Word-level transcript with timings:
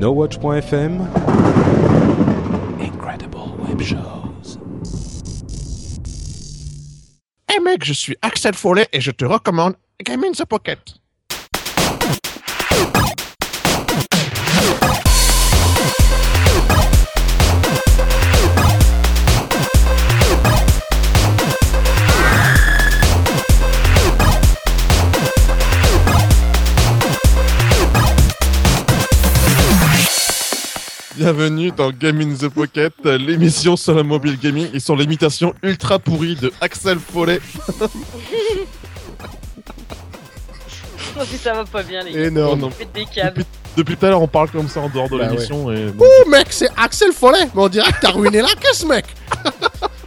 NoWatch.fm 0.00 0.92
Incredible 2.80 3.54
Web 3.58 3.82
Shows. 3.82 4.56
Hey 7.46 7.60
mec, 7.60 7.84
je 7.84 7.92
suis 7.92 8.16
Axel 8.22 8.54
Follet 8.54 8.88
et 8.94 9.02
je 9.02 9.10
te 9.10 9.26
recommande 9.26 9.74
Game 10.02 10.24
in 10.24 10.32
the 10.32 10.46
Pocket. 10.46 10.99
Bienvenue 31.32 31.70
dans 31.70 31.92
Game 31.92 32.20
in 32.20 32.34
the 32.34 32.48
Pocket, 32.48 32.92
l'émission 33.04 33.76
sur 33.76 33.94
le 33.94 34.02
mobile 34.02 34.36
gaming 34.36 34.66
et 34.74 34.80
sur 34.80 34.96
l'imitation 34.96 35.54
ultra 35.62 36.00
pourrie 36.00 36.34
de 36.34 36.52
Axel 36.60 36.98
Follet. 36.98 37.38
Oh, 41.18 41.24
si 41.24 41.36
ça 41.38 41.52
va 41.52 41.64
pas 41.64 41.82
bien, 41.82 42.02
les 42.02 42.12
gars. 42.12 42.24
Énorme. 42.26 42.70
des 42.94 43.04
câbles. 43.04 43.44
Depuis 43.76 43.96
tout 43.96 44.06
à 44.06 44.10
l'heure, 44.10 44.22
on 44.22 44.28
parle 44.28 44.48
comme 44.48 44.68
ça 44.68 44.80
en 44.80 44.88
dehors 44.88 45.08
de 45.08 45.18
Bah 45.18 45.26
l'émission 45.28 45.70
et 45.70 45.88
Ouh, 45.88 46.28
mec, 46.30 46.46
c'est 46.50 46.70
Axel 46.76 47.12
Follet 47.12 47.48
Mais 47.54 47.62
on 47.62 47.68
dirait 47.68 47.92
que 47.92 48.00
t'as 48.00 48.12
ruiné 48.12 48.40
la 48.40 48.54
caisse, 48.54 48.84
mec 48.86 49.04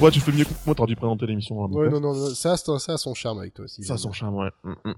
ouais, 0.00 0.10
tu 0.10 0.20
fais 0.20 0.32
mieux 0.32 0.44
que 0.44 0.50
moi, 0.66 0.74
t'aurais 0.74 0.88
dû 0.88 0.96
présenter 0.96 1.26
l'émission. 1.26 1.60
Ouais, 1.64 1.88
non, 1.88 2.00
non, 2.00 2.14
non, 2.14 2.34
ça, 2.34 2.56
ça, 2.56 2.92
a 2.92 2.96
son 2.96 3.14
charme 3.14 3.38
avec 3.38 3.54
toi 3.54 3.64
aussi. 3.64 3.82
Ça, 3.82 3.96
son 3.96 4.12
charme, 4.12 4.36
ouais. 4.36 4.50
Mm, 4.64 4.72
mm. 4.84 4.94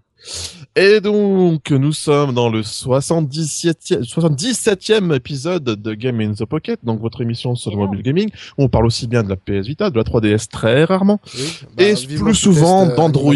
Et 0.77 1.01
donc, 1.01 1.71
nous 1.71 1.93
sommes 1.93 2.35
dans 2.35 2.49
le 2.49 2.63
77e, 2.63 4.05
77e 4.05 5.15
épisode 5.15 5.65
de 5.65 5.95
Game 5.95 6.21
in 6.21 6.33
the 6.33 6.45
Pocket, 6.45 6.85
donc 6.85 7.01
votre 7.01 7.21
émission 7.21 7.55
sur 7.55 7.71
le 7.71 7.77
Énorme. 7.77 7.91
mobile 7.91 8.03
gaming. 8.03 8.31
où 8.59 8.65
On 8.65 8.69
parle 8.69 8.87
aussi 8.87 9.07
bien 9.07 9.23
de 9.23 9.29
la 9.29 9.37
PS 9.37 9.67
Vita, 9.67 9.91
de 9.91 9.97
la 9.97 10.05
3DS 10.05 10.49
très 10.49 10.85
rarement. 10.85 11.21
Oui, 11.35 11.61
Et 11.79 11.95
plus 11.95 12.35
souvent 12.35 12.89
euh, 12.89 12.97
d'Android. 12.97 13.35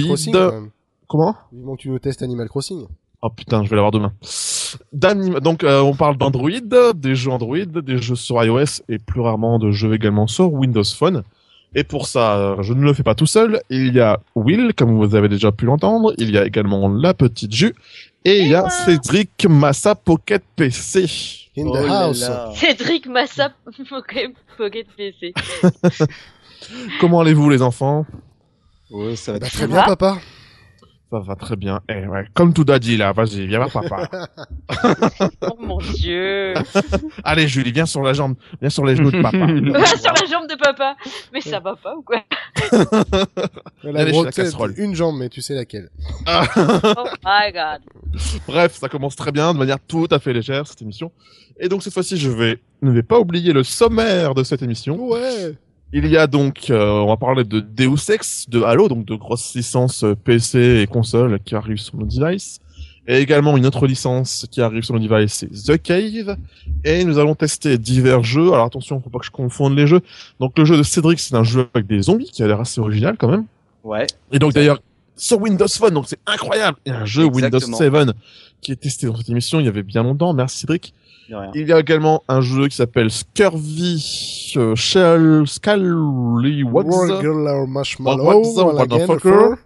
Comment? 1.08 1.36
Vivement 1.52 1.76
que 1.76 1.82
tu 1.82 1.90
nous 1.90 1.98
testes 1.98 2.22
Animal 2.22 2.48
Crossing. 2.48 2.86
Oh 3.22 3.30
putain, 3.30 3.64
je 3.64 3.70
vais 3.70 3.76
l'avoir 3.76 3.92
demain. 3.92 4.12
Donc, 4.92 5.64
euh, 5.64 5.80
on 5.80 5.94
parle 5.94 6.18
d'Android, 6.18 6.50
des 6.94 7.14
jeux 7.14 7.30
Android, 7.30 7.64
des 7.64 7.98
jeux 7.98 8.16
sur 8.16 8.42
iOS 8.42 8.82
et 8.88 8.98
plus 8.98 9.20
rarement 9.20 9.58
de 9.58 9.70
jeux 9.70 9.94
également 9.94 10.26
sur 10.26 10.52
Windows 10.52 10.84
Phone. 10.84 11.22
Et 11.74 11.84
pour 11.84 12.06
ça, 12.06 12.56
je 12.60 12.72
ne 12.72 12.82
le 12.82 12.94
fais 12.94 13.02
pas 13.02 13.14
tout 13.14 13.26
seul. 13.26 13.60
Il 13.68 13.94
y 13.94 14.00
a 14.00 14.18
Will, 14.34 14.72
comme 14.74 14.96
vous 14.96 15.14
avez 15.14 15.28
déjà 15.28 15.52
pu 15.52 15.66
l'entendre. 15.66 16.14
Il 16.18 16.30
y 16.30 16.38
a 16.38 16.46
également 16.46 16.88
la 16.88 17.12
petite 17.12 17.52
Jus. 17.54 17.74
Et 18.24 18.40
il 18.40 18.48
y 18.48 18.54
a 18.54 18.62
moi. 18.62 18.70
Cédric 18.70 19.46
Massa 19.48 19.94
Pocket 19.94 20.42
PC. 20.56 21.04
In 21.58 21.64
Oh 21.66 21.76
the 21.76 21.86
là 21.86 22.02
house. 22.06 22.30
Cédric 22.54 23.06
Massa, 23.06 23.52
Pocket 23.88 24.32
Pocket 24.56 24.86
PC. 24.96 25.32
Comment 27.00 27.20
allez-vous 27.20 27.50
les 27.50 27.62
enfants? 27.62 28.06
Ouais, 28.90 29.16
ça 29.16 29.32
va 29.32 29.38
Bah, 29.40 29.46
très 29.46 29.50
très 29.50 29.60
Ça 29.60 29.66
bien, 29.66 29.76
va 29.76 29.96
papa. 29.96 30.18
Ça 31.10 31.20
va 31.20 31.36
très 31.36 31.54
bien. 31.54 31.80
Eh 31.88 32.06
ouais, 32.06 32.26
comme 32.34 32.52
tout 32.52 32.64
daddy 32.64 32.96
là, 32.96 33.12
vas-y, 33.12 33.46
viens 33.46 33.64
voir 33.64 33.88
papa. 33.88 34.28
Oh 35.40 35.56
mon 35.60 35.78
dieu. 35.78 36.54
Allez 37.24 37.46
Julie, 37.46 37.70
viens 37.70 37.86
sur 37.86 38.02
la 38.02 38.12
jambe, 38.12 38.34
viens 38.60 38.70
sur 38.70 38.84
les 38.84 38.96
genoux 38.96 39.12
de 39.12 39.22
papa. 39.22 39.38
Va 39.46 39.86
sur 39.86 40.12
la 40.12 40.26
jambe 40.28 40.48
de 40.48 40.56
papa. 40.56 40.96
Mais 41.32 41.40
ça 41.40 41.60
va 41.60 41.76
pas 41.76 41.94
ou 41.96 42.02
quoi? 42.02 42.24
Elle 43.84 43.96
a 43.96 44.04
la 44.04 44.32
casserole. 44.32 44.74
une 44.76 44.94
jambe, 44.96 45.16
mais 45.18 45.28
tu 45.28 45.42
sais 45.42 45.54
laquelle. 45.54 45.90
Oh 46.26 47.04
my 47.24 47.52
god. 47.52 47.82
Bref, 48.48 48.74
ça 48.74 48.88
commence 48.88 49.14
très 49.14 49.30
bien, 49.30 49.54
de 49.54 49.58
manière 49.58 49.78
tout 49.78 50.08
à 50.10 50.18
fait 50.18 50.32
légère, 50.32 50.66
cette 50.66 50.82
émission. 50.82 51.12
Et 51.58 51.68
donc, 51.68 51.82
cette 51.82 51.92
fois-ci, 51.92 52.16
je 52.16 52.30
vais, 52.30 52.58
ne 52.82 52.90
vais 52.90 53.02
pas 53.02 53.18
oublier 53.18 53.52
le 53.52 53.62
sommaire 53.62 54.34
de 54.34 54.42
cette 54.42 54.62
émission. 54.62 55.08
Ouais. 55.08 55.54
Il 55.92 56.06
y 56.08 56.16
a 56.16 56.26
donc, 56.26 56.70
euh, 56.70 56.88
on 56.88 57.06
va 57.06 57.16
parler 57.16 57.44
de 57.44 57.60
Deus 57.60 58.10
Ex, 58.10 58.48
de 58.48 58.62
Halo, 58.62 58.88
donc 58.88 59.04
de 59.04 59.14
grosses 59.14 59.54
licences 59.54 60.02
euh, 60.02 60.14
PC 60.14 60.80
et 60.82 60.86
console 60.86 61.38
qui 61.44 61.54
arrivent 61.54 61.78
sur 61.78 61.96
nos 61.96 62.06
devices. 62.06 62.60
Et 63.08 63.18
également 63.18 63.56
une 63.56 63.66
autre 63.66 63.86
licence 63.86 64.46
qui 64.50 64.60
arrive 64.60 64.82
sur 64.82 64.94
nos 64.94 65.00
devices, 65.00 65.32
c'est 65.32 65.74
The 65.74 65.80
Cave. 65.80 66.36
Et 66.84 67.04
nous 67.04 67.18
allons 67.18 67.36
tester 67.36 67.78
divers 67.78 68.24
jeux. 68.24 68.52
Alors 68.52 68.66
attention, 68.66 69.00
faut 69.00 69.10
pas 69.10 69.20
que 69.20 69.26
je 69.26 69.30
confonde 69.30 69.76
les 69.76 69.86
jeux. 69.86 70.00
Donc 70.40 70.58
le 70.58 70.64
jeu 70.64 70.76
de 70.76 70.82
Cédric, 70.82 71.20
c'est 71.20 71.36
un 71.36 71.44
jeu 71.44 71.68
avec 71.72 71.86
des 71.86 72.02
zombies 72.02 72.30
qui 72.32 72.42
a 72.42 72.48
l'air 72.48 72.60
assez 72.60 72.80
original 72.80 73.16
quand 73.16 73.28
même. 73.28 73.44
Ouais. 73.84 74.08
Et 74.32 74.40
donc 74.40 74.54
d'ailleurs 74.54 74.80
sur 75.14 75.40
Windows 75.40 75.68
Phone, 75.68 75.94
donc 75.94 76.06
c'est 76.08 76.18
incroyable. 76.26 76.78
Il 76.84 76.92
y 76.92 76.96
a 76.96 76.98
un 76.98 77.04
jeu 77.04 77.26
Exactement. 77.26 77.78
Windows 77.78 78.06
7 78.06 78.16
qui 78.60 78.72
est 78.72 78.76
testé 78.76 79.06
dans 79.06 79.16
cette 79.16 79.28
émission 79.28 79.60
il 79.60 79.66
y 79.66 79.68
avait 79.68 79.84
bien 79.84 80.02
longtemps. 80.02 80.34
Merci 80.34 80.58
Cédric. 80.58 80.92
Il 81.54 81.66
y 81.68 81.72
a 81.72 81.80
également 81.80 82.22
un 82.28 82.40
jeu 82.40 82.68
qui 82.68 82.76
s'appelle 82.76 83.10
Scurvy 83.10 84.52
euh, 84.56 84.74
Shell 84.76 85.42
Scallywags 85.46 86.86
Regular 87.16 87.66
Marshmallow. 87.66 88.42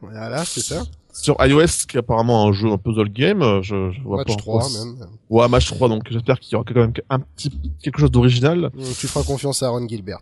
Voilà, 0.01 0.45
c'est 0.45 0.61
ça. 0.61 0.83
sur 1.13 1.37
iOS 1.45 1.67
qui 1.89 1.97
est 1.97 2.01
apparemment 2.01 2.47
un 2.49 2.53
jeu 2.53 2.69
un 2.71 2.79
puzzle 2.79 3.09
game. 3.11 3.43
euh, 3.43 3.61
Je, 3.63 3.91
je 3.91 4.01
vois 4.03 4.19
Match 4.19 4.29
pas 4.29 4.33
en 4.35 4.37
3, 4.37 4.61
quoi- 4.61 4.71
même. 4.79 4.97
Ouais, 5.29 5.49
match 5.49 5.67
3 5.71 5.89
donc 5.89 6.03
j'espère 6.11 6.41
qu'il 6.41 6.53
y 6.53 6.57
aura 6.57 6.65
quand 6.67 6.81
même 6.81 6.93
un 7.11 7.19
petit 7.21 7.51
quelque 7.83 7.99
chose 8.01 8.11
d'original. 8.11 8.71
Mm, 8.75 8.83
Tu 8.99 9.07
feras 9.07 9.23
confiance 9.25 9.63
à 9.63 9.67
Aaron 9.67 9.87
Gilbert. 9.87 10.21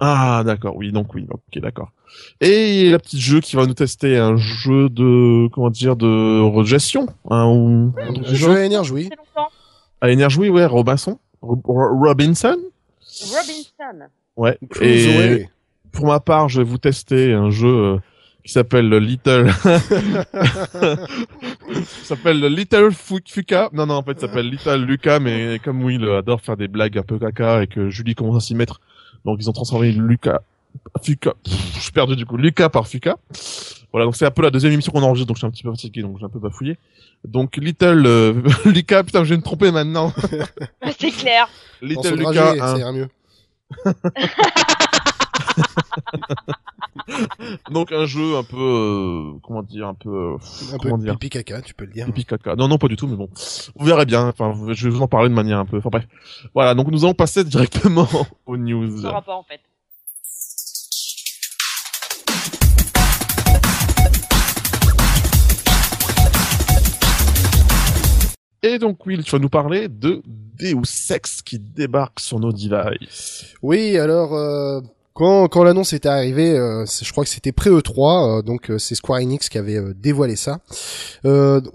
Ah 0.00 0.42
d'accord, 0.44 0.76
oui 0.76 0.90
donc 0.92 1.14
oui, 1.14 1.26
ok 1.30 1.62
d'accord. 1.62 1.90
Et 2.40 2.90
la 2.90 2.98
petite 2.98 3.20
jeu 3.20 3.40
qui 3.40 3.56
va 3.56 3.64
nous 3.66 3.74
tester 3.74 4.18
un 4.18 4.36
jeu 4.36 4.88
de 4.88 5.48
comment 5.52 5.70
dire 5.70 5.96
de 5.96 6.62
gestion 6.64 7.06
hein, 7.30 7.46
ou 7.48 7.92
un 7.98 8.34
Jeu 8.34 8.58
énergie, 8.64 8.92
oui. 8.92 9.10
À 10.04 10.10
énergie 10.10 10.38
oui 10.38 10.48
ouais 10.50 10.66
Robinson 10.66 11.18
Ro- 11.40 11.58
Ro- 11.64 11.98
Robinson? 11.98 12.56
Robinson. 13.00 14.06
ouais 14.36 14.58
Cruise 14.68 15.06
et 15.06 15.16
Away. 15.16 15.50
pour 15.92 16.06
ma 16.08 16.20
part 16.20 16.48
je 16.50 16.60
vais 16.60 16.68
vous 16.68 16.76
tester 16.78 17.32
un 17.32 17.48
jeu 17.50 17.68
euh, 17.68 17.96
qui 18.44 18.52
s'appelle 18.52 18.88
le 18.90 18.98
Little 18.98 19.50
s'appelle 22.02 22.40
le 22.40 22.48
Little 22.48 22.90
Fu- 22.92 23.22
Fuka 23.26 23.70
non 23.72 23.86
non 23.86 23.94
en 23.94 24.02
fait 24.02 24.12
il 24.12 24.20
s'appelle 24.20 24.48
Little 24.50 24.84
Lucas 24.84 25.18
mais 25.20 25.58
comme 25.64 25.82
Will 25.82 26.06
adore 26.10 26.40
faire 26.42 26.56
des 26.58 26.68
blagues 26.68 26.98
un 26.98 27.02
peu 27.02 27.18
caca 27.18 27.62
et 27.62 27.66
que 27.66 27.88
Julie 27.90 28.14
commence 28.14 28.36
à 28.36 28.46
s'y 28.46 28.54
mettre 28.54 28.80
donc 29.24 29.38
ils 29.40 29.48
ont 29.48 29.52
transformé 29.54 29.92
Lucas 29.92 30.40
Fuka 31.02 31.32
Pff, 31.44 31.76
je 31.76 31.80
suis 31.80 31.92
perdu 31.92 32.16
du 32.16 32.26
coup 32.26 32.36
Lucas 32.36 32.68
par 32.68 32.86
Fuka 32.88 33.16
voilà 33.94 34.06
donc 34.06 34.16
c'est 34.16 34.26
un 34.26 34.32
peu 34.32 34.42
la 34.42 34.50
deuxième 34.50 34.72
émission 34.72 34.90
qu'on 34.90 35.04
enregistre 35.04 35.28
donc 35.28 35.36
je 35.36 35.38
suis 35.38 35.46
un 35.46 35.50
petit 35.52 35.62
peu 35.62 35.70
fatigué 35.70 36.02
donc 36.02 36.18
j'ai 36.18 36.24
un 36.24 36.28
peu 36.28 36.40
bafouillé 36.40 36.76
donc 37.24 37.56
Little 37.56 38.02
euh, 38.06 38.42
Lucas 38.64 39.04
putain 39.04 39.22
je 39.22 39.30
vais 39.30 39.36
me 39.36 39.42
tromper 39.42 39.70
maintenant 39.70 40.12
C'est 40.98 41.12
clair. 41.12 41.48
Dans 41.80 41.86
Little 41.86 42.08
son 42.08 42.16
Lucas 42.16 42.52
un- 42.54 42.58
ça 42.74 42.78
ira 42.78 42.90
mieux. 42.92 43.08
donc 47.70 47.92
un 47.92 48.06
jeu 48.06 48.36
un 48.36 48.42
peu 48.42 48.56
euh, 48.56 49.32
comment 49.42 49.62
dire 49.62 49.88
un 49.88 49.94
peu 49.94 50.10
euh, 50.10 50.36
Un 50.72 50.78
comment 50.78 50.96
peu 50.98 51.04
dire 51.04 51.18
pipi 51.18 51.30
caca, 51.30 51.62
tu 51.62 51.74
peux 51.74 51.84
le 51.84 51.92
dire. 51.92 52.06
Pipi 52.06 52.24
caca. 52.24 52.56
Non, 52.56 52.68
non, 52.68 52.78
pas 52.78 52.88
du 52.88 52.96
tout, 52.96 53.06
mais 53.06 53.16
bon. 53.16 53.28
Vous 53.76 53.86
verrez 53.86 54.06
bien. 54.06 54.28
Enfin, 54.28 54.54
je 54.72 54.88
vais 54.88 54.94
vous 54.94 55.02
en 55.02 55.08
parler 55.08 55.28
de 55.28 55.34
manière 55.34 55.58
un 55.58 55.66
peu. 55.66 55.78
Enfin, 55.78 55.90
bref. 55.90 56.06
Voilà. 56.54 56.74
Donc, 56.74 56.88
nous 56.88 57.04
allons 57.04 57.14
passer 57.14 57.44
directement 57.44 58.08
aux 58.46 58.56
news. 58.56 59.02
Ça 59.02 59.22
pas 59.24 59.34
en 59.34 59.42
fait. 59.42 59.60
Et 68.64 68.78
donc, 68.78 69.04
Will, 69.04 69.22
tu 69.22 69.30
vas 69.30 69.38
nous 69.38 69.50
parler 69.50 69.88
de 69.88 70.22
Deus 70.24 71.10
Ex 71.10 71.42
qui 71.42 71.58
débarque 71.58 72.18
sur 72.18 72.40
nos 72.40 72.50
devices. 72.50 73.52
Oui, 73.60 73.98
alors 73.98 74.34
euh, 74.34 74.80
quand 75.14 75.46
quand 75.46 75.62
l'annonce 75.62 75.92
était 75.92 76.08
arrivée, 76.08 76.58
euh, 76.58 76.84
je 76.86 77.12
crois 77.12 77.22
que 77.22 77.30
c'était 77.30 77.52
pré 77.52 77.70
E3, 77.70 78.38
euh, 78.38 78.42
donc 78.42 78.68
euh, 78.68 78.78
c'est 78.78 78.96
Square 78.96 79.20
Enix 79.20 79.48
qui 79.48 79.58
avait 79.58 79.76
euh, 79.76 79.94
dévoilé 79.94 80.34
ça, 80.34 80.58
euh, 81.24 81.60
donc, 81.60 81.72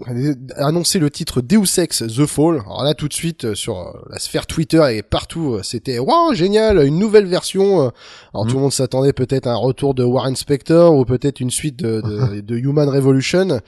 annoncé 0.56 0.98
le 0.98 1.08
titre 1.08 1.40
Deus 1.40 1.78
Ex 1.78 2.04
The 2.06 2.26
Fall. 2.26 2.60
Alors 2.66 2.84
là, 2.84 2.92
tout 2.92 3.08
de 3.08 3.14
suite 3.14 3.46
euh, 3.46 3.54
sur 3.54 3.98
la 4.10 4.18
sphère 4.18 4.46
Twitter 4.46 4.84
et 4.92 5.02
partout, 5.02 5.58
c'était 5.62 5.98
waouh 5.98 6.34
génial, 6.34 6.86
une 6.86 6.98
nouvelle 6.98 7.24
version. 7.24 7.90
alors 8.34 8.46
tout 8.46 8.56
le 8.56 8.60
monde 8.60 8.74
s'attendait 8.74 9.14
peut-être 9.14 9.46
à 9.46 9.52
un 9.52 9.56
retour 9.56 9.94
de 9.94 10.04
Warren 10.04 10.36
Spector 10.36 10.94
ou 10.94 11.06
peut-être 11.06 11.40
une 11.40 11.50
suite 11.50 11.76
de, 11.76 12.02
de, 12.02 12.40
de 12.42 12.56
Human 12.58 12.90
Revolution. 12.90 13.60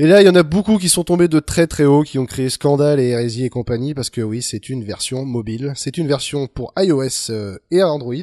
Et 0.00 0.08
là, 0.08 0.20
il 0.20 0.26
y 0.26 0.28
en 0.28 0.34
a 0.34 0.42
beaucoup 0.42 0.78
qui 0.78 0.88
sont 0.88 1.04
tombés 1.04 1.28
de 1.28 1.38
très 1.38 1.68
très 1.68 1.84
haut, 1.84 2.02
qui 2.02 2.18
ont 2.18 2.26
créé 2.26 2.50
scandale 2.50 2.98
et 2.98 3.10
hérésie 3.10 3.44
et 3.44 3.50
compagnie, 3.50 3.94
parce 3.94 4.10
que 4.10 4.20
oui, 4.20 4.42
c'est 4.42 4.68
une 4.68 4.82
version 4.82 5.24
mobile. 5.24 5.72
C'est 5.76 5.96
une 5.96 6.08
version 6.08 6.48
pour 6.48 6.72
iOS 6.76 7.30
et 7.70 7.84
Android. 7.84 8.14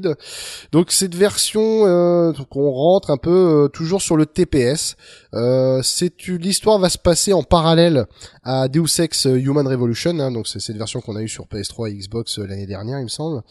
Donc 0.73 0.91
cette 0.91 1.13
version, 1.13 1.85
euh, 1.85 2.31
donc 2.31 2.55
on 2.55 2.71
rentre 2.71 3.11
un 3.11 3.17
peu 3.17 3.29
euh, 3.65 3.67
toujours 3.67 4.01
sur 4.01 4.17
le 4.17 4.25
TPS. 4.25 4.95
Euh, 5.35 5.83
l'histoire 6.27 6.79
va 6.79 6.89
se 6.89 6.97
passer 6.97 7.31
en 7.31 7.43
parallèle 7.43 8.07
à 8.43 8.67
Deus 8.67 8.99
Ex 8.99 9.25
Human 9.25 9.67
Revolution. 9.67 10.17
hein, 10.19 10.31
donc 10.31 10.47
c'est 10.47 10.59
cette 10.59 10.77
version 10.77 10.99
qu'on 10.99 11.15
a 11.15 11.21
eue 11.21 11.27
sur 11.27 11.45
PS3 11.45 11.91
et 11.91 11.93
Xbox 11.93 12.39
euh, 12.39 12.47
l'année 12.47 12.65
dernière, 12.65 12.97
il 12.97 13.03
me 13.03 13.07
semble. 13.07 13.43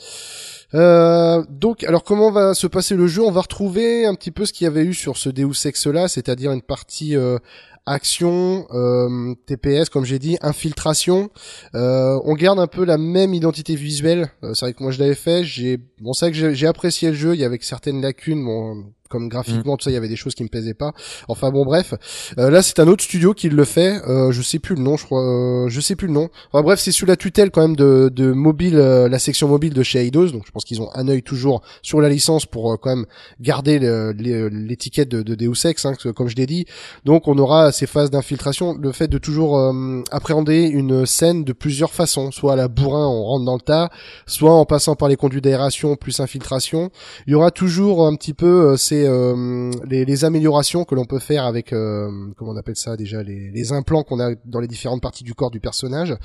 Euh, 0.75 1.45
donc, 1.49 1.85
alors 1.85 2.03
comment 2.03 2.33
va 2.33 2.55
se 2.55 2.67
passer 2.67 2.97
le 2.97 3.07
jeu? 3.07 3.23
On 3.23 3.31
va 3.31 3.43
retrouver 3.43 4.05
un 4.05 4.17
petit 4.17 4.33
peu 4.33 4.45
ce 4.45 4.53
qu'il 4.53 4.65
y 4.65 4.69
avait 4.69 4.85
eu 4.85 4.95
sur 4.95 5.17
ce 5.17 5.29
Deus 5.29 5.65
Ex 5.65 5.87
là, 5.87 6.09
c'est-à-dire 6.09 6.51
une 6.51 6.63
partie 6.63 7.15
euh, 7.15 7.39
action, 7.87 8.67
euh, 8.73 9.35
TPS 9.47 9.89
comme 9.89 10.05
j'ai 10.05 10.19
dit, 10.19 10.37
infiltration. 10.41 11.31
Euh, 11.75 12.19
on 12.25 12.35
garde 12.35 12.59
un 12.59 12.67
peu 12.67 12.85
la 12.85 12.99
même 12.99 13.35
identité 13.35 13.75
visuelle. 13.75 14.31
Euh, 14.45 14.55
c'est 14.55 14.67
vrai 14.67 14.73
que 14.75 14.83
moi 14.83 14.93
je 14.93 14.99
l'avais 15.01 15.15
fait. 15.15 15.45
J'ai 15.45 15.79
bon 16.01 16.13
c'est 16.13 16.27
vrai 16.27 16.33
que 16.33 16.55
j'ai- 16.55 16.67
apprécié 16.67 17.09
le 17.11 17.15
jeu. 17.17 17.35
Il 17.35 17.41
y 17.41 17.45
avait 17.45 17.59
certaines 17.61 18.01
lacunes. 18.01 18.45
Bon, 18.45 18.85
comme 19.13 19.29
graphiquement 19.29 19.77
tout 19.77 19.85
ça, 19.85 19.91
il 19.91 19.95
y 19.95 19.97
avait 19.97 20.09
des 20.09 20.17
choses 20.17 20.35
qui 20.35 20.43
me 20.43 20.49
plaisaient 20.49 20.75
pas. 20.75 20.93
Enfin 21.29 21.51
bon 21.51 21.65
bref. 21.65 21.95
Euh, 22.39 22.51
là 22.51 22.63
c'est 22.63 22.81
un 22.81 22.89
autre 22.89 23.05
studio 23.05 23.35
qui 23.35 23.49
le 23.51 23.65
fait. 23.65 24.01
Euh, 24.09 24.33
je 24.33 24.43
sais 24.43 24.59
plus 24.59 24.75
le 24.75 24.83
nom. 24.83 24.97
Je 24.97 25.05
crois. 25.05 25.23
euh, 25.23 25.69
je 25.69 25.81
sais 25.81 25.95
plus 25.97 26.07
le 26.09 26.15
nom. 26.15 26.31
Enfin 26.51 26.63
bref 26.63 26.81
c'est 26.81 26.93
sous 26.93 27.07
la 27.07 27.17
tutelle 27.17 27.51
quand 27.51 27.61
même 27.61 27.77
de, 27.77 28.11
de 28.13 28.33
mobile, 28.33 28.77
euh, 28.77 29.09
la 29.09 29.19
section 29.19 29.47
mobile 29.49 29.75
de 29.75 29.83
chez 29.83 30.05
Eidos. 30.07 30.31
Donc 30.33 30.45
je 30.47 30.51
pense 30.51 30.65
qu'ils 30.65 30.81
ont 30.81 30.91
un 30.95 31.07
œil 31.09 31.23
toujours 31.23 31.63
sur 31.83 32.01
la 32.01 32.09
licence 32.09 32.47
pour 32.47 32.73
euh, 32.73 32.77
quand 32.81 32.97
même 32.97 33.07
garder 33.41 33.79
les- 33.79 34.49
l'étiquette 34.51 35.09
de, 35.11 35.23
de 35.23 35.35
Deus 35.35 35.67
Ex, 35.67 35.85
hein, 35.85 35.95
comme 36.17 36.29
je 36.29 36.37
l'ai 36.37 36.47
dit. 36.47 36.65
Donc 37.05 37.29
on 37.29 37.37
aura 37.39 37.71
ces 37.73 37.87
phases 37.87 38.11
d'infiltration, 38.11 38.77
le 38.81 38.93
fait 38.93 39.09
de 39.09 39.19
toujours 39.19 39.59
euh, 39.59 40.03
appréhender 40.11 40.63
une 40.63 41.05
scène 41.07 41.45
de 41.45 41.53
plusieurs 41.53 41.93
façons, 41.93 42.31
soit 42.31 42.55
à 42.55 42.57
la 42.57 42.69
bourrin, 42.69 43.07
on 43.07 43.25
rentre 43.25 43.45
dans 43.45 43.55
le 43.57 43.61
tas, 43.61 43.91
soit 44.27 44.53
en 44.55 44.65
passant 44.65 44.95
par 44.97 45.09
les 45.09 45.17
conduits 45.17 45.41
d'aération 45.43 45.97
plus 45.97 46.21
infiltration. 46.21 46.91
Il 47.27 47.33
y 47.33 47.35
aura 47.35 47.51
toujours 47.51 48.07
un 48.07 48.15
petit 48.15 48.35
peu 48.35 48.73
euh, 48.73 48.77
euh, 49.07 49.71
les, 49.89 50.05
les 50.05 50.25
améliorations 50.25 50.85
que 50.85 50.95
l'on 50.95 51.05
peut 51.05 51.19
faire 51.19 51.45
avec 51.45 51.73
euh, 51.73 52.11
comment 52.37 52.53
on 52.53 52.57
appelle 52.57 52.77
ça 52.77 52.97
déjà 52.97 53.23
les, 53.23 53.51
les 53.51 53.73
implants 53.73 54.03
qu'on 54.03 54.21
a 54.21 54.35
dans 54.45 54.61
les 54.61 54.69
différentes 54.69 55.03
parties 55.03 55.25
du 55.25 55.35
corps 55.35 55.51
du 55.51 55.61
personnage. 55.61 56.17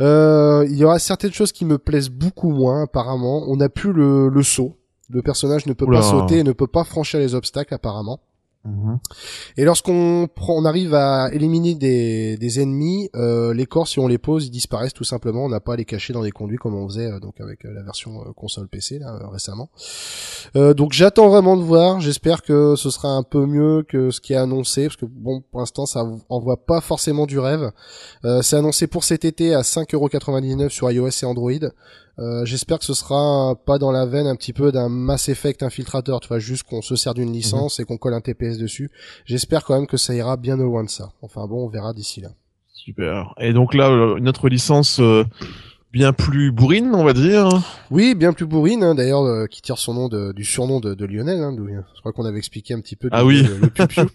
Euh, 0.00 0.66
il 0.68 0.76
y 0.76 0.84
aura 0.84 0.98
certaines 0.98 1.32
choses 1.32 1.52
qui 1.52 1.64
me 1.64 1.78
plaisent 1.78 2.10
beaucoup 2.10 2.50
moins 2.50 2.82
apparemment. 2.84 3.44
On 3.48 3.56
n'a 3.56 3.68
plus 3.68 3.92
le, 3.92 4.28
le 4.28 4.42
saut. 4.42 4.76
Le 5.10 5.22
personnage 5.22 5.66
ne 5.66 5.72
peut 5.74 5.84
Oula. 5.84 6.00
pas 6.00 6.04
sauter, 6.04 6.42
ne 6.42 6.52
peut 6.52 6.66
pas 6.66 6.84
franchir 6.84 7.20
les 7.20 7.34
obstacles 7.34 7.74
apparemment. 7.74 8.20
Mhm. 8.64 8.98
Et 9.58 9.64
lorsqu'on 9.64 10.28
arrive 10.64 10.94
à 10.94 11.28
éliminer 11.32 11.74
des, 11.74 12.60
ennemis, 12.60 13.10
euh, 13.14 13.52
les 13.52 13.66
corps, 13.66 13.86
si 13.86 13.98
on 13.98 14.08
les 14.08 14.16
pose, 14.16 14.46
ils 14.46 14.50
disparaissent 14.50 14.94
tout 14.94 15.04
simplement. 15.04 15.44
On 15.44 15.48
n'a 15.50 15.60
pas 15.60 15.74
à 15.74 15.76
les 15.76 15.84
cacher 15.84 16.12
dans 16.12 16.22
des 16.22 16.30
conduits 16.30 16.56
comme 16.56 16.74
on 16.74 16.88
faisait 16.88 17.10
euh, 17.10 17.20
donc 17.20 17.40
avec 17.40 17.64
euh, 17.66 17.72
la 17.74 17.82
version 17.82 18.32
console 18.34 18.68
PC 18.68 18.98
là 18.98 19.28
récemment. 19.30 19.68
Donc 20.54 20.92
j'attends 20.92 21.28
vraiment 21.28 21.56
de 21.56 21.62
voir. 21.62 22.00
J'espère 22.00 22.42
que 22.42 22.74
ce 22.76 22.90
sera 22.90 23.08
un 23.08 23.22
peu 23.22 23.44
mieux 23.46 23.84
que 23.86 24.10
ce 24.10 24.20
qui 24.20 24.32
est 24.32 24.36
annoncé, 24.36 24.84
parce 24.84 24.96
que 24.96 25.06
bon, 25.06 25.42
pour 25.50 25.60
l'instant, 25.60 25.84
ça 25.84 26.04
envoie 26.28 26.64
pas 26.64 26.80
forcément 26.80 27.26
du 27.26 27.38
rêve. 27.38 27.70
C'est 28.42 28.56
annoncé 28.56 28.86
pour 28.86 29.04
cet 29.04 29.24
été 29.24 29.54
à 29.54 29.62
5,99€ 29.62 30.68
sur 30.68 30.90
iOS 30.90 31.08
et 31.22 31.26
Android. 31.26 31.52
Euh, 32.18 32.44
J'espère 32.44 32.78
que 32.78 32.84
ce 32.84 32.94
sera 32.94 33.54
pas 33.66 33.78
dans 33.78 33.90
la 33.90 34.06
veine 34.06 34.26
un 34.26 34.36
petit 34.36 34.52
peu 34.52 34.70
d'un 34.72 34.88
Mass 34.88 35.28
Effect 35.28 35.62
infiltrateur, 35.62 36.20
tu 36.20 36.28
vois, 36.28 36.38
juste 36.38 36.62
qu'on 36.64 36.82
se 36.82 36.96
sert 36.96 37.14
d'une 37.14 37.32
licence 37.32 37.80
et 37.80 37.84
qu'on 37.84 37.96
colle 37.96 38.14
un 38.14 38.20
TPS 38.20 38.58
dessus. 38.58 38.90
J'espère 39.24 39.64
quand 39.64 39.74
même 39.74 39.86
que 39.86 39.96
ça 39.96 40.14
ira 40.14 40.36
bien 40.36 40.58
au 40.60 40.64
loin 40.64 40.84
de 40.84 40.90
ça. 40.90 41.12
Enfin 41.22 41.46
bon, 41.46 41.64
on 41.64 41.68
verra 41.68 41.92
d'ici 41.92 42.20
là. 42.20 42.28
Super. 42.72 43.34
Et 43.40 43.52
donc 43.52 43.74
là, 43.74 43.90
euh, 43.90 44.16
une 44.16 44.28
autre 44.28 44.48
licence 44.48 45.00
euh, 45.00 45.24
bien 45.94 46.12
plus 46.12 46.50
bourrine, 46.50 46.90
on 46.94 47.04
va 47.04 47.12
dire. 47.12 47.48
Oui, 47.90 48.14
bien 48.14 48.32
plus 48.32 48.46
bourrine, 48.46 48.82
hein, 48.82 48.94
d'ailleurs, 48.94 49.22
euh, 49.22 49.46
qui 49.46 49.62
tire 49.62 49.78
son 49.78 49.94
nom 49.94 50.08
de, 50.08 50.32
du 50.32 50.44
surnom 50.44 50.80
de, 50.80 50.92
de 50.94 51.04
Lionel. 51.06 51.40
Hein, 51.40 51.56
je 51.94 52.00
crois 52.00 52.12
qu'on 52.12 52.24
avait 52.26 52.38
expliqué 52.38 52.74
un 52.74 52.80
petit 52.80 52.96
peu. 52.96 53.08
Ah 53.12 53.24
oui. 53.24 53.42
Le, 53.44 53.58
le 53.58 53.68
piou-piou. 53.70 54.06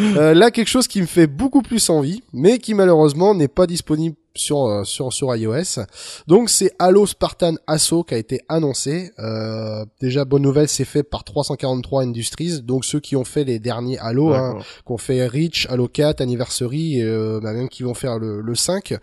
Euh, 0.00 0.34
là, 0.34 0.50
quelque 0.50 0.68
chose 0.68 0.88
qui 0.88 1.00
me 1.00 1.06
fait 1.06 1.26
beaucoup 1.26 1.62
plus 1.62 1.90
envie, 1.90 2.22
mais 2.32 2.58
qui 2.58 2.74
malheureusement 2.74 3.34
n'est 3.34 3.48
pas 3.48 3.66
disponible 3.66 4.16
sur 4.34 4.66
euh, 4.66 4.84
sur 4.84 5.12
sur 5.12 5.34
iOS. 5.34 5.82
Donc 6.26 6.50
c'est 6.50 6.72
Halo 6.78 7.06
Spartan 7.06 7.54
Assault 7.66 8.04
qui 8.04 8.14
a 8.14 8.18
été 8.18 8.40
annoncé. 8.48 9.12
Euh, 9.18 9.84
déjà 10.00 10.24
bonne 10.24 10.42
nouvelle, 10.42 10.68
c'est 10.68 10.84
fait 10.84 11.02
par 11.02 11.24
343 11.24 12.02
Industries, 12.02 12.62
donc 12.62 12.84
ceux 12.84 13.00
qui 13.00 13.16
ont 13.16 13.24
fait 13.24 13.44
les 13.44 13.58
derniers 13.58 13.98
Halo, 13.98 14.32
hein, 14.32 14.58
qu'on 14.84 14.98
fait 14.98 15.26
Reach, 15.26 15.66
Halo 15.70 15.88
4, 15.88 16.20
Anniversary, 16.20 17.02
euh, 17.02 17.40
bah, 17.42 17.52
même 17.52 17.68
qui 17.68 17.82
vont 17.82 17.94
faire 17.94 18.18
le, 18.18 18.40
le 18.40 18.54
5, 18.54 18.94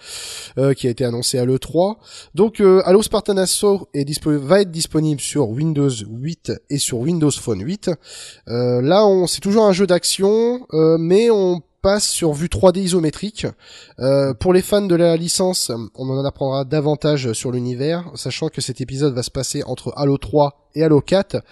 euh, 0.58 0.74
qui 0.74 0.88
a 0.88 0.90
été 0.90 1.06
annoncé 1.06 1.38
à 1.38 1.46
l'E3. 1.46 1.98
Donc 2.34 2.62
euh, 2.62 2.82
Halo 2.86 3.02
Spartan 3.02 3.38
Assault 3.38 3.88
est 3.94 4.06
va 4.26 4.62
être 4.62 4.72
disponible 4.72 5.22
sur 5.22 5.50
Windows 5.50 5.90
8 5.90 6.52
et 6.70 6.78
sur 6.78 7.00
Windows 7.00 7.32
Phone 7.32 7.62
8. 7.62 7.92
Euh, 8.48 8.82
là, 8.82 9.06
on 9.06 9.28
c'est 9.28 9.42
toujours 9.42 9.66
un 9.66 9.74
jeu 9.74 9.88
d'action, 9.88 10.66
euh, 10.74 10.98
mais 11.00 11.30
on 11.30 11.62
passe 11.86 12.10
sur 12.10 12.34
vue 12.34 12.48
3D 12.48 12.80
isométrique. 12.80 13.46
Euh, 14.00 14.34
pour 14.34 14.54
les 14.54 14.64
fans 14.64 14.82
de 14.82 14.96
la 14.96 15.16
licence, 15.18 15.72
on 15.94 16.10
en 16.10 16.26
apprendra 16.26 16.66
davantage 16.66 17.34
sur 17.34 17.52
l'univers, 17.52 18.10
sachant 18.16 18.50
que 18.50 18.60
cet 18.60 18.82
épisode 18.82 19.14
va 19.14 19.22
se 19.22 19.30
passer 19.30 19.62
entre 19.68 19.94
Halo 19.96 20.18
3 20.18 20.72
et 20.74 20.84
Halo 20.84 21.00
4 21.00 21.44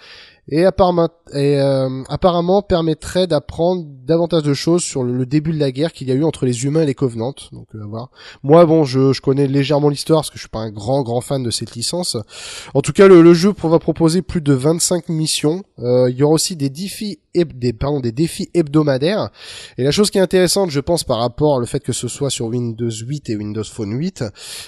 et, 0.48 0.64
apparemment, 0.64 1.08
euh, 1.34 2.02
apparemment 2.08 2.62
permettrait 2.62 3.26
d'apprendre 3.26 3.84
davantage 3.86 4.42
de 4.42 4.54
choses 4.54 4.82
sur 4.82 5.02
le, 5.02 5.24
début 5.24 5.52
de 5.52 5.58
la 5.58 5.72
guerre 5.72 5.92
qu'il 5.92 6.08
y 6.08 6.10
a 6.10 6.14
eu 6.14 6.24
entre 6.24 6.44
les 6.44 6.64
humains 6.64 6.82
et 6.82 6.86
les 6.86 6.94
Covenants. 6.94 7.34
Donc 7.52 7.68
euh, 7.74 7.84
voilà. 7.88 8.08
Moi 8.42 8.66
bon, 8.66 8.84
je, 8.84 9.12
je 9.12 9.20
connais 9.20 9.46
légèrement 9.46 9.88
l'histoire 9.88 10.20
parce 10.20 10.30
que 10.30 10.36
je 10.36 10.42
suis 10.42 10.48
pas 10.48 10.58
un 10.58 10.70
grand 10.70 11.02
grand 11.02 11.20
fan 11.20 11.42
de 11.42 11.50
cette 11.50 11.74
licence. 11.74 12.16
En 12.74 12.82
tout 12.82 12.92
cas, 12.92 13.08
le, 13.08 13.22
le 13.22 13.34
jeu 13.34 13.54
va 13.62 13.78
proposer 13.78 14.20
plus 14.20 14.42
de 14.42 14.52
25 14.52 15.08
missions. 15.08 15.62
Euh, 15.78 16.10
il 16.10 16.16
y 16.16 16.22
aura 16.22 16.34
aussi 16.34 16.56
des 16.56 16.68
défis 16.68 17.20
des 17.34 18.12
défis 18.12 18.50
hebdomadaires. 18.54 19.30
Et 19.78 19.84
la 19.84 19.90
chose 19.90 20.10
qui 20.10 20.18
est 20.18 20.20
intéressante, 20.20 20.70
je 20.70 20.80
pense, 20.80 21.04
par 21.04 21.18
rapport 21.18 21.56
au 21.56 21.66
fait 21.66 21.80
que 21.80 21.92
ce 21.92 22.08
soit 22.08 22.30
sur 22.30 22.46
Windows 22.46 22.90
8 22.90 23.30
et 23.30 23.36
Windows 23.36 23.64
Phone 23.64 23.92
8, 23.92 24.24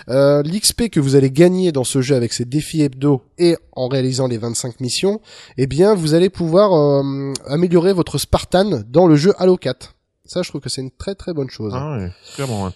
euh, 0.09 0.43
l'XP 0.43 0.89
que 0.89 1.01
vous 1.01 1.15
allez 1.15 1.31
gagner 1.31 1.73
dans 1.73 1.85
ce 1.85 2.01
jeu 2.01 2.17
avec 2.17 2.33
ces 2.33 2.45
défis 2.45 2.83
hebdo 2.83 3.23
et 3.39 3.57
en 3.73 3.89
réalisant 3.89 4.27
les 4.27 4.39
25 4.39 4.81
missions, 4.81 5.21
eh 5.57 5.67
bien, 5.67 5.95
vous 5.95 6.15
allez 6.15 6.31
pouvoir 6.31 6.73
euh, 6.73 7.33
améliorer 7.47 7.93
votre 7.93 8.19
Spartan 8.19 8.83
dans 8.89 9.07
le 9.07 9.17
jeu 9.17 9.33
Halo 9.39 9.57
4. 9.57 9.95
Ça, 10.25 10.43
je 10.43 10.49
trouve 10.49 10.61
que 10.61 10.69
c'est 10.69 10.81
une 10.81 10.91
très 10.91 11.15
très 11.15 11.33
bonne 11.33 11.51
chose. 11.51 11.73
Ah 11.75 11.99
clairement. 12.35 12.73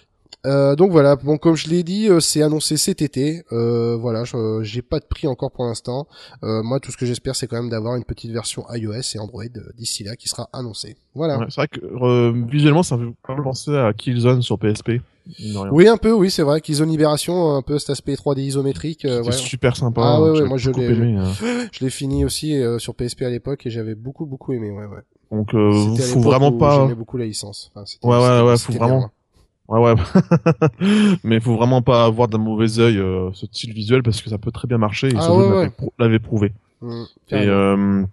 Euh, 0.47 0.75
donc 0.75 0.91
voilà, 0.91 1.15
bon 1.17 1.37
comme 1.37 1.55
je 1.55 1.69
l'ai 1.69 1.83
dit, 1.83 2.09
euh, 2.09 2.19
c'est 2.19 2.41
annoncé 2.41 2.75
cet 2.77 3.01
été. 3.01 3.43
Euh, 3.51 3.95
voilà, 3.95 4.23
j'ai 4.63 4.81
pas 4.81 4.99
de 4.99 5.05
prix 5.05 5.27
encore 5.27 5.51
pour 5.51 5.65
l'instant. 5.65 6.07
Euh, 6.43 6.63
moi, 6.63 6.79
tout 6.79 6.91
ce 6.91 6.97
que 6.97 7.05
j'espère, 7.05 7.35
c'est 7.35 7.45
quand 7.47 7.57
même 7.57 7.69
d'avoir 7.69 7.95
une 7.95 8.03
petite 8.03 8.31
version 8.31 8.65
iOS 8.73 8.93
et 9.15 9.19
Android 9.19 9.43
euh, 9.43 9.61
d'ici 9.77 10.03
là 10.03 10.15
qui 10.15 10.27
sera 10.29 10.49
annoncée. 10.53 10.97
Voilà. 11.13 11.37
Ouais, 11.37 11.45
c'est 11.49 11.55
vrai 11.61 11.67
que 11.67 11.79
euh, 11.83 12.33
visuellement, 12.49 12.81
ça 12.83 12.97
me 12.97 13.09
fait 13.09 13.15
pas 13.27 13.35
penser 13.41 13.75
à 13.77 13.93
Killzone 13.93 14.41
sur 14.41 14.57
PSP. 14.57 15.01
Oui, 15.71 15.87
un 15.87 15.97
peu, 15.97 16.11
oui, 16.11 16.31
c'est 16.31 16.41
vrai 16.41 16.61
ont 16.81 16.85
Libération, 16.85 17.55
un 17.55 17.61
peu 17.61 17.77
cet 17.77 17.91
aspect 17.91 18.15
3D 18.15 18.39
isométrique. 18.41 19.05
euh, 19.05 19.21
ouais. 19.23 19.31
super 19.31 19.77
sympa. 19.77 20.01
Ah 20.03 20.21
ouais, 20.21 20.31
ouais, 20.31 20.45
moi, 20.47 20.57
je 20.57 20.71
l'ai- 20.71 21.15
hein. 21.17 21.31
Je 21.71 21.83
l'ai 21.85 21.91
fini 21.91 22.25
aussi 22.25 22.55
euh, 22.57 22.79
sur 22.79 22.95
PSP 22.95 23.21
à 23.21 23.29
l'époque 23.29 23.65
et 23.67 23.69
j'avais 23.69 23.93
beaucoup 23.95 24.25
beaucoup 24.25 24.53
aimé. 24.53 24.71
Ouais, 24.71 24.85
ouais. 24.85 25.01
Donc, 25.31 25.53
euh, 25.53 25.95
faut 25.97 26.19
vraiment 26.21 26.51
pas. 26.51 26.81
J'aimais 26.81 26.95
beaucoup 26.95 27.17
la 27.17 27.25
licence. 27.25 27.71
Enfin, 27.75 27.85
Ouais, 28.03 28.17
ouais, 28.17 28.41
ouais, 28.49 28.57
faut 28.57 28.71
bien, 28.73 28.79
vraiment- 28.79 28.99
ouais. 29.01 29.07
Ouais, 29.71 29.79
ouais. 29.79 29.95
Mais 31.23 31.39
faut 31.39 31.55
vraiment 31.55 31.81
pas 31.81 32.03
avoir 32.05 32.27
d'un 32.27 32.37
mauvais 32.37 32.79
œil 32.79 32.97
euh, 32.97 33.29
ce 33.33 33.45
style 33.45 33.73
visuel 33.73 34.03
parce 34.03 34.21
que 34.21 34.29
ça 34.29 34.37
peut 34.37 34.51
très 34.51 34.67
bien 34.67 34.77
marcher 34.77 35.07
et 35.07 35.13
Ah 35.17 35.21
ce 35.21 35.31
ouais, 35.31 35.37
ouais. 35.47 35.55
l'avait 35.55 35.69
prou- 35.69 35.93
l'avait 35.97 36.19
prouvé. 36.19 36.51
Mm, 36.81 37.03
Et 37.29 37.35
euh, 37.47 38.03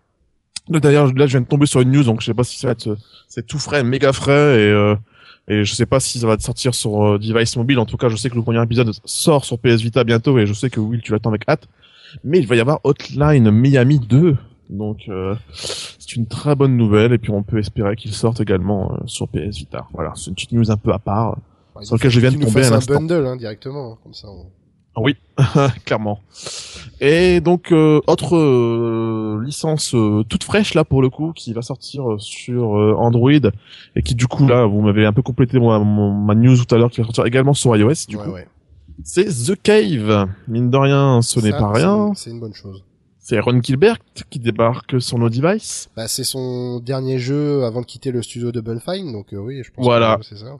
d'ailleurs, 0.69 1.07
là, 1.15 1.27
je 1.27 1.33
viens 1.33 1.41
de 1.41 1.47
tomber 1.47 1.67
sur 1.67 1.81
une 1.81 1.91
news, 1.91 2.05
donc 2.05 2.21
je 2.21 2.27
sais 2.27 2.35
pas 2.35 2.45
si 2.45 2.59
ça 2.59 2.69
va 2.69 2.73
être, 2.73 2.97
c'est 3.27 3.47
tout 3.47 3.59
frais, 3.59 3.83
méga 3.83 4.13
frais, 4.13 4.61
et 4.61 4.71
euh, 4.71 4.95
et 5.49 5.65
je 5.65 5.75
sais 5.75 5.87
pas 5.87 5.99
si 5.99 6.19
ça 6.21 6.27
va 6.27 6.39
sortir 6.39 6.75
sur 6.75 7.03
euh, 7.15 7.19
device 7.19 7.57
mobile. 7.57 7.79
En 7.79 7.87
tout 7.87 7.97
cas, 7.97 8.09
je 8.11 8.17
sais 8.17 8.29
que 8.31 8.35
le 8.37 8.43
premier 8.43 8.63
épisode 8.63 8.93
sort 9.05 9.45
sur 9.47 9.59
PS 9.59 9.81
Vita 9.81 10.05
bientôt, 10.05 10.39
et 10.39 10.47
je 10.47 10.53
sais 10.53 10.69
que 10.71 10.79
Will, 10.79 11.01
tu 11.01 11.11
l'attends 11.13 11.31
avec 11.31 11.49
hâte. 11.49 11.67
Mais 12.23 12.39
il 12.39 12.47
va 12.47 12.55
y 12.55 12.61
avoir 12.61 12.81
Hotline 12.85 13.51
Miami 13.51 13.99
2, 13.99 14.37
donc 14.71 14.99
euh, 15.09 15.35
c'est 15.55 16.15
une 16.17 16.27
très 16.27 16.55
bonne 16.55 16.77
nouvelle, 16.77 17.13
et 17.15 17.19
puis 17.19 17.31
on 17.33 17.43
peut 17.43 17.59
espérer 17.59 17.97
qu'il 17.97 18.13
sorte 18.13 18.41
également 18.41 18.93
euh, 18.93 18.97
sur 19.07 19.27
PS 19.29 19.57
Vita. 19.57 19.87
Voilà, 19.95 20.13
c'est 20.15 20.29
une 20.29 20.35
petite 20.35 20.53
news 20.53 20.71
un 20.71 20.77
peu 20.77 20.93
à 20.93 20.99
part. 20.99 21.39
Sur 21.83 21.95
il 21.95 21.99
lequel 21.99 22.11
je 22.11 22.21
viens 22.21 22.33
de 22.33 22.39
tomber 22.45 22.65
à 22.65 22.69
un 22.69 22.71
l'instant. 22.71 22.95
bundle 22.95 23.27
hein, 23.27 23.37
directement, 23.37 23.93
hein, 23.93 23.99
comme 24.03 24.15
ça. 24.15 24.29
on- 24.29 24.47
Oui, 25.03 25.17
clairement. 25.85 26.21
Et 27.01 27.41
donc 27.41 27.71
euh, 27.71 28.01
autre 28.09 28.37
euh, 28.37 29.41
licence 29.45 29.95
euh, 29.95 30.25
toute 30.29 30.43
fraîche 30.43 30.75
là 30.75 30.85
pour 30.85 31.03
le 31.03 31.09
coup 31.11 31.33
qui 31.33 31.53
va 31.53 31.63
sortir 31.63 32.11
euh, 32.13 32.19
sur 32.19 32.77
euh, 32.77 32.95
Android 32.99 33.31
et 33.95 34.03
qui 34.03 34.17
du 34.17 34.27
coup 34.27 34.49
là 34.49 34.67
vous 34.67 34.81
m'avez 34.81 35.07
un 35.07 35.13
peu 35.13 35.23
complété 35.23 35.61
moi, 35.61 35.79
mon, 35.79 36.13
ma 36.13 36.35
news 36.35 36.57
tout 36.65 36.75
à 36.75 36.79
l'heure 36.79 36.91
qui 36.91 37.01
va 37.01 37.05
sortir 37.05 37.27
également 37.27 37.55
sur 37.55 37.77
iOS 37.77 37.93
du 38.09 38.17
ouais, 38.17 38.25
coup. 38.25 38.31
ouais. 38.33 38.49
C'est 39.05 39.27
The 39.27 39.55
Cave. 39.63 40.29
Mine 40.49 40.71
de 40.71 40.77
rien, 40.77 41.23
ce 41.23 41.39
n'est 41.39 41.53
pas 41.53 41.71
rien. 41.71 42.13
C'est 42.17 42.31
une 42.31 42.41
bonne 42.41 42.55
chose. 42.55 42.83
C'est 43.31 43.41
Ron 43.41 43.61
Gilbert 43.63 43.99
qui 44.31 44.39
débarque 44.39 45.03
sur 45.03 45.19
nos 45.19 45.29
devices. 45.29 45.91
Bah, 45.95 46.09
c'est 46.09 46.25
son 46.25 46.81
dernier 46.81 47.19
jeu 47.19 47.63
avant 47.65 47.83
de 47.83 47.87
quitter 47.87 48.11
le 48.11 48.23
studio 48.23 48.53
de 48.53 48.63
Bunfine, 48.63 49.13
donc 49.13 49.35
euh, 49.35 49.37
oui, 49.37 49.61
je 49.63 49.71
pense 49.71 49.85
Voilà. 49.85 50.17
que 50.17 50.25
c'est 50.25 50.39
ça. 50.39 50.57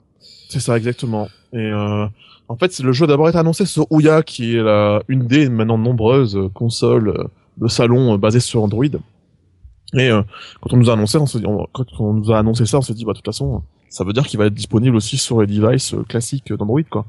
C'est 0.49 0.59
ça 0.59 0.77
exactement. 0.77 1.27
Et 1.51 1.57
euh, 1.57 2.05
en 2.47 2.55
fait, 2.57 2.77
le 2.79 2.91
jeu 2.91 3.05
a 3.05 3.07
d'abord 3.07 3.27
été 3.27 3.39
annoncé 3.39 3.65
sur 3.65 3.91
Ouya, 3.91 4.21
qui 4.21 4.55
est 4.55 4.61
la, 4.61 5.01
une 5.07 5.25
des 5.25 5.49
maintenant 5.49 5.79
nombreuses 5.79 6.37
consoles 6.53 7.27
de 7.57 7.67
salon 7.67 8.13
euh, 8.13 8.17
basées 8.19 8.39
sur 8.39 8.61
Android. 8.61 8.85
Et 8.85 10.11
euh, 10.11 10.21
quand 10.61 10.71
on 10.73 10.77
nous 10.77 10.91
a 10.91 10.93
annoncé, 10.93 11.17
on 11.17 11.25
se 11.25 11.39
dit- 11.39 11.47
on- 11.47 11.65
quand 11.73 11.85
on 11.99 12.13
nous 12.13 12.31
a 12.31 12.37
annoncé 12.37 12.67
ça, 12.67 12.77
on 12.77 12.81
s'est 12.81 12.93
dit 12.93 13.03
bah 13.03 13.13
de 13.13 13.17
toute 13.17 13.25
façon, 13.25 13.63
ça 13.89 14.03
veut 14.03 14.13
dire 14.13 14.27
qu'il 14.27 14.37
va 14.37 14.45
être 14.45 14.53
disponible 14.53 14.95
aussi 14.95 15.17
sur 15.17 15.41
les 15.41 15.47
devices 15.47 15.95
euh, 15.95 16.03
classiques 16.03 16.53
d'Android 16.53 16.83
quoi. 16.87 17.07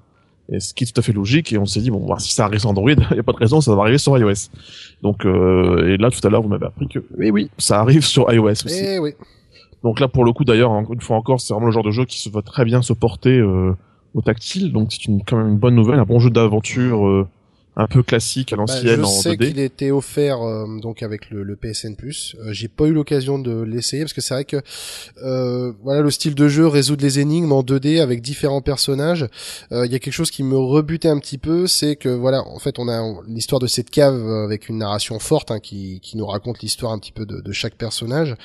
Et 0.52 0.60
ce 0.60 0.74
qui 0.74 0.84
est 0.84 0.92
tout 0.92 0.98
à 0.98 1.02
fait 1.02 1.12
logique. 1.12 1.52
Et 1.52 1.58
on 1.58 1.66
s'est 1.66 1.80
dit 1.80 1.90
bon, 1.90 2.06
bah, 2.06 2.16
si 2.18 2.34
ça 2.34 2.44
arrive 2.44 2.60
sur 2.60 2.70
Android, 2.70 2.90
il 3.10 3.16
y 3.16 3.20
a 3.20 3.22
pas 3.22 3.32
de 3.32 3.38
raison, 3.38 3.60
ça 3.60 3.74
va 3.74 3.82
arriver 3.82 3.98
sur 3.98 4.16
iOS. 4.18 4.50
Donc 5.02 5.24
euh, 5.24 5.88
et 5.88 5.96
là 5.96 6.10
tout 6.10 6.26
à 6.26 6.30
l'heure, 6.30 6.42
vous 6.42 6.48
m'avez 6.48 6.66
appris 6.66 6.88
que 6.88 6.98
oui 7.16 7.30
oui, 7.30 7.50
ça 7.58 7.80
arrive 7.80 8.04
sur 8.04 8.32
iOS 8.32 8.50
aussi. 8.50 8.82
Eh 8.82 8.98
oui. 8.98 9.14
Donc 9.82 10.00
là, 10.00 10.08
pour 10.08 10.24
le 10.24 10.32
coup, 10.32 10.44
d'ailleurs, 10.44 10.72
une 10.72 11.00
fois 11.00 11.16
encore, 11.16 11.40
c'est 11.40 11.54
vraiment 11.54 11.66
le 11.66 11.72
genre 11.72 11.82
de 11.82 11.90
jeu 11.90 12.04
qui 12.04 12.18
se 12.18 12.28
va 12.28 12.42
très 12.42 12.64
bien 12.64 12.82
se 12.82 12.92
porter 12.92 13.38
euh, 13.38 13.74
au 14.14 14.20
tactile. 14.20 14.72
Donc 14.72 14.92
c'est 14.92 15.06
une, 15.06 15.22
quand 15.24 15.36
même 15.36 15.48
une 15.48 15.58
bonne 15.58 15.74
nouvelle, 15.74 15.98
un 15.98 16.04
bon 16.04 16.18
jeu 16.18 16.30
d'aventure 16.30 17.06
euh, 17.06 17.26
un 17.80 17.86
peu 17.86 18.02
classique 18.02 18.52
à 18.52 18.56
Bah, 18.56 18.62
l'ancienne 18.62 18.96
je 18.96 19.02
en 19.02 19.06
sais 19.06 19.30
2D. 19.32 19.48
qu'il 19.48 19.58
était 19.58 19.90
offert 19.90 20.42
euh, 20.42 20.66
donc 20.80 21.02
avec 21.02 21.30
le, 21.30 21.42
le 21.42 21.56
PSN 21.56 21.94
Plus. 21.96 22.36
Euh, 22.40 22.52
J'ai 22.52 22.68
pas 22.68 22.84
eu 22.84 22.92
l'occasion 22.92 23.38
de 23.38 23.62
l'essayer 23.62 24.02
parce 24.02 24.12
que 24.12 24.20
c'est 24.20 24.34
vrai 24.34 24.44
que 24.44 24.60
euh, 25.22 25.72
voilà 25.82 26.02
le 26.02 26.10
style 26.10 26.34
de 26.34 26.48
jeu 26.48 26.66
résoudre 26.66 27.02
les 27.02 27.18
énigmes 27.20 27.52
en 27.52 27.62
2D 27.62 28.00
avec 28.00 28.22
différents 28.22 28.60
personnages. 28.60 29.26
Euh, 29.72 29.86
Il 29.86 29.92
y 29.92 29.94
a 29.94 29.98
quelque 29.98 30.12
chose 30.14 30.30
qui 30.30 30.42
me 30.42 30.56
rebutait 30.56 31.08
un 31.08 31.18
petit 31.18 31.38
peu, 31.38 31.66
c'est 31.66 31.96
que 31.96 32.08
voilà 32.08 32.46
en 32.46 32.58
fait 32.58 32.78
on 32.78 32.88
a 32.88 33.02
l'histoire 33.26 33.60
de 33.60 33.66
cette 33.66 33.90
cave 33.90 34.14
euh, 34.14 34.44
avec 34.44 34.68
une 34.68 34.78
narration 34.78 35.18
forte 35.18 35.50
hein, 35.50 35.58
qui, 35.60 36.00
qui 36.00 36.16
nous 36.16 36.26
raconte 36.26 36.60
l'histoire 36.60 36.92
un 36.92 36.98
petit 36.98 37.12
peu 37.12 37.26
de, 37.26 37.40
de 37.40 37.52
chaque 37.52 37.74
personnage. 37.76 38.36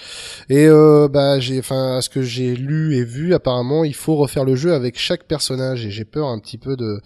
Et 0.49 0.65
euh, 0.67 1.07
bah 1.07 1.39
j'ai 1.39 1.59
enfin 1.59 1.97
à 1.97 2.01
ce 2.01 2.09
que 2.09 2.21
j'ai 2.21 2.55
lu 2.55 2.95
et 2.95 3.03
vu 3.03 3.33
apparemment 3.33 3.83
il 3.83 3.93
faut 3.95 4.15
refaire 4.15 4.45
le 4.45 4.55
jeu 4.55 4.73
avec 4.73 4.97
chaque 4.97 5.25
personnage 5.25 5.85
et 5.85 5.91
j'ai 5.91 6.05
peur 6.05 6.27
un 6.27 6.39
petit 6.39 6.57
peu 6.57 6.75
de 6.77 7.01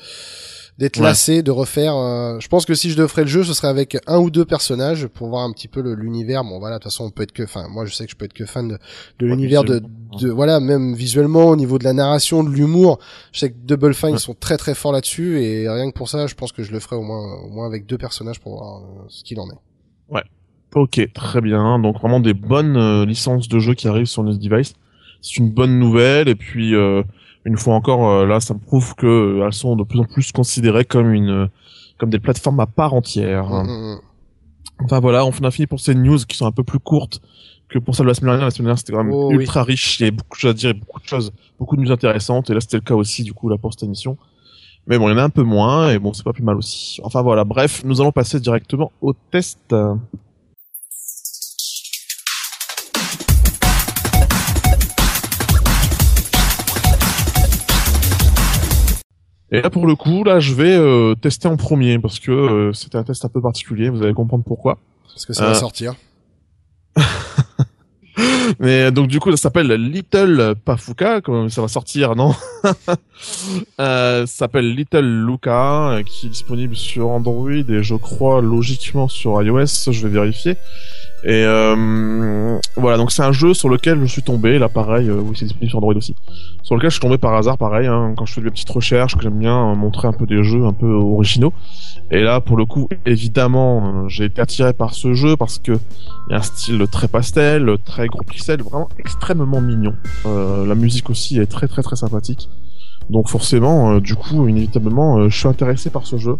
d'être 0.79 0.97
Ouais. 0.97 1.03
lassé 1.03 1.43
de 1.43 1.51
refaire 1.51 1.95
euh, 1.95 2.39
je 2.39 2.47
pense 2.47 2.65
que 2.65 2.73
si 2.73 2.89
je 2.89 2.97
devrais 2.97 3.21
le 3.21 3.27
jeu 3.27 3.43
ce 3.43 3.53
serait 3.53 3.67
avec 3.67 3.97
un 4.07 4.17
ou 4.17 4.31
deux 4.31 4.45
personnages 4.45 5.05
pour 5.07 5.27
voir 5.27 5.43
un 5.43 5.51
petit 5.51 5.67
peu 5.67 5.81
l'univers 5.93 6.43
bon 6.43 6.57
voilà 6.59 6.77
de 6.77 6.83
toute 6.83 6.91
façon 6.91 7.03
on 7.05 7.11
peut 7.11 7.21
être 7.23 7.31
que 7.33 7.43
enfin 7.43 7.67
moi 7.69 7.85
je 7.85 7.93
sais 7.93 8.05
que 8.05 8.11
je 8.11 8.15
peux 8.15 8.25
être 8.25 8.33
que 8.33 8.45
fan 8.45 8.67
de, 8.69 8.73
de 9.19 9.25
Ouais, 9.25 9.31
l'univers 9.35 9.63
de, 9.63 9.81
de 10.19 10.29
voilà 10.29 10.59
même 10.59 10.95
visuellement 10.95 11.45
au 11.49 11.55
niveau 11.55 11.77
de 11.77 11.83
la 11.83 11.93
narration 11.93 12.43
de 12.43 12.49
l'humour 12.49 12.97
je 13.31 13.39
sais 13.39 13.51
que 13.51 13.57
Double 13.63 13.93
Fine 13.93 14.09
Ouais. 14.09 14.15
ils 14.15 14.19
sont 14.19 14.33
très 14.39 14.57
très 14.57 14.73
forts 14.73 14.93
là-dessus 14.93 15.39
et 15.43 15.69
rien 15.69 15.91
que 15.91 15.95
pour 15.95 16.09
ça 16.09 16.25
je 16.27 16.33
pense 16.33 16.51
que 16.51 16.63
je 16.63 16.71
le 16.71 16.79
ferai 16.79 16.95
au 16.95 17.03
moins 17.03 17.35
au 17.43 17.49
moins 17.49 17.67
avec 17.67 17.85
deux 17.85 17.97
personnages 17.97 18.39
pour 18.39 18.57
voir 18.57 18.77
euh, 18.79 19.05
ce 19.09 19.23
qu'il 19.23 19.39
en 19.39 19.47
est 19.49 19.59
Ok, 20.75 21.01
très 21.15 21.41
bien. 21.41 21.79
Donc 21.79 21.97
vraiment 21.99 22.19
des 22.19 22.35
bonnes 22.35 22.77
euh, 22.77 23.03
licences 23.03 23.47
de 23.47 23.57
jeux 23.57 23.73
qui 23.73 23.87
arrivent 23.87 24.05
sur 24.05 24.21
nos 24.21 24.35
devices. 24.37 24.73
C'est 25.19 25.37
une 25.37 25.49
bonne 25.49 25.79
nouvelle. 25.79 26.27
Et 26.29 26.35
puis 26.35 26.75
euh, 26.75 27.01
une 27.45 27.57
fois 27.57 27.75
encore, 27.75 28.07
euh, 28.09 28.25
là, 28.25 28.39
ça 28.39 28.53
me 28.53 28.59
prouve 28.59 28.95
que 28.95 29.07
euh, 29.07 29.45
elles 29.45 29.53
sont 29.53 29.75
de 29.75 29.83
plus 29.83 29.99
en 29.99 30.05
plus 30.05 30.31
considérées 30.31 30.85
comme 30.85 31.13
une 31.13 31.29
euh, 31.29 31.47
comme 31.97 32.09
des 32.09 32.19
plateformes 32.19 32.59
à 32.59 32.65
part 32.65 32.93
entière. 32.93 33.45
Mm, 33.47 33.67
mm, 33.67 33.93
mm. 33.95 33.99
Enfin 34.85 34.99
voilà, 34.99 35.25
on 35.25 35.31
a 35.31 35.51
fini 35.51 35.67
pour 35.67 35.79
ces 35.79 35.95
news 35.95 36.17
qui 36.19 36.37
sont 36.37 36.45
un 36.45 36.51
peu 36.51 36.63
plus 36.63 36.79
courtes 36.79 37.21
que 37.69 37.79
pour 37.79 37.95
celle 37.95 38.05
de 38.05 38.09
la 38.09 38.13
semaine 38.13 38.31
dernière. 38.31 38.45
La 38.45 38.51
semaine 38.51 38.65
dernière, 38.65 38.79
c'était 38.79 38.93
quand 38.93 39.03
même 39.03 39.13
Oh, 39.13 39.29
oui. 39.29 39.35
ultra 39.35 39.63
riche. 39.63 39.99
Il 39.99 40.03
y 40.03 40.05
avait 40.07 40.15
beaucoup 40.15 40.35
de 40.37 40.39
choses 40.39 40.51
à 40.51 40.53
dire, 40.53 40.69
et 40.69 40.73
beaucoup 40.73 41.01
de 41.01 41.07
choses, 41.07 41.31
beaucoup 41.59 41.75
de 41.75 41.81
news 41.81 41.91
intéressantes. 41.91 42.49
Et 42.49 42.53
là, 42.53 42.61
c'était 42.61 42.77
le 42.77 42.83
cas 42.83 42.95
aussi, 42.95 43.23
du 43.23 43.33
coup, 43.33 43.49
là, 43.49 43.57
pour 43.57 43.73
cette 43.73 43.83
émission. 43.83 44.17
Mais 44.87 44.97
bon, 44.97 45.07
il 45.09 45.11
y 45.11 45.15
en 45.15 45.17
a 45.17 45.23
un 45.23 45.29
peu 45.29 45.43
moins, 45.43 45.91
et 45.91 45.99
bon, 45.99 46.13
c'est 46.13 46.23
pas 46.23 46.33
plus 46.33 46.43
mal 46.43 46.55
aussi. 46.55 46.99
Enfin 47.03 47.21
voilà, 47.21 47.43
bref, 47.43 47.83
nous 47.85 48.01
allons 48.01 48.11
passer 48.11 48.39
directement 48.39 48.91
au 49.01 49.13
test. 49.13 49.75
Et 59.51 59.61
là, 59.61 59.69
pour 59.69 59.87
le 59.87 59.95
coup, 59.95 60.23
là, 60.23 60.39
je 60.39 60.53
vais 60.53 60.75
euh, 60.75 61.15
tester 61.15 61.47
en 61.47 61.57
premier, 61.57 61.97
parce 61.99 62.19
que 62.19 62.31
euh, 62.31 62.73
c'était 62.73 62.97
un 62.97 63.03
test 63.03 63.25
un 63.25 63.29
peu 63.29 63.41
particulier, 63.41 63.89
vous 63.89 64.03
allez 64.03 64.13
comprendre 64.13 64.43
pourquoi. 64.43 64.77
parce 65.07 65.25
que 65.25 65.33
ça 65.33 65.45
va 65.45 65.51
Euh, 65.51 65.53
sortir 65.55 65.95
Mais 68.59 68.91
donc 68.91 69.07
du 69.07 69.19
coup, 69.19 69.31
ça 69.31 69.37
s'appelle 69.37 69.71
Little 69.71 70.55
Pafuka, 70.65 71.21
comme 71.21 71.49
ça 71.49 71.61
va 71.61 71.67
sortir, 71.67 72.15
non? 72.15 72.33
Euh, 73.81 74.25
Ça 74.25 74.37
s'appelle 74.45 74.73
Little 74.75 75.25
Luca, 75.25 75.99
qui 76.05 76.27
est 76.27 76.29
disponible 76.29 76.75
sur 76.75 77.09
Android 77.09 77.51
et 77.51 77.83
je 77.83 77.95
crois 77.95 78.41
logiquement 78.41 79.07
sur 79.09 79.41
iOS, 79.41 79.91
je 79.91 80.07
vais 80.07 80.13
vérifier. 80.13 80.55
Et 81.25 81.43
euh, 81.45 82.57
voilà, 82.77 82.97
donc 82.97 83.11
c'est 83.11 83.23
un 83.23 83.33
jeu 83.33 83.53
sur 83.53 83.67
lequel 83.67 83.99
je 83.99 84.05
suis 84.05 84.21
tombé, 84.21 84.57
là 84.57 84.69
pareil, 84.69 85.09
euh, 85.09 85.19
oui 85.19 85.35
c'est 85.35 85.45
disponible 85.45 85.69
sur 85.69 85.77
Android 85.79 85.95
aussi, 85.95 86.15
sur 86.63 86.75
lequel 86.75 86.89
je 86.89 86.95
suis 86.95 87.01
tombé 87.01 87.17
par 87.17 87.33
hasard, 87.33 87.57
pareil, 87.57 87.87
hein, 87.87 88.13
quand 88.17 88.25
je 88.25 88.33
fais 88.33 88.41
des 88.41 88.49
petites 88.49 88.69
recherches, 88.69 89.17
que 89.17 89.23
j'aime 89.23 89.37
bien 89.37 89.71
euh, 89.71 89.75
montrer 89.75 90.07
un 90.07 90.13
peu 90.13 90.25
des 90.25 90.43
jeux 90.43 90.65
un 90.65 90.71
peu 90.71 90.89
originaux. 90.89 91.51
Et 92.09 92.21
là, 92.21 92.39
pour 92.39 92.55
le 92.55 92.65
coup, 92.65 92.87
évidemment, 93.05 94.03
euh, 94.05 94.07
j'ai 94.07 94.25
été 94.25 94.41
attiré 94.41 94.71
par 94.71 94.93
ce 94.93 95.13
jeu 95.13 95.35
parce 95.35 95.59
que 95.59 95.73
il 95.73 96.31
y 96.31 96.33
a 96.35 96.37
un 96.37 96.41
style 96.41 96.85
très 96.89 97.09
pastel, 97.09 97.75
très 97.83 98.07
gros 98.07 98.23
pixel, 98.23 98.61
vraiment 98.61 98.87
extrêmement 98.97 99.59
mignon. 99.59 99.95
Euh, 100.25 100.65
la 100.65 100.75
musique 100.75 101.09
aussi 101.09 101.37
est 101.37 101.47
très 101.47 101.67
très 101.67 101.83
très 101.83 101.97
sympathique. 101.97 102.49
Donc 103.09 103.27
forcément, 103.27 103.99
du 103.99 104.15
coup, 104.15 104.47
inévitablement, 104.47 105.27
je 105.27 105.37
suis 105.37 105.47
intéressé 105.47 105.89
par 105.89 106.05
ce 106.05 106.17
jeu. 106.17 106.37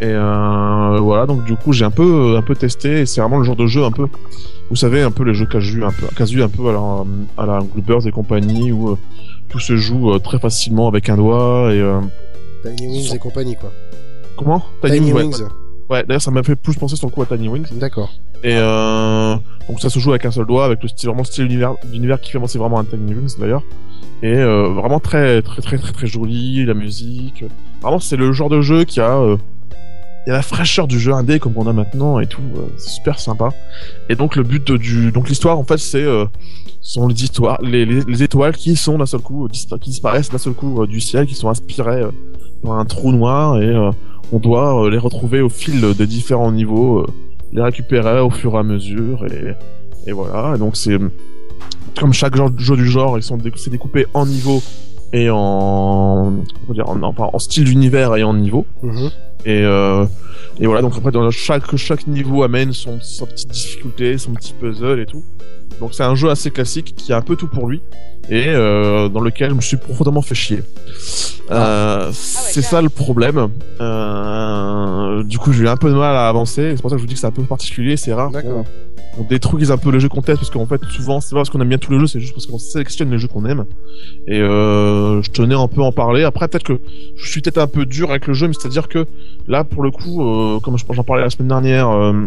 Et 0.00 0.06
euh, 0.06 0.96
voilà, 0.98 1.26
donc 1.26 1.44
du 1.44 1.54
coup, 1.56 1.74
j'ai 1.74 1.84
un 1.84 1.90
peu 1.90 2.36
un 2.36 2.42
peu 2.42 2.54
testé. 2.54 3.04
C'est 3.04 3.20
vraiment 3.20 3.38
le 3.38 3.44
genre 3.44 3.56
de 3.56 3.66
jeu 3.66 3.84
un 3.84 3.90
peu, 3.90 4.06
vous 4.70 4.76
savez, 4.76 5.02
un 5.02 5.10
peu 5.10 5.24
les 5.24 5.34
jeux 5.34 5.44
casu, 5.44 5.84
un 5.84 5.92
peu 5.92 6.06
casu, 6.16 6.42
un 6.42 6.48
peu 6.48 6.68
à 6.70 6.72
la, 6.72 7.04
à 7.36 7.46
la 7.46 7.60
Gloopers 7.60 8.06
et 8.06 8.10
compagnie 8.10 8.72
où 8.72 8.90
euh, 8.90 8.98
tout 9.50 9.58
se 9.58 9.76
joue 9.76 10.10
euh, 10.10 10.18
très 10.18 10.38
facilement 10.38 10.88
avec 10.88 11.10
un 11.10 11.16
doigt 11.16 11.70
et 11.74 11.84
Tiny 12.64 12.88
Wings 12.88 13.14
et 13.14 13.18
compagnie 13.18 13.56
quoi 13.56 13.70
comment? 14.36 14.62
Tiny. 14.82 15.12
Wings 15.12 15.42
Ouais, 15.90 16.04
d'ailleurs, 16.04 16.22
ça 16.22 16.30
m'a 16.30 16.44
fait 16.44 16.56
plus 16.56 16.74
penser 16.76 16.94
sur 16.96 17.08
le 17.08 17.12
coup 17.12 17.20
à 17.20 17.26
Tiny 17.26 17.48
Wings. 17.48 17.66
d'accord 17.72 18.10
Et 18.42 18.54
donc 18.54 19.80
ça 19.80 19.90
se 19.90 19.98
joue 19.98 20.10
avec 20.10 20.24
un 20.24 20.30
seul 20.30 20.46
doigt, 20.46 20.64
avec 20.64 20.82
le 20.82 20.88
style 20.88 21.08
vraiment 21.10 21.24
style 21.24 21.44
univers, 21.44 21.74
d'univers 21.92 22.20
qui 22.20 22.30
fait 22.30 22.38
penser 22.38 22.58
vraiment 22.58 22.78
à 22.78 22.84
Tiny 22.84 23.14
Wings 23.14 23.38
d'ailleurs. 23.38 23.64
Et 24.22 24.34
vraiment 24.34 24.98
très 24.98 25.42
très 25.42 25.60
très 25.60 25.76
très 25.76 25.92
très 25.92 26.06
joli, 26.06 26.64
la 26.64 26.72
musique. 26.74 27.44
Vraiment 27.82 27.98
c'est 27.98 28.16
le 28.16 28.32
genre 28.32 28.48
de 28.48 28.62
jeu 28.62 28.84
qui 28.84 29.00
a 29.00 29.20
il 30.26 30.30
y 30.30 30.32
a 30.32 30.36
la 30.36 30.42
fraîcheur 30.42 30.86
du 30.86 30.98
jeu 30.98 31.12
indé 31.12 31.38
comme 31.38 31.54
on 31.56 31.66
a 31.66 31.72
maintenant 31.72 32.20
et 32.20 32.26
tout, 32.26 32.42
euh, 32.56 32.62
c'est 32.76 32.90
super 32.90 33.18
sympa. 33.18 33.50
Et 34.08 34.14
donc 34.14 34.36
le 34.36 34.42
but 34.42 34.72
du 34.72 35.12
donc 35.12 35.28
l'histoire 35.28 35.58
en 35.58 35.64
fait 35.64 35.78
c'est 35.78 36.02
euh, 36.02 36.26
sont 36.80 37.08
les 37.08 37.24
histoires 37.24 37.58
les, 37.62 37.84
les, 37.84 38.02
les 38.04 38.22
étoiles 38.22 38.56
qui 38.56 38.76
sont 38.76 38.98
d'un 38.98 39.06
seul 39.06 39.20
coup 39.20 39.46
euh, 39.46 39.48
qui 39.78 39.90
disparaissent 39.90 40.30
d'un 40.30 40.38
seul 40.38 40.54
coup 40.54 40.82
euh, 40.82 40.86
du 40.86 41.00
ciel 41.00 41.26
qui 41.26 41.34
sont 41.34 41.48
inspirées 41.48 42.02
euh, 42.02 42.10
par 42.62 42.78
un 42.78 42.84
trou 42.84 43.12
noir 43.12 43.60
et 43.60 43.74
on 44.32 44.38
doit 44.38 44.88
les 44.90 44.98
retrouver 44.98 45.40
au 45.40 45.48
fil 45.48 45.94
des 45.94 46.06
différents 46.06 46.52
niveaux 46.52 47.06
les 47.52 47.62
récupérer 47.62 48.20
au 48.20 48.30
fur 48.30 48.54
et 48.54 48.58
à 48.58 48.62
mesure 48.62 49.24
et, 49.26 49.54
et 50.06 50.12
voilà. 50.12 50.54
Et 50.54 50.58
donc 50.58 50.76
c'est 50.76 50.98
comme 51.98 52.12
chaque 52.12 52.34
jeu 52.58 52.76
du 52.76 52.86
genre, 52.86 53.18
ils 53.18 53.22
sont 53.22 53.38
c'est 53.56 53.70
découpé 53.70 54.06
en 54.14 54.26
niveaux 54.26 54.62
et 55.12 55.28
en 55.30 56.32
dire 56.70 56.88
en, 56.88 57.02
enfin, 57.02 57.28
en 57.32 57.38
style 57.38 57.64
d'univers 57.64 58.16
et 58.16 58.22
en 58.22 58.34
niveau. 58.34 58.66
Mhm. 58.82 59.10
Et 59.44 59.64
euh, 59.64 60.04
et 60.58 60.66
voilà 60.66 60.82
donc 60.82 60.94
après 60.96 61.10
dans 61.10 61.30
chaque 61.30 61.74
chaque 61.76 62.06
niveau 62.06 62.42
amène 62.42 62.72
son, 62.72 63.00
sa 63.00 63.26
petite 63.26 63.50
difficulté, 63.50 64.18
son 64.18 64.32
petit 64.32 64.52
puzzle 64.52 65.00
et 65.00 65.06
tout. 65.06 65.24
Donc 65.80 65.94
c'est 65.94 66.02
un 66.02 66.14
jeu 66.14 66.28
assez 66.28 66.50
classique 66.50 66.94
qui 66.96 67.12
a 67.12 67.16
un 67.16 67.22
peu 67.22 67.36
tout 67.36 67.48
pour 67.48 67.68
lui 67.68 67.80
et 68.28 68.44
euh, 68.48 69.08
dans 69.08 69.20
lequel 69.20 69.50
je 69.50 69.54
me 69.54 69.60
suis 69.60 69.76
profondément 69.76 70.22
fait 70.22 70.34
chier. 70.34 70.62
Euh, 71.50 72.10
c'est 72.12 72.62
ça 72.62 72.80
le 72.80 72.88
problème. 72.88 73.48
Euh, 73.80 75.24
du 75.24 75.38
coup, 75.38 75.52
j'ai 75.52 75.64
eu 75.64 75.68
un 75.68 75.76
peu 75.76 75.90
de 75.90 75.96
mal 75.96 76.14
à 76.14 76.28
avancer. 76.28 76.74
C'est 76.76 76.82
pour 76.82 76.90
ça 76.90 76.96
que 76.96 77.00
je 77.00 77.04
vous 77.04 77.08
dis 77.08 77.14
que 77.14 77.20
c'est 77.20 77.26
un 77.26 77.32
peu 77.32 77.42
particulier. 77.42 77.96
C'est 77.96 78.12
rare 78.12 78.30
qu'on 78.30 78.64
on 79.18 79.24
détruise 79.24 79.70
un 79.70 79.76
peu 79.76 79.90
les 79.90 80.00
jeux 80.00 80.08
qu'on 80.08 80.22
teste 80.22 80.38
parce 80.38 80.50
qu'en 80.50 80.66
fait, 80.66 80.80
souvent, 80.84 81.20
c'est 81.20 81.30
pas 81.30 81.36
parce 81.40 81.50
qu'on 81.50 81.60
aime 81.60 81.68
bien 81.68 81.78
tous 81.78 81.92
les 81.92 81.98
jeux, 81.98 82.06
c'est 82.06 82.20
juste 82.20 82.32
parce 82.34 82.46
qu'on 82.46 82.58
sélectionne 82.58 83.10
les 83.10 83.18
jeux 83.18 83.28
qu'on 83.28 83.44
aime. 83.44 83.64
Et 84.28 84.38
euh, 84.40 85.20
je 85.22 85.30
tenais 85.30 85.54
un 85.54 85.66
peu 85.68 85.80
à 85.82 85.84
en 85.84 85.92
parler. 85.92 86.22
Après, 86.22 86.46
peut-être 86.48 86.62
que 86.64 86.80
je 87.16 87.28
suis 87.30 87.40
peut-être 87.42 87.58
un 87.58 87.66
peu 87.66 87.84
dur 87.86 88.10
avec 88.10 88.26
le 88.26 88.34
jeu, 88.34 88.46
mais 88.48 88.54
c'est-à-dire 88.58 88.88
que 88.88 89.06
là, 89.48 89.64
pour 89.64 89.82
le 89.82 89.90
coup, 89.90 90.22
euh, 90.22 90.60
comme 90.60 90.78
je- 90.78 90.84
j'en 90.90 91.02
parlais 91.04 91.22
la 91.24 91.30
semaine 91.30 91.48
dernière, 91.48 91.88
euh, 91.88 92.26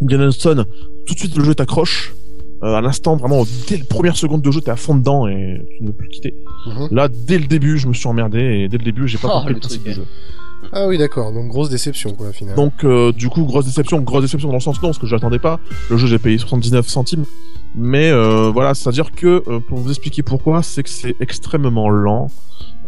tout 0.00 1.14
de 1.14 1.18
suite 1.18 1.36
le 1.36 1.44
jeu 1.44 1.54
t'accroche. 1.54 2.14
Euh, 2.62 2.74
à 2.74 2.80
l'instant, 2.82 3.16
vraiment, 3.16 3.44
dès 3.68 3.76
les 3.78 3.84
premières 3.84 4.16
secondes 4.16 4.42
de 4.42 4.50
jeu, 4.50 4.60
t'es 4.60 4.70
à 4.70 4.76
fond 4.76 4.94
dedans 4.94 5.26
et 5.26 5.62
tu 5.78 5.82
ne 5.82 5.86
veux 5.88 5.92
plus 5.94 6.08
le 6.08 6.12
quitter. 6.12 6.34
Mhm. 6.66 6.88
Là, 6.90 7.08
dès 7.08 7.38
le 7.38 7.46
début, 7.46 7.78
je 7.78 7.88
me 7.88 7.94
suis 7.94 8.06
emmerdé 8.06 8.38
et 8.38 8.68
dès 8.68 8.76
le 8.76 8.84
début, 8.84 9.08
j'ai 9.08 9.16
pas 9.16 9.28
Oh, 9.30 9.38
compris 9.38 9.54
le 9.54 9.54
le 9.54 9.60
truc, 9.60 9.82
du 9.82 9.92
jeu. 9.94 10.04
Ah 10.72 10.86
oui, 10.86 10.98
d'accord. 10.98 11.32
Donc 11.32 11.48
grosse 11.48 11.68
déception, 11.70 12.12
quoi, 12.14 12.32
finalement. 12.32 12.64
Donc, 12.64 12.84
euh, 12.84 13.12
du 13.12 13.28
coup, 13.28 13.44
grosse 13.44 13.64
déception, 13.64 14.00
grosse 14.00 14.22
déception 14.22 14.48
dans 14.48 14.54
le 14.54 14.60
sens 14.60 14.80
non, 14.82 14.88
parce 14.88 14.98
que 14.98 15.06
je 15.06 15.16
pas. 15.38 15.60
Le 15.90 15.96
jeu, 15.96 16.06
j'ai 16.06 16.18
payé 16.18 16.38
79 16.38 16.88
centimes. 16.88 17.24
Mais 17.74 18.10
euh, 18.10 18.50
voilà, 18.52 18.74
c'est-à-dire 18.74 19.12
que, 19.12 19.42
euh, 19.46 19.60
pour 19.60 19.78
vous 19.78 19.90
expliquer 19.90 20.22
pourquoi, 20.22 20.62
c'est 20.62 20.82
que 20.82 20.90
c'est 20.90 21.14
extrêmement 21.20 21.88
lent. 21.88 22.28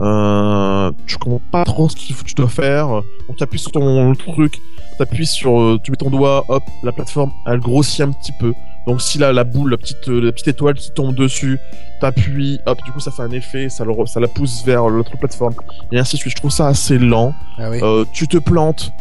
Euh, 0.00 0.90
tu 1.06 1.18
comprends 1.18 1.42
pas 1.50 1.64
trop 1.64 1.88
ce 1.88 1.96
faut, 2.12 2.24
tu 2.24 2.34
dois 2.34 2.48
faire. 2.48 2.88
Donc, 2.88 3.36
tu 3.36 3.44
appuies 3.44 3.58
sur 3.58 3.72
ton 3.72 4.14
truc, 4.14 4.60
t'appuies 4.98 5.26
sur, 5.26 5.78
tu 5.82 5.90
mets 5.90 5.96
ton 5.96 6.10
doigt, 6.10 6.44
hop, 6.48 6.62
la 6.82 6.92
plateforme, 6.92 7.30
elle 7.46 7.60
grossit 7.60 8.00
un 8.00 8.10
petit 8.10 8.32
peu. 8.40 8.52
Donc, 8.86 9.00
si 9.00 9.18
là, 9.18 9.32
la 9.32 9.44
boule, 9.44 9.70
la 9.70 9.76
petite, 9.76 10.08
la 10.08 10.32
petite 10.32 10.48
étoile 10.48 10.74
qui 10.74 10.90
tombe 10.90 11.14
dessus, 11.14 11.58
t'appuies, 12.02 12.60
hop, 12.66 12.82
du 12.84 12.92
coup, 12.92 13.00
ça 13.00 13.10
fait 13.10 13.22
un 13.22 13.30
effet, 13.30 13.68
ça, 13.68 13.84
le, 13.84 13.92
ça 14.06 14.20
la 14.20 14.28
pousse 14.28 14.64
vers 14.64 14.88
l'autre 14.88 15.16
plateforme, 15.16 15.54
et 15.90 15.98
ainsi 15.98 16.16
de 16.16 16.20
suite. 16.20 16.32
Je 16.32 16.36
trouve 16.36 16.50
ça 16.50 16.66
assez 16.66 16.98
lent. 16.98 17.32
Ah 17.58 17.70
oui. 17.70 17.78
Euh, 17.82 18.04
tu 18.12 18.28
te 18.28 18.36
plantes, 18.36 18.92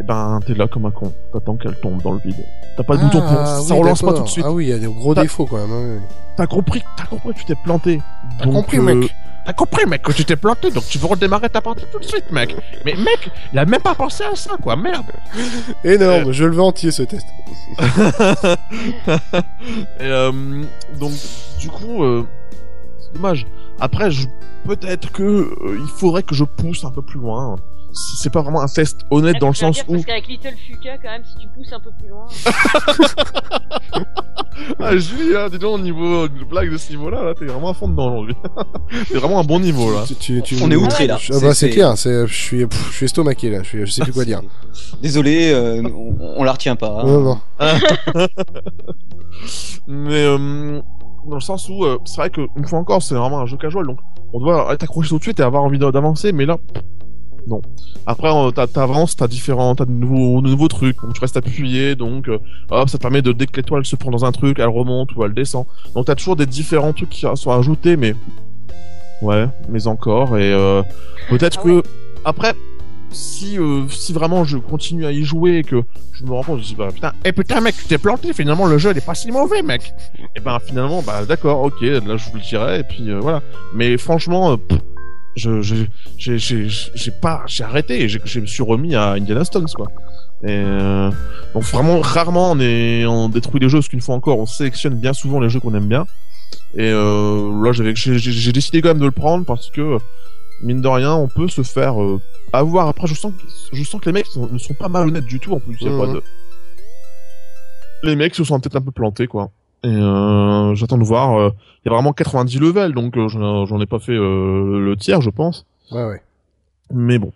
et 0.00 0.04
ben 0.04 0.40
t'es 0.46 0.54
là 0.54 0.66
comme 0.68 0.84
un 0.86 0.90
con. 0.90 1.12
T'attends 1.32 1.56
qu'elle 1.56 1.76
tombe 1.76 2.02
dans 2.02 2.12
le 2.12 2.18
vide. 2.18 2.44
T'as 2.76 2.82
pas 2.82 2.96
de 2.96 3.02
bouton 3.02 3.20
pour, 3.20 3.30
Ah, 3.30 3.60
ça 3.60 3.74
oui, 3.74 3.80
relance 3.80 4.02
pas 4.02 4.12
tout 4.12 4.22
de 4.22 4.28
suite. 4.28 4.44
Ah 4.46 4.52
oui, 4.52 4.66
il 4.66 4.70
y 4.70 4.72
a 4.72 4.78
des 4.78 4.86
gros 4.86 5.14
défauts, 5.14 5.46
quand 5.46 5.56
même. 5.58 5.72
hein. 5.72 6.00
T'as 6.36 6.46
compris, 6.46 6.82
t'as 6.96 7.04
compris 7.04 7.32
tu 7.34 7.44
t'es 7.44 7.54
planté. 7.54 8.00
T'as 8.38 8.46
compris, 8.46 8.78
euh, 8.78 8.82
mec 8.82 9.14
t'as 9.46 9.54
compris, 9.54 9.86
mec, 9.86 10.02
que 10.02 10.12
tu 10.12 10.24
t'es 10.24 10.36
planté, 10.36 10.70
donc 10.70 10.84
tu 10.86 10.98
veux 10.98 11.06
redémarrer 11.06 11.48
ta 11.48 11.60
partie 11.60 11.84
tout 11.90 11.98
de 11.98 12.04
suite, 12.04 12.30
mec. 12.30 12.54
Mais 12.84 12.94
mec, 12.94 13.30
il 13.52 13.58
a 13.58 13.64
même 13.64 13.80
pas 13.80 13.94
pensé 13.94 14.22
à 14.22 14.36
ça, 14.36 14.52
quoi, 14.62 14.76
merde. 14.76 15.06
Énorme, 15.84 16.30
je 16.30 16.44
le 16.44 16.52
veux 16.54 16.62
entier 16.62 16.90
ce 16.90 17.02
test. 17.02 17.26
Et, 19.98 20.04
euh, 20.04 20.62
donc, 20.98 21.12
du 21.58 21.68
coup, 21.68 22.04
euh, 22.04 22.26
c'est 23.12 23.20
dommage. 23.20 23.46
Après, 23.80 24.10
je, 24.10 24.26
peut-être 24.66 25.10
que 25.12 25.22
euh, 25.22 25.78
il 25.80 25.88
faudrait 25.88 26.22
que 26.22 26.34
je 26.34 26.44
pousse 26.44 26.84
un 26.84 26.90
peu 26.90 27.02
plus 27.02 27.18
loin. 27.20 27.56
C'est 27.92 28.30
pas 28.32 28.40
vraiment 28.42 28.60
un 28.62 28.68
test 28.68 29.00
honnête 29.10 29.38
dans 29.40 29.48
le 29.48 29.54
sens 29.54 29.82
où 29.88 29.94
Parce 29.94 30.04
qu'avec 30.04 30.28
Little 30.28 30.54
Fuka, 30.64 30.98
quand 30.98 31.10
même, 31.10 31.24
si 31.24 31.36
tu 31.38 31.48
pousses 31.48 31.72
un 31.72 31.80
peu 31.80 31.90
plus 31.98 32.06
loin. 32.08 32.26
ah 34.78 34.96
Julie 34.96 35.32
là 35.32 35.48
dis 35.48 35.58
donc 35.58 35.74
au 35.76 35.78
niveau 35.78 36.28
de 36.28 36.44
blague 36.44 36.70
de 36.70 36.76
ce 36.76 36.90
niveau 36.90 37.08
là 37.10 37.24
là 37.24 37.34
t'es 37.34 37.46
vraiment 37.46 37.70
à 37.70 37.74
fond 37.74 37.88
dedans 37.88 38.08
aujourd'hui 38.08 38.34
t'es 39.08 39.14
vraiment 39.16 39.40
un 39.40 39.44
bon 39.44 39.58
niveau 39.58 39.92
là 39.92 40.04
Tu- 40.06 40.14
tu- 40.16 40.42
tu- 40.42 40.56
On 40.62 40.70
est 40.70 40.76
outré 40.76 41.06
là. 41.06 41.18
Ah 41.32 41.36
bah 41.40 41.54
c'est 41.54 41.70
clair, 41.70 41.96
je 41.96 42.26
suis, 42.26 42.60
je 42.90 42.92
suis 42.94 43.06
estomaqué 43.06 43.50
là, 43.50 43.62
je, 43.62 43.68
suis, 43.68 43.86
je 43.86 43.90
sais 43.90 44.02
plus 44.02 44.12
quoi 44.12 44.24
dire. 44.24 44.42
Désolé, 45.02 45.50
euh, 45.52 45.82
on, 45.82 46.16
on 46.36 46.44
la 46.44 46.52
retient 46.52 46.76
pas. 46.76 47.00
hein. 47.00 47.06
Non, 47.06 47.20
non. 47.20 47.40
mais 49.86 50.24
euh, 50.24 50.80
dans 51.26 51.34
le 51.36 51.40
sens 51.40 51.68
où 51.68 51.84
euh, 51.84 51.98
c'est 52.04 52.16
vrai 52.16 52.30
que 52.30 52.42
une 52.56 52.64
fois 52.66 52.78
encore 52.78 53.02
c'est 53.02 53.14
vraiment 53.14 53.40
un 53.40 53.46
jeu 53.46 53.56
casual 53.56 53.86
donc 53.86 53.98
on 54.32 54.40
doit 54.40 54.72
être 54.72 54.82
accroché 54.82 55.08
tout 55.10 55.18
de 55.18 55.22
suite 55.22 55.40
et 55.40 55.42
avoir 55.42 55.62
envie 55.64 55.78
d'a- 55.78 55.90
d'avancer 55.92 56.32
mais 56.32 56.46
là 56.46 56.56
non. 57.46 57.62
Après 58.06 58.28
euh, 58.28 58.50
t'avances 58.50 59.16
t'as 59.16 59.26
différents 59.26 59.74
t'as 59.74 59.86
de 59.86 59.90
nouveaux, 59.90 60.40
de 60.42 60.48
nouveaux 60.48 60.68
trucs 60.68 61.00
donc 61.02 61.14
tu 61.14 61.20
restes 61.20 61.36
appuyé 61.36 61.94
donc 61.94 62.28
euh, 62.28 62.38
hop 62.70 62.88
ça 62.88 62.98
te 62.98 63.02
permet 63.02 63.22
de 63.22 63.32
dès 63.32 63.46
que 63.46 63.56
l'étoile 63.56 63.84
se 63.84 63.96
prend 63.96 64.10
dans 64.10 64.24
un 64.24 64.32
truc 64.32 64.58
elle 64.58 64.68
remonte 64.68 65.14
ou 65.16 65.24
elle 65.24 65.32
descend. 65.34 65.64
Donc 65.94 66.06
t'as 66.06 66.14
toujours 66.14 66.36
des 66.36 66.46
différents 66.46 66.92
trucs 66.92 67.10
qui 67.10 67.26
sont 67.34 67.50
ajoutés 67.50 67.96
mais 67.96 68.14
ouais 69.22 69.46
mais 69.68 69.86
encore 69.86 70.36
et 70.38 70.52
euh, 70.52 70.82
peut-être 71.28 71.58
Ah 71.60 71.64
que 71.64 71.82
après 72.24 72.52
si 73.12 73.58
euh, 73.58 73.88
si 73.88 74.12
vraiment 74.12 74.44
je 74.44 74.56
continue 74.58 75.06
à 75.06 75.12
y 75.12 75.22
jouer 75.24 75.58
et 75.58 75.64
que 75.64 75.82
je 76.12 76.24
me 76.24 76.32
rends 76.32 76.42
compte 76.42 76.60
je 76.60 76.64
dis 76.66 76.74
bah 76.74 76.88
putain 76.92 77.12
et 77.24 77.32
putain 77.32 77.60
mec 77.60 77.76
tu 77.76 77.84
t'es 77.86 77.98
planté 77.98 78.32
finalement 78.32 78.66
le 78.66 78.78
jeu 78.78 78.90
il 78.92 78.98
est 78.98 79.04
pas 79.04 79.14
si 79.14 79.30
mauvais 79.30 79.62
mec. 79.62 79.92
Et 80.36 80.40
ben 80.40 80.58
finalement 80.58 81.02
bah 81.02 81.24
d'accord 81.24 81.60
ok 81.62 81.80
là 81.80 82.16
je 82.16 82.30
vous 82.30 82.36
le 82.36 82.42
dirai 82.42 82.80
et 82.80 82.84
puis 82.84 83.10
euh, 83.10 83.20
voilà. 83.20 83.42
Mais 83.74 83.96
franchement 83.96 84.52
euh, 84.52 84.56
pff, 84.56 84.78
je 85.36 85.62
j'ai 85.62 85.86
j'ai 86.38 86.68
j'ai 86.68 87.10
pas 87.10 87.42
j'ai 87.46 87.64
arrêté 87.64 88.02
et 88.02 88.08
je 88.08 88.40
me 88.40 88.46
suis 88.46 88.62
remis 88.62 88.94
à 88.94 89.12
Indiana 89.12 89.44
Stones 89.44 89.68
quoi. 89.74 89.86
Et 90.42 90.48
euh, 90.48 91.10
donc 91.54 91.62
vraiment 91.64 92.00
rarement 92.00 92.52
on 92.52 92.60
est 92.60 93.04
on 93.06 93.28
détruit 93.28 93.60
les 93.60 93.68
jeux 93.68 93.78
parce 93.78 93.88
qu'une 93.88 94.00
fois 94.00 94.14
encore 94.14 94.38
on 94.38 94.46
sélectionne 94.46 94.94
bien 94.94 95.12
souvent 95.12 95.40
les 95.40 95.50
jeux 95.50 95.60
qu'on 95.60 95.74
aime 95.74 95.86
bien. 95.86 96.06
Et 96.74 96.90
euh, 96.90 97.64
là 97.64 97.72
j'avais 97.72 97.94
j'ai 97.94 98.52
décidé 98.52 98.82
quand 98.82 98.88
même 98.88 98.98
de 98.98 99.04
le 99.04 99.10
prendre 99.10 99.44
parce 99.44 99.70
que 99.70 99.98
mine 100.62 100.80
de 100.80 100.88
rien 100.88 101.14
on 101.14 101.28
peut 101.28 101.48
se 101.48 101.62
faire 101.62 102.00
euh, 102.02 102.20
avoir. 102.52 102.88
Après 102.88 103.06
je 103.06 103.14
sens 103.14 103.32
que, 103.32 103.42
je 103.76 103.82
sens 103.84 104.00
que 104.00 104.06
les 104.08 104.12
mecs 104.12 104.26
sont- 104.26 104.48
ne 104.52 104.58
sont 104.58 104.74
pas 104.74 104.88
malhonnêtes 104.88 105.24
du 105.26 105.40
tout 105.40 105.52
en 105.52 105.60
plus 105.60 105.76
y 105.80 105.88
a 105.88 105.96
pas 105.98 106.06
de 106.06 106.22
les 108.02 108.16
mecs 108.16 108.34
se 108.34 108.44
sont 108.44 108.58
peut-être 108.60 108.76
un 108.76 108.80
peu 108.80 108.90
plantés 108.92 109.26
quoi. 109.26 109.50
Et 109.82 109.88
euh, 109.88 110.74
j'attends 110.74 110.98
de 110.98 111.04
voir 111.04 111.38
euh, 111.38 111.50
il 111.84 111.88
y 111.88 111.92
a 111.92 111.94
vraiment 111.94 112.12
90 112.12 112.58
levels 112.58 112.92
donc 112.92 113.16
euh, 113.16 113.28
j'en 113.28 113.80
ai 113.80 113.86
pas 113.86 113.98
fait 113.98 114.12
euh, 114.12 114.78
le 114.80 114.96
tiers 114.96 115.20
je 115.20 115.30
pense. 115.30 115.66
Ouais, 115.90 116.04
ouais. 116.04 116.22
mais 116.92 117.18
bon 117.18 117.32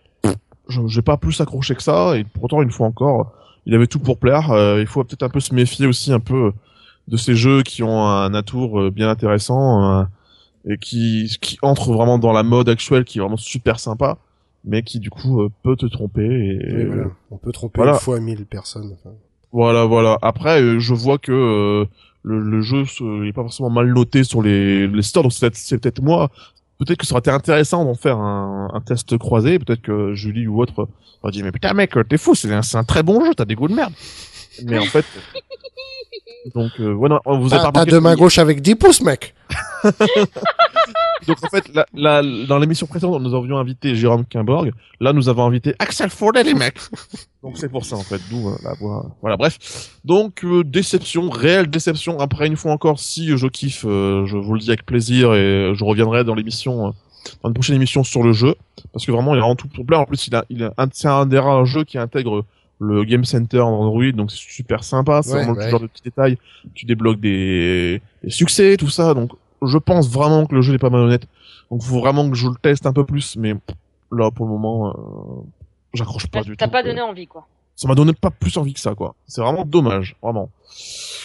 je 0.69 0.81
j'ai 0.87 1.03
pas 1.03 1.17
plus 1.19 1.39
accroché 1.41 1.75
que 1.75 1.83
ça 1.83 2.17
et 2.17 2.25
pourtant 2.25 2.63
une 2.63 2.71
fois 2.71 2.87
encore 2.87 3.33
il 3.67 3.75
avait 3.75 3.87
tout 3.87 3.99
pour 3.99 4.19
plaire. 4.19 4.49
Il 4.79 4.87
faut 4.87 5.03
peut-être 5.05 5.23
un 5.23 5.31
peu 5.31 5.41
se 5.41 5.55
méfier 5.55 5.87
aussi 5.87 6.13
un 6.13 6.21
peu 6.21 6.53
de 7.09 7.17
ces 7.17 7.35
jeux 7.35 7.63
qui 7.63 7.83
ont 7.83 8.07
un 8.07 8.35
atour 8.35 8.91
bien 8.91 9.09
intéressant 9.09 10.07
et 10.69 10.79
qui 10.79 11.37
qui 11.41 11.59
entre 11.63 11.93
vraiment 11.93 12.19
dans 12.19 12.33
la 12.33 12.43
mode 12.43 12.69
actuelle 12.69 13.05
qui 13.05 13.19
est 13.19 13.21
vraiment 13.21 13.37
super 13.37 13.79
sympa 13.79 14.19
mais 14.65 14.83
qui 14.83 14.99
du 14.99 15.11
coup 15.11 15.43
euh, 15.43 15.51
peut 15.63 15.77
te 15.77 15.87
tromper 15.87 16.25
et 16.25 16.85
voilà. 16.87 17.05
On 17.31 17.37
peut 17.37 17.53
tromper 17.53 17.77
voilà. 17.81 17.93
une 17.93 17.99
fois 17.99 18.19
mille 18.21 18.47
personnes. 18.47 18.93
enfin. 18.95 19.15
voilà, 19.53 19.85
voilà. 19.85 20.19
Après, 20.23 20.63
euh, 20.63 20.79
je 20.79 20.95
vois 20.95 21.19
que 21.19 21.33
euh, 21.33 21.85
le, 22.23 22.41
le 22.41 22.63
jeu 22.63 22.87
se- 22.87 23.23
il 23.23 23.29
est 23.29 23.33
pas 23.35 23.43
forcément 23.43 23.69
mal 23.69 23.93
noté 23.93 24.25
sur 24.25 24.41
les, 24.41 24.87
les 24.89 25.03
stores, 25.03 25.25
donc 25.25 25.33
c'est 25.33 25.79
peut-être, 25.79 26.01
moi. 26.01 26.31
Peut-être 26.79 26.99
que 26.99 27.07
ça 27.07 27.13
aurait 27.15 27.21
été 27.21 27.31
intéressant 27.31 27.85
d'en 27.85 27.95
faire 27.95 28.17
un, 28.19 28.71
un 28.73 28.81
test 28.81 29.17
croisé. 29.19 29.59
Peut-être 29.59 29.83
que 29.83 30.15
Julie 30.15 30.47
ou 30.49 30.61
autre 30.63 30.89
aurait 31.23 31.31
dit 31.33 31.43
mais 31.43 31.53
putain 31.53 31.73
mec, 31.75 31.95
t'es 32.09 32.17
fou, 32.17 32.35
c'est 32.35 32.51
un, 32.53 32.63
c'est 32.63 32.79
un 32.79 32.85
très 32.85 33.03
bon 33.03 33.23
jeu, 33.25 33.35
t'as 33.35 33.45
des 33.45 33.55
goûts 33.55 33.69
de 33.69 33.75
merde. 33.75 33.93
Mais 34.65 34.79
en 34.79 34.83
fait, 34.87 35.05
donc 36.55 36.73
euh, 36.81 36.93
voilà, 36.93 37.21
vous 37.27 37.53
avez 37.55 37.63
Ah, 37.67 37.73
pas 37.73 37.85
T'as 37.85 37.91
deux 37.91 38.01
mains 38.01 38.15
gauches 38.17 38.39
avec 38.39 38.61
10 38.61 38.75
pouces, 38.75 39.01
mec 39.03 39.35
Donc 41.27 41.39
en 41.43 41.49
fait, 41.49 41.65
la, 41.73 41.87
la- 41.95 42.47
dans 42.47 42.59
l'émission 42.59 42.87
précédente, 42.87 43.23
nous 43.23 43.35
avions 43.35 43.57
invité 43.57 43.95
Jérôme 43.97 44.27
Kimborg. 44.27 44.73
Là, 45.01 45.15
nous 45.15 45.31
avons 45.31 45.47
invité 45.47 45.75
Axel 45.79 46.11
Foley, 46.11 46.43
les 46.43 46.53
mecs. 46.53 46.79
Donc 47.43 47.57
c'est 47.57 47.71
pour 47.71 47.85
ça 47.87 47.97
en 47.97 48.03
fait, 48.03 48.21
d'où 48.31 48.49
euh, 48.49 48.57
la 48.63 48.75
voix. 48.75 49.07
Voilà, 49.23 49.37
bref. 49.39 49.91
Donc 50.05 50.45
euh, 50.45 50.63
déception, 50.65 51.31
réelle 51.31 51.69
déception. 51.69 52.19
Après 52.21 52.47
une 52.47 52.57
fois 52.57 52.73
encore, 52.73 52.99
si 52.99 53.37
je 53.39 53.47
kiffe, 53.47 53.85
euh, 53.87 54.27
je 54.27 54.37
vous 54.37 54.53
le 54.53 54.61
dis 54.61 54.69
avec 54.69 54.85
plaisir 54.85 55.33
et 55.35 55.73
je 55.75 55.85
reviendrai 55.85 56.25
dans 56.25 56.35
l'émission, 56.35 56.89
euh, 56.89 56.91
dans 57.43 57.49
une 57.49 57.55
prochaine 57.55 57.77
émission 57.77 58.05
sur 58.05 58.23
le 58.23 58.33
jeu, 58.35 58.55
parce 58.93 59.07
que 59.07 59.13
vraiment 59.13 59.35
il 59.35 59.39
est 59.39 59.41
vraiment 59.41 59.57
tout 59.57 59.69
complet. 59.75 59.97
En 59.97 60.05
plus, 60.05 60.27
il 60.27 60.35
a, 60.35 60.45
il 60.51 60.63
a 60.65 60.75
un, 60.77 60.87
c'est 60.93 61.09
un 61.09 61.25
des 61.25 61.39
rares 61.39 61.65
jeux 61.65 61.85
qui 61.85 61.97
intègre 61.97 62.45
le 62.81 63.05
Game 63.05 63.25
Center 63.25 63.61
Android, 63.61 64.11
donc 64.13 64.31
c'est 64.31 64.37
super 64.39 64.83
sympa. 64.85 65.23
C'est 65.23 65.33
Ouais, 65.35 65.45
vraiment 65.45 65.59
ouais. 65.59 65.65
le 65.65 65.71
genre 65.71 65.81
de 65.81 65.87
petits 65.87 66.03
détails. 66.03 66.39
Tu 66.75 66.87
débloques 66.87 67.21
des, 67.21 68.03
des 68.23 68.31
succès, 68.31 68.77
tout 68.77 68.89
ça. 68.91 69.15
Donc 69.15 69.33
je 69.65 69.79
pense 69.79 70.09
vraiment 70.11 70.45
que 70.47 70.55
le 70.55 70.63
jeu 70.63 70.73
n'est 70.73 70.79
pas 70.79 70.91
malhonnête. 70.91 71.27
Donc 71.71 71.83
faut 71.83 71.99
vraiment 72.01 72.29
que 72.29 72.37
je 72.37 72.49
le 72.49 72.57
teste 72.61 72.87
un 72.87 72.93
peu 72.93 73.05
plus, 73.05 73.37
mais 73.37 73.55
là 74.13 74.31
pour 74.31 74.47
le 74.47 74.53
moment, 74.53 74.89
euh, 74.91 75.43
j'accroche 75.95 76.27
pas 76.27 76.41
T'as 76.41 76.45
du 76.45 76.57
t'as 76.57 76.67
tout. 76.67 76.73
pas 76.73 76.83
quoi. 76.83 76.91
donné 76.91 77.01
envie, 77.01 77.27
quoi. 77.27 77.47
Ça 77.77 77.89
m'a 77.89 77.95
donné 77.97 78.13
pas 78.13 78.31
plus 78.31 78.57
envie 78.57 78.73
que 78.75 78.79
ça, 78.81 78.95
quoi. 78.95 79.15
C'est 79.27 79.41
vraiment 79.41 79.65
dommage, 79.65 80.15
vraiment. 80.23 80.51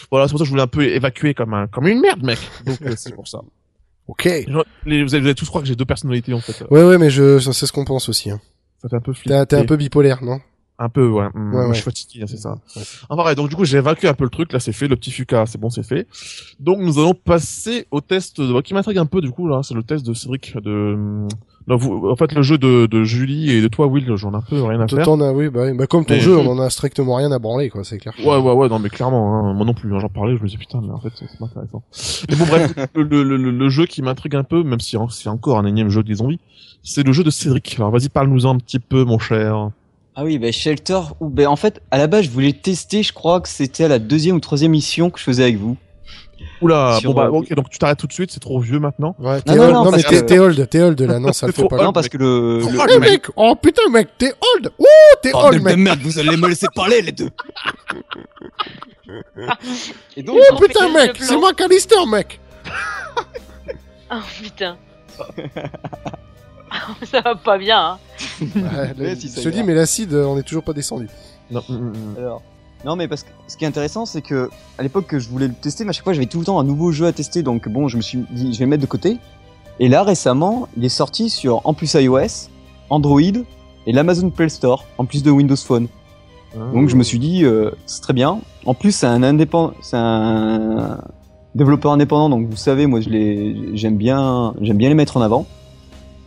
Voilà, 0.09 0.27
c'est 0.27 0.31
pour 0.31 0.39
ça 0.39 0.43
que 0.43 0.45
je 0.45 0.49
voulais 0.51 0.63
un 0.63 0.67
peu 0.67 0.83
évacuer 0.83 1.33
comme 1.35 1.53
un 1.53 1.67
comme 1.67 1.87
une 1.87 1.99
merde, 1.99 2.23
mec. 2.23 2.39
Donc 2.65 2.81
euh, 2.83 2.93
c'est 2.95 3.13
pour 3.13 3.27
ça. 3.27 3.41
Ok. 4.07 4.27
Genre, 4.47 4.65
les- 4.87 5.03
vous, 5.03 5.13
allez, 5.13 5.21
vous 5.21 5.27
allez 5.27 5.35
tous 5.35 5.47
croire 5.47 5.61
que 5.61 5.67
j'ai 5.67 5.75
deux 5.75 5.85
personnalités 5.85 6.33
en 6.33 6.39
fait. 6.39 6.65
Ouais, 6.71 6.83
ouais, 6.83 6.97
mais 6.97 7.11
je, 7.11 7.37
c'est 7.37 7.67
ce 7.67 7.71
qu'on 7.71 7.85
pense 7.85 8.09
aussi. 8.09 8.31
Hein. 8.31 8.41
Ça 8.81 8.89
fait 8.89 8.95
un 8.95 9.01
peu 9.01 9.13
flipper. 9.13 9.45
T'es 9.47 9.55
un 9.57 9.65
peu 9.65 9.75
bipolaire, 9.77 10.23
non? 10.23 10.39
Un 10.81 10.87
peu, 10.87 11.07
ouais. 11.09 11.27
Hum, 11.35 11.53
Ouais, 11.53 11.67
Je 11.69 11.73
suis 11.73 11.83
fatigué, 11.83 12.21
hein, 12.23 12.25
c'est 12.27 12.37
ça. 12.37 12.51
Ouais. 12.75 12.81
Enfin, 13.09 13.25
ouais, 13.25 13.35
donc 13.35 13.49
du 13.49 13.55
coup, 13.57 13.65
j'ai 13.65 13.77
évacué 13.77 14.07
un 14.07 14.13
peu 14.13 14.23
le 14.23 14.29
truc. 14.29 14.53
Là, 14.53 14.59
c'est 14.61 14.71
fait. 14.71 14.87
Le 14.87 14.95
petit 14.95 15.11
Fuka, 15.11 15.45
c'est 15.45 15.59
bon, 15.59 15.69
c'est 15.69 15.83
fait. 15.83 16.07
Donc, 16.59 16.79
nous 16.79 16.97
allons 16.99 17.13
passer 17.13 17.85
au 17.91 17.99
test 17.99 18.39
de... 18.39 18.61
qui 18.61 18.73
m'intrigue 18.73 18.97
un 18.97 19.05
peu, 19.05 19.19
du 19.19 19.29
coup, 19.29 19.47
là. 19.49 19.61
C'est 19.61 19.73
le 19.73 19.83
test 19.83 20.05
de 20.05 20.13
Cédric 20.13 20.55
de... 20.57 21.27
Non, 21.67 21.75
vous... 21.75 22.09
En 22.09 22.15
fait, 22.15 22.31
le 22.33 22.41
jeu 22.41 22.57
de, 22.57 22.85
de 22.87 23.03
Julie 23.03 23.51
et 23.51 23.61
de 23.61 23.67
toi, 23.67 23.87
Will, 23.87 24.15
j'en 24.15 24.31
ai 24.31 24.37
un 24.37 24.41
peu 24.41 24.63
rien 24.63 24.79
à 24.79 24.87
faire. 24.87 25.03
T'en 25.05 25.19
as, 25.19 25.31
oui, 25.33 25.49
bah, 25.49 25.65
oui. 25.65 25.77
bah 25.77 25.85
comme 25.85 26.05
ton 26.05 26.15
jeu, 26.17 26.35
on 26.37 26.47
en 26.47 26.59
a 26.59 26.69
strictement 26.69 27.15
rien 27.15 27.31
à 27.33 27.39
branler, 27.39 27.69
quoi, 27.69 27.83
c'est 27.83 27.97
clair. 27.99 28.13
Ouais, 28.25 28.37
ouais, 28.37 28.53
ouais, 28.53 28.69
non, 28.69 28.79
mais 28.79 28.89
clairement, 28.89 29.35
hein, 29.49 29.53
moi 29.53 29.65
non 29.65 29.73
plus, 29.73 29.93
hein, 29.93 29.99
j'en 29.99 30.09
parlais, 30.09 30.35
je 30.37 30.41
me 30.41 30.47
disais, 30.47 30.57
putain, 30.57 30.79
mais 30.81 30.91
en 30.91 30.99
fait, 30.99 31.11
c'est 31.19 31.27
pas 31.37 31.45
intéressant. 31.45 31.83
Mais 32.29 32.35
bon, 32.37 32.45
bref, 32.45 32.73
le, 32.95 33.03
le, 33.03 33.23
le, 33.37 33.51
le 33.51 33.69
jeu 33.69 33.85
qui 33.85 34.01
m'intrigue 34.01 34.35
un 34.35 34.43
peu, 34.43 34.63
même 34.63 34.79
si 34.79 34.97
c'est 35.09 35.29
encore 35.29 35.59
un 35.59 35.65
énième 35.65 35.89
jeu 35.89 36.01
des 36.01 36.15
zombies, 36.15 36.39
c'est 36.81 37.03
le 37.05 37.11
jeu 37.11 37.23
de 37.23 37.29
Cédric. 37.29 37.75
Alors, 37.77 37.91
vas-y, 37.91 38.09
parle-nous-en 38.09 38.55
un 38.55 38.57
petit 38.57 38.79
peu, 38.79 39.03
mon 39.03 39.19
cher. 39.19 39.69
Ah 40.21 40.25
oui, 40.25 40.37
bah 40.37 40.51
Shelter, 40.51 40.99
ou 41.21 41.29
ben 41.29 41.47
en 41.47 41.55
fait, 41.55 41.81
à 41.91 41.97
la 41.97 42.07
base, 42.07 42.25
je 42.25 42.29
voulais 42.29 42.51
tester, 42.51 43.03
je 43.03 43.13
crois 43.13 43.39
que 43.39 43.47
c'était 43.47 43.85
à 43.85 43.87
la 43.87 43.99
deuxième 43.99 44.35
ou 44.35 44.41
troisième 44.41 44.71
mission 44.71 45.09
que 45.09 45.17
je 45.17 45.23
faisais 45.23 45.43
avec 45.43 45.55
vous. 45.55 45.77
Oula, 46.61 46.97
Sur, 46.99 47.13
bon 47.13 47.21
bah, 47.21 47.27
euh, 47.27 47.37
ok, 47.37 47.53
donc 47.53 47.69
tu 47.69 47.77
t'arrêtes 47.79 47.99
tout 47.99 48.07
de 48.07 48.11
suite, 48.11 48.29
c'est 48.29 48.41
trop 48.41 48.59
vieux 48.59 48.79
maintenant. 48.79 49.15
Ouais, 49.17 49.41
t'es 49.41 49.51
Non, 49.55 49.57
non, 49.59 49.63
old. 49.63 49.73
non, 49.75 49.83
non, 49.85 49.91
mais 49.91 50.03
t'es 50.03 50.25
que- 50.35 50.39
old, 50.41 50.69
t'es 50.69 50.81
old, 50.81 50.99
là, 50.99 51.19
non, 51.19 51.31
ça 51.31 51.47
le 51.47 51.53
fait 51.53 51.65
pas. 51.69 51.81
non, 51.81 51.93
parce 51.93 52.09
que 52.09 52.17
le... 52.17 52.59
Oh, 52.65 52.69
le- 52.69 52.95
Oh, 52.95 52.99
mec. 52.99 53.27
oh 53.37 53.55
putain, 53.55 53.89
mec, 53.91 54.09
t'es 54.17 54.33
old 54.55 54.71
Ouh, 54.77 54.85
t'es 55.21 55.31
Bordel 55.31 55.51
old, 55.51 55.59
de 55.61 55.63
mec 55.69 55.77
merde, 55.77 55.99
vous 56.01 56.19
allez 56.19 56.35
me 56.35 56.49
laisser 56.49 56.67
parler, 56.75 57.01
les 57.01 57.13
deux 57.13 57.29
Et 60.17 60.23
donc, 60.23 60.35
Oh 60.37 60.43
Ils 60.49 60.53
ont 60.53 60.57
putain, 60.59 60.89
mec, 60.91 61.15
c'est 61.17 61.37
moi 61.37 61.53
Callister, 61.53 62.05
mec 62.11 62.41
Oh 64.11 64.15
putain. 64.41 64.75
ça 67.09 67.21
va 67.21 67.35
pas 67.35 67.57
bien, 67.57 67.79
hein. 67.79 67.99
Ouais, 68.55 68.93
le- 68.97 69.15
si, 69.15 69.27
dis, 69.27 69.41
ira. 69.57 69.63
mais 69.65 69.73
l'acide, 69.73 70.13
euh, 70.13 70.25
on 70.25 70.37
est 70.37 70.43
toujours 70.43 70.63
pas 70.63 70.73
descendu. 70.73 71.07
Non, 71.51 71.61
hum, 71.69 71.75
hum, 71.75 71.87
hum. 71.95 72.15
Alors, 72.17 72.41
non, 72.85 72.95
mais 72.95 73.07
parce 73.07 73.23
que 73.23 73.29
ce 73.47 73.57
qui 73.57 73.65
est 73.65 73.67
intéressant, 73.67 74.05
c'est 74.05 74.21
que 74.21 74.49
à 74.77 74.83
l'époque 74.83 75.07
que 75.07 75.19
je 75.19 75.27
voulais 75.29 75.47
le 75.47 75.53
tester, 75.53 75.83
mais 75.83 75.89
à 75.89 75.93
chaque 75.93 76.03
fois 76.05 76.13
j'avais 76.13 76.27
tout 76.27 76.39
le 76.39 76.45
temps 76.45 76.59
un 76.59 76.63
nouveau 76.63 76.91
jeu 76.91 77.05
à 77.07 77.11
tester, 77.11 77.43
donc 77.43 77.67
bon, 77.67 77.87
je 77.87 77.97
me 77.97 78.01
suis 78.01 78.19
dit, 78.31 78.53
je 78.53 78.59
vais 78.59 78.65
le 78.65 78.69
mettre 78.69 78.81
de 78.81 78.87
côté. 78.87 79.17
Et 79.79 79.87
là, 79.89 80.03
récemment, 80.03 80.67
il 80.77 80.85
est 80.85 80.89
sorti 80.89 81.29
sur 81.29 81.61
en 81.65 81.73
plus 81.73 81.93
iOS, 81.93 82.49
Android 82.89 83.21
et 83.21 83.91
l'Amazon 83.91 84.29
Play 84.29 84.49
Store, 84.49 84.85
en 84.97 85.05
plus 85.05 85.23
de 85.23 85.31
Windows 85.31 85.55
Phone. 85.55 85.87
Donc 86.73 86.89
je 86.89 86.95
me 86.95 87.03
suis 87.03 87.19
dit, 87.19 87.45
euh, 87.45 87.71
c'est 87.85 88.01
très 88.01 88.13
bien. 88.13 88.39
En 88.65 88.73
plus, 88.73 88.91
c'est 88.91 89.05
un 89.05 89.21
indépendant, 89.23 89.73
c'est 89.81 89.97
un 89.97 90.99
développeur 91.53 91.91
indépendant, 91.91 92.29
donc 92.29 92.47
vous 92.49 92.55
savez, 92.57 92.87
moi, 92.87 93.01
je 93.01 93.09
les, 93.09 93.77
j'aime 93.77 93.97
bien, 93.97 94.53
j'aime 94.61 94.77
bien 94.77 94.89
les 94.89 94.95
mettre 94.95 95.17
en 95.17 95.21
avant. 95.21 95.45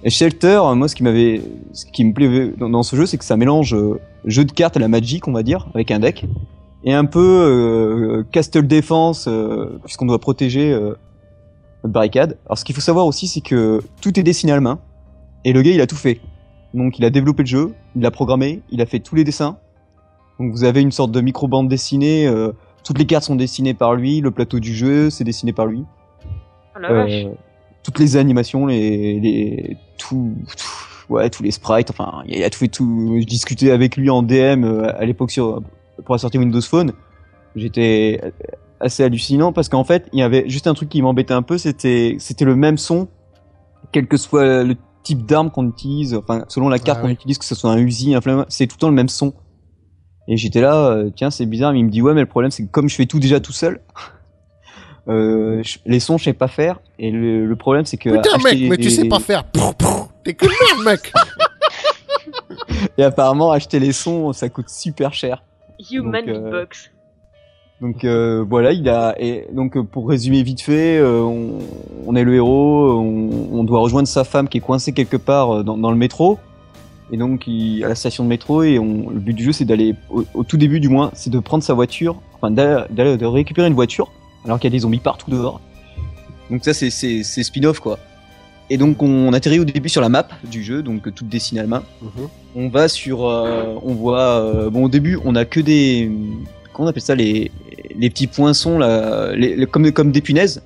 Et 0.05 0.11
Shelter, 0.11 0.61
moi, 0.75 0.89
ce 0.89 0.97
qui 0.97 1.03
m'avait, 1.05 1.43
ce 1.73 1.87
qui 1.87 2.05
me 2.05 2.13
plaisait 2.13 2.53
dans, 2.59 2.69
dans 2.69 2.83
ce 2.83 2.97
jeu, 2.97 3.07
c'est 3.07 3.19
que 3.19 3.25
ça 3.25 3.37
mélange 3.37 3.75
euh, 3.75 4.01
jeu 4.25 4.45
de 4.45 4.53
cartes 4.53 4.77
à 4.77 4.81
la 4.81 4.89
Magic, 4.89 5.29
on 5.29 5.33
va 5.33 5.43
dire, 5.43 5.69
avec 5.75 5.91
un 5.93 6.01
deck, 6.01 6.27
et 6.85 6.93
un 6.93 7.05
peu 7.05 7.21
euh, 7.21 8.25
Castle 8.33 8.67
Defense, 8.67 9.29
euh, 9.29 9.79
puisqu'on 9.85 10.07
doit 10.07 10.19
protéger 10.19 10.73
euh, 10.73 10.97
notre 11.85 11.93
barricade. 11.93 12.37
Alors 12.47 12.59
ce 12.59 12.65
qu'il 12.65 12.75
faut 12.75 12.81
savoir 12.81 13.07
aussi, 13.07 13.29
c'est 13.29 13.41
que 13.41 13.81
tout 14.01 14.19
est 14.19 14.25
dessiné 14.25 14.51
à 14.51 14.57
la 14.57 14.61
main, 14.61 14.81
et 15.45 15.53
le 15.53 15.63
gars 15.63 15.71
il 15.71 15.81
a 15.81 15.87
tout 15.87 15.97
fait. 15.97 16.21
Donc 16.75 16.99
il 16.99 17.05
a 17.05 17.11
développé 17.11 17.45
le 17.45 17.49
jeu, 17.49 17.73
il 17.95 18.03
l'a 18.03 18.11
programmé, 18.11 18.63
il 18.71 18.81
a 18.81 18.87
fait 18.87 18.99
tous 18.99 19.15
les 19.15 19.23
dessins. 19.23 19.59
Donc 20.41 20.51
vous 20.53 20.65
avez 20.65 20.81
une 20.81 20.91
sorte 20.91 21.13
de 21.13 21.21
micro-bande 21.21 21.69
dessinée, 21.69 22.27
euh, 22.27 22.51
toutes 22.83 22.99
les 22.99 23.07
cartes 23.07 23.25
sont 23.25 23.37
dessinées 23.37 23.75
par 23.75 23.95
lui, 23.95 24.21
le 24.21 24.33
plateau 24.33 24.59
du 24.59 24.75
jeu 24.75 25.11
c'est 25.11 25.23
dessiné 25.23 25.53
par 25.53 25.67
lui. 25.67 25.85
Oh 26.75 26.81
la 26.81 26.93
vache. 26.93 27.27
Toutes 27.85 27.99
les 27.99 28.17
animations, 28.17 28.67
les, 28.67 29.21
les 29.21 29.77
tout, 30.09 30.35
tout- 30.57 31.13
ouais, 31.15 31.31
tous 31.31 31.43
les 31.43 31.51
sprites. 31.51 31.91
Enfin, 31.91 32.23
il 32.27 32.43
a 32.43 32.51
tout 32.51 32.59
fait 32.59 32.69
tout. 32.69 33.17
Je 33.21 33.25
discutais 33.27 33.71
avec 33.71 33.97
lui 33.97 34.11
en 34.11 34.23
DM 34.23 34.65
euh, 34.65 34.93
à 34.99 35.05
l'époque 35.05 35.31
sur 35.31 35.63
pour 36.05 36.15
la 36.15 36.19
sortie 36.19 36.39
Windows 36.39 36.61
Phone. 36.61 36.93
J'étais 37.55 38.21
assez 38.81 39.05
hallucinant 39.05 39.53
parce 39.53 39.69
qu'en 39.69 39.85
fait, 39.85 40.09
il 40.13 40.19
y 40.19 40.23
avait 40.23 40.49
juste 40.49 40.67
un 40.67 40.75
truc 40.75 40.89
qui 40.89 41.03
m'embêtait 41.03 41.35
un 41.35 41.43
peu, 41.43 41.59
c'était 41.59 42.17
c'était 42.19 42.45
le 42.45 42.57
même 42.57 42.79
son, 42.79 43.09
quel 43.93 44.07
que 44.09 44.17
soit 44.17 44.65
le 44.65 44.75
type 45.03 45.25
d'arme 45.27 45.51
qu'on 45.51 45.69
utilise. 45.69 46.15
Enfin, 46.15 46.45
selon 46.49 46.69
la 46.69 46.79
carte 46.79 46.99
Ah 46.99 47.03
qu'on 47.03 47.09
oui. 47.09 47.15
utilise, 47.15 47.39
que 47.39 47.45
ce 47.45 47.55
soit 47.55 47.71
un 47.71 47.79
Uzi, 47.79 48.15
un 48.15 48.21
flamme, 48.21 48.47
c'est 48.49 48.67
tout 48.67 48.77
le 48.77 48.81
temps 48.81 48.89
le 48.89 48.95
même 48.95 49.09
son. 49.09 49.35
Et 50.29 50.37
j'étais 50.37 50.61
là, 50.61 50.87
euh, 50.87 51.11
tiens, 51.15 51.31
c'est 51.31 51.47
bizarre, 51.47 51.73
mais 51.73 51.81
il 51.81 51.85
me 51.85 51.91
dit 51.91 52.01
ouais, 52.01 52.15
mais 52.15 52.21
le 52.21 52.27
problème 52.27 52.51
c'est 52.51 52.65
que 52.65 52.71
comme 52.71 52.89
je 52.89 52.95
fais 52.95 53.07
tout 53.07 53.19
déjà 53.21 53.39
tout 53.41 53.53
seul. 53.53 53.81
Euh, 55.09 55.63
les 55.85 55.99
sons 55.99 56.17
je 56.17 56.25
sais 56.25 56.33
pas 56.33 56.47
faire 56.47 56.79
et 56.99 57.11
le, 57.11 57.45
le 57.45 57.57
problème 57.57 57.85
c'est 57.85 57.97
que 57.97 58.11
Putain, 58.11 58.39
mec, 58.45 58.59
mais 58.71 58.77
tu 58.77 58.89
sais 58.89 59.09
pas 59.09 59.19
faire. 59.19 59.43
T'es 60.23 60.35
que 60.35 60.47
merde, 60.47 60.85
mec. 60.85 61.13
et 62.99 63.03
apparemment 63.03 63.51
acheter 63.51 63.81
les 63.81 63.93
sons 63.93 64.33
ça 64.33 64.49
coûte 64.49 64.69
super 64.69 65.13
cher 65.13 65.43
Human 65.91 66.25
donc, 66.25 66.29
euh, 66.37 66.41
Beatbox. 66.41 66.91
donc 67.81 68.05
euh, 68.05 68.45
voilà 68.49 68.71
il 68.73 68.89
a 68.89 69.15
et 69.19 69.49
donc 69.53 69.81
pour 69.89 70.09
résumer 70.09 70.43
vite 70.45 70.61
fait 70.61 70.99
euh, 70.99 71.21
on, 71.21 71.59
on 72.07 72.15
est 72.15 72.23
le 72.23 72.35
héros 72.37 72.93
on, 73.01 73.31
on 73.59 73.65
doit 73.65 73.81
rejoindre 73.81 74.07
sa 74.07 74.23
femme 74.25 74.49
qui 74.49 74.59
est 74.59 74.61
coincée 74.61 74.93
quelque 74.93 75.17
part 75.17 75.65
dans, 75.65 75.77
dans 75.77 75.91
le 75.91 75.97
métro 75.97 76.39
et 77.11 77.17
donc 77.17 77.47
il, 77.49 77.83
à 77.85 77.89
la 77.89 77.95
station 77.97 78.23
de 78.25 78.29
métro 78.29 78.63
et 78.63 78.79
on, 78.79 79.11
le 79.11 79.19
but 79.19 79.35
du 79.35 79.43
jeu 79.45 79.53
c'est 79.53 79.65
d'aller 79.65 79.97
au, 80.11 80.25
au 80.35 80.45
tout 80.45 80.57
début 80.57 80.79
du 80.79 80.89
moins 80.89 81.11
c'est 81.15 81.31
de 81.31 81.41
prendre 81.41 81.65
sa 81.65 81.75
voiture 81.75 82.21
enfin 82.35 82.51
d'aller 82.53 82.85
d'aller- 82.91 83.17
de 83.17 83.27
récupérer 83.27 83.67
une 83.67 83.75
voiture 83.75 84.13
alors 84.45 84.59
qu'il 84.59 84.69
y 84.71 84.73
a 84.73 84.77
des 84.77 84.81
zombies 84.81 84.99
partout 85.01 85.31
dehors. 85.31 85.61
Donc 86.51 86.65
ça 86.65 86.75
c'est 86.75 86.91
c'est 86.91 87.23
c'est 87.23 87.43
spin-off 87.43 87.81
quoi. 87.81 87.99
Et 88.71 88.77
donc 88.79 89.03
on 89.03 89.33
atterrit 89.33 89.61
au 89.61 89.65
début 89.65 89.89
sur 89.89 90.01
la 90.01 90.09
map 90.09 90.27
du 90.51 90.63
jeu 90.63 90.83
donc 90.83 91.07
euh, 91.07 91.11
toute 91.11 91.29
dessinée 91.29 91.61
à 91.61 91.65
la 91.65 91.69
main. 91.69 91.83
Mhm. 92.01 92.29
on 92.57 92.69
va 92.69 92.89
sur 92.89 93.27
euh, 93.27 93.75
on 93.83 93.95
voit 93.95 94.21
euh, 94.41 94.71
bon 94.71 94.85
au 94.85 94.89
début 94.89 95.19
on 95.25 95.35
a 95.35 95.45
que 95.45 95.61
des 95.61 96.11
comment 96.73 96.87
on 96.87 96.91
appelle 96.91 97.03
ça 97.03 97.15
les 97.15 97.51
les 97.97 98.09
petits 98.11 98.27
poinçons 98.27 98.79
là 98.79 99.35
les, 99.35 99.57
les- 99.57 99.67
comme 99.67 99.91
comme 99.93 100.13
des 100.13 100.21
punaises 100.23 100.63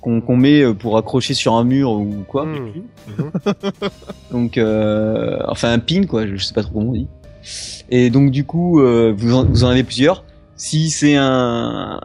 qu'on 0.00 0.20
qu'on 0.20 0.36
met 0.36 0.62
euh, 0.62 0.72
pour 0.74 0.96
accrocher 0.98 1.34
sur 1.34 1.54
un 1.54 1.64
mur 1.64 1.92
ou 1.92 2.24
quoi. 2.26 2.46
Mhm. 2.46 2.82
donc 4.30 4.58
euh, 4.58 5.38
enfin 5.48 5.72
un 5.72 5.78
pin 5.78 6.04
quoi 6.06 6.26
je 6.26 6.36
sais 6.36 6.54
pas 6.54 6.62
trop 6.62 6.72
comment 6.74 6.90
on 6.90 6.94
dit. 6.94 7.08
Et 7.90 8.10
donc 8.10 8.30
du 8.30 8.44
coup 8.44 8.80
euh, 8.80 9.12
vous 9.16 9.34
en, 9.34 9.44
vous 9.44 9.64
en 9.64 9.68
avez 9.68 9.84
plusieurs. 9.84 10.24
Si 10.56 10.90
c'est 10.90 11.16
un 11.16 12.00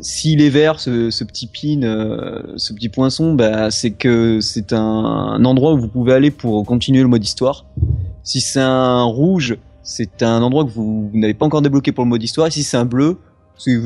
s'il 0.00 0.40
est 0.42 0.48
vert 0.48 0.80
ce, 0.80 1.10
ce 1.10 1.24
petit 1.24 1.46
pin 1.46 1.82
euh, 1.82 2.42
ce 2.56 2.72
petit 2.72 2.88
poinçon 2.88 3.34
bah 3.34 3.70
c'est 3.70 3.90
que 3.90 4.40
c'est 4.40 4.72
un, 4.72 4.78
un 4.78 5.44
endroit 5.44 5.72
où 5.72 5.78
vous 5.78 5.88
pouvez 5.88 6.12
aller 6.12 6.30
pour 6.30 6.64
continuer 6.64 7.02
le 7.02 7.08
mode 7.08 7.24
histoire 7.24 7.66
si 8.22 8.40
c'est 8.40 8.60
un 8.60 9.02
rouge 9.02 9.56
c'est 9.82 10.22
un 10.22 10.42
endroit 10.42 10.64
que 10.64 10.70
vous, 10.70 11.08
vous 11.08 11.18
n'avez 11.18 11.34
pas 11.34 11.46
encore 11.46 11.62
débloqué 11.62 11.92
pour 11.92 12.04
le 12.04 12.10
mode 12.10 12.22
histoire 12.22 12.46
et 12.46 12.50
si 12.50 12.62
c'est 12.62 12.76
un 12.76 12.84
bleu 12.84 13.18
c'est 13.56 13.78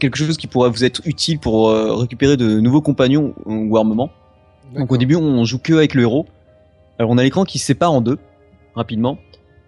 quelque 0.00 0.16
chose 0.16 0.36
qui 0.36 0.48
pourrait 0.48 0.70
vous 0.70 0.82
être 0.82 1.02
utile 1.04 1.38
pour 1.38 1.70
euh, 1.70 1.94
récupérer 1.94 2.36
de 2.36 2.58
nouveaux 2.58 2.80
compagnons 2.80 3.32
ou 3.46 3.76
armements 3.76 4.10
donc 4.74 4.90
au 4.92 4.96
début, 4.96 5.16
on 5.16 5.44
joue 5.44 5.58
que 5.58 5.74
avec 5.74 5.94
le 5.94 6.02
héros. 6.02 6.26
Alors 6.98 7.10
on 7.10 7.18
a 7.18 7.22
l'écran 7.22 7.44
qui 7.44 7.58
se 7.58 7.66
sépare 7.66 7.92
en 7.92 8.00
deux, 8.00 8.18
rapidement. 8.74 9.18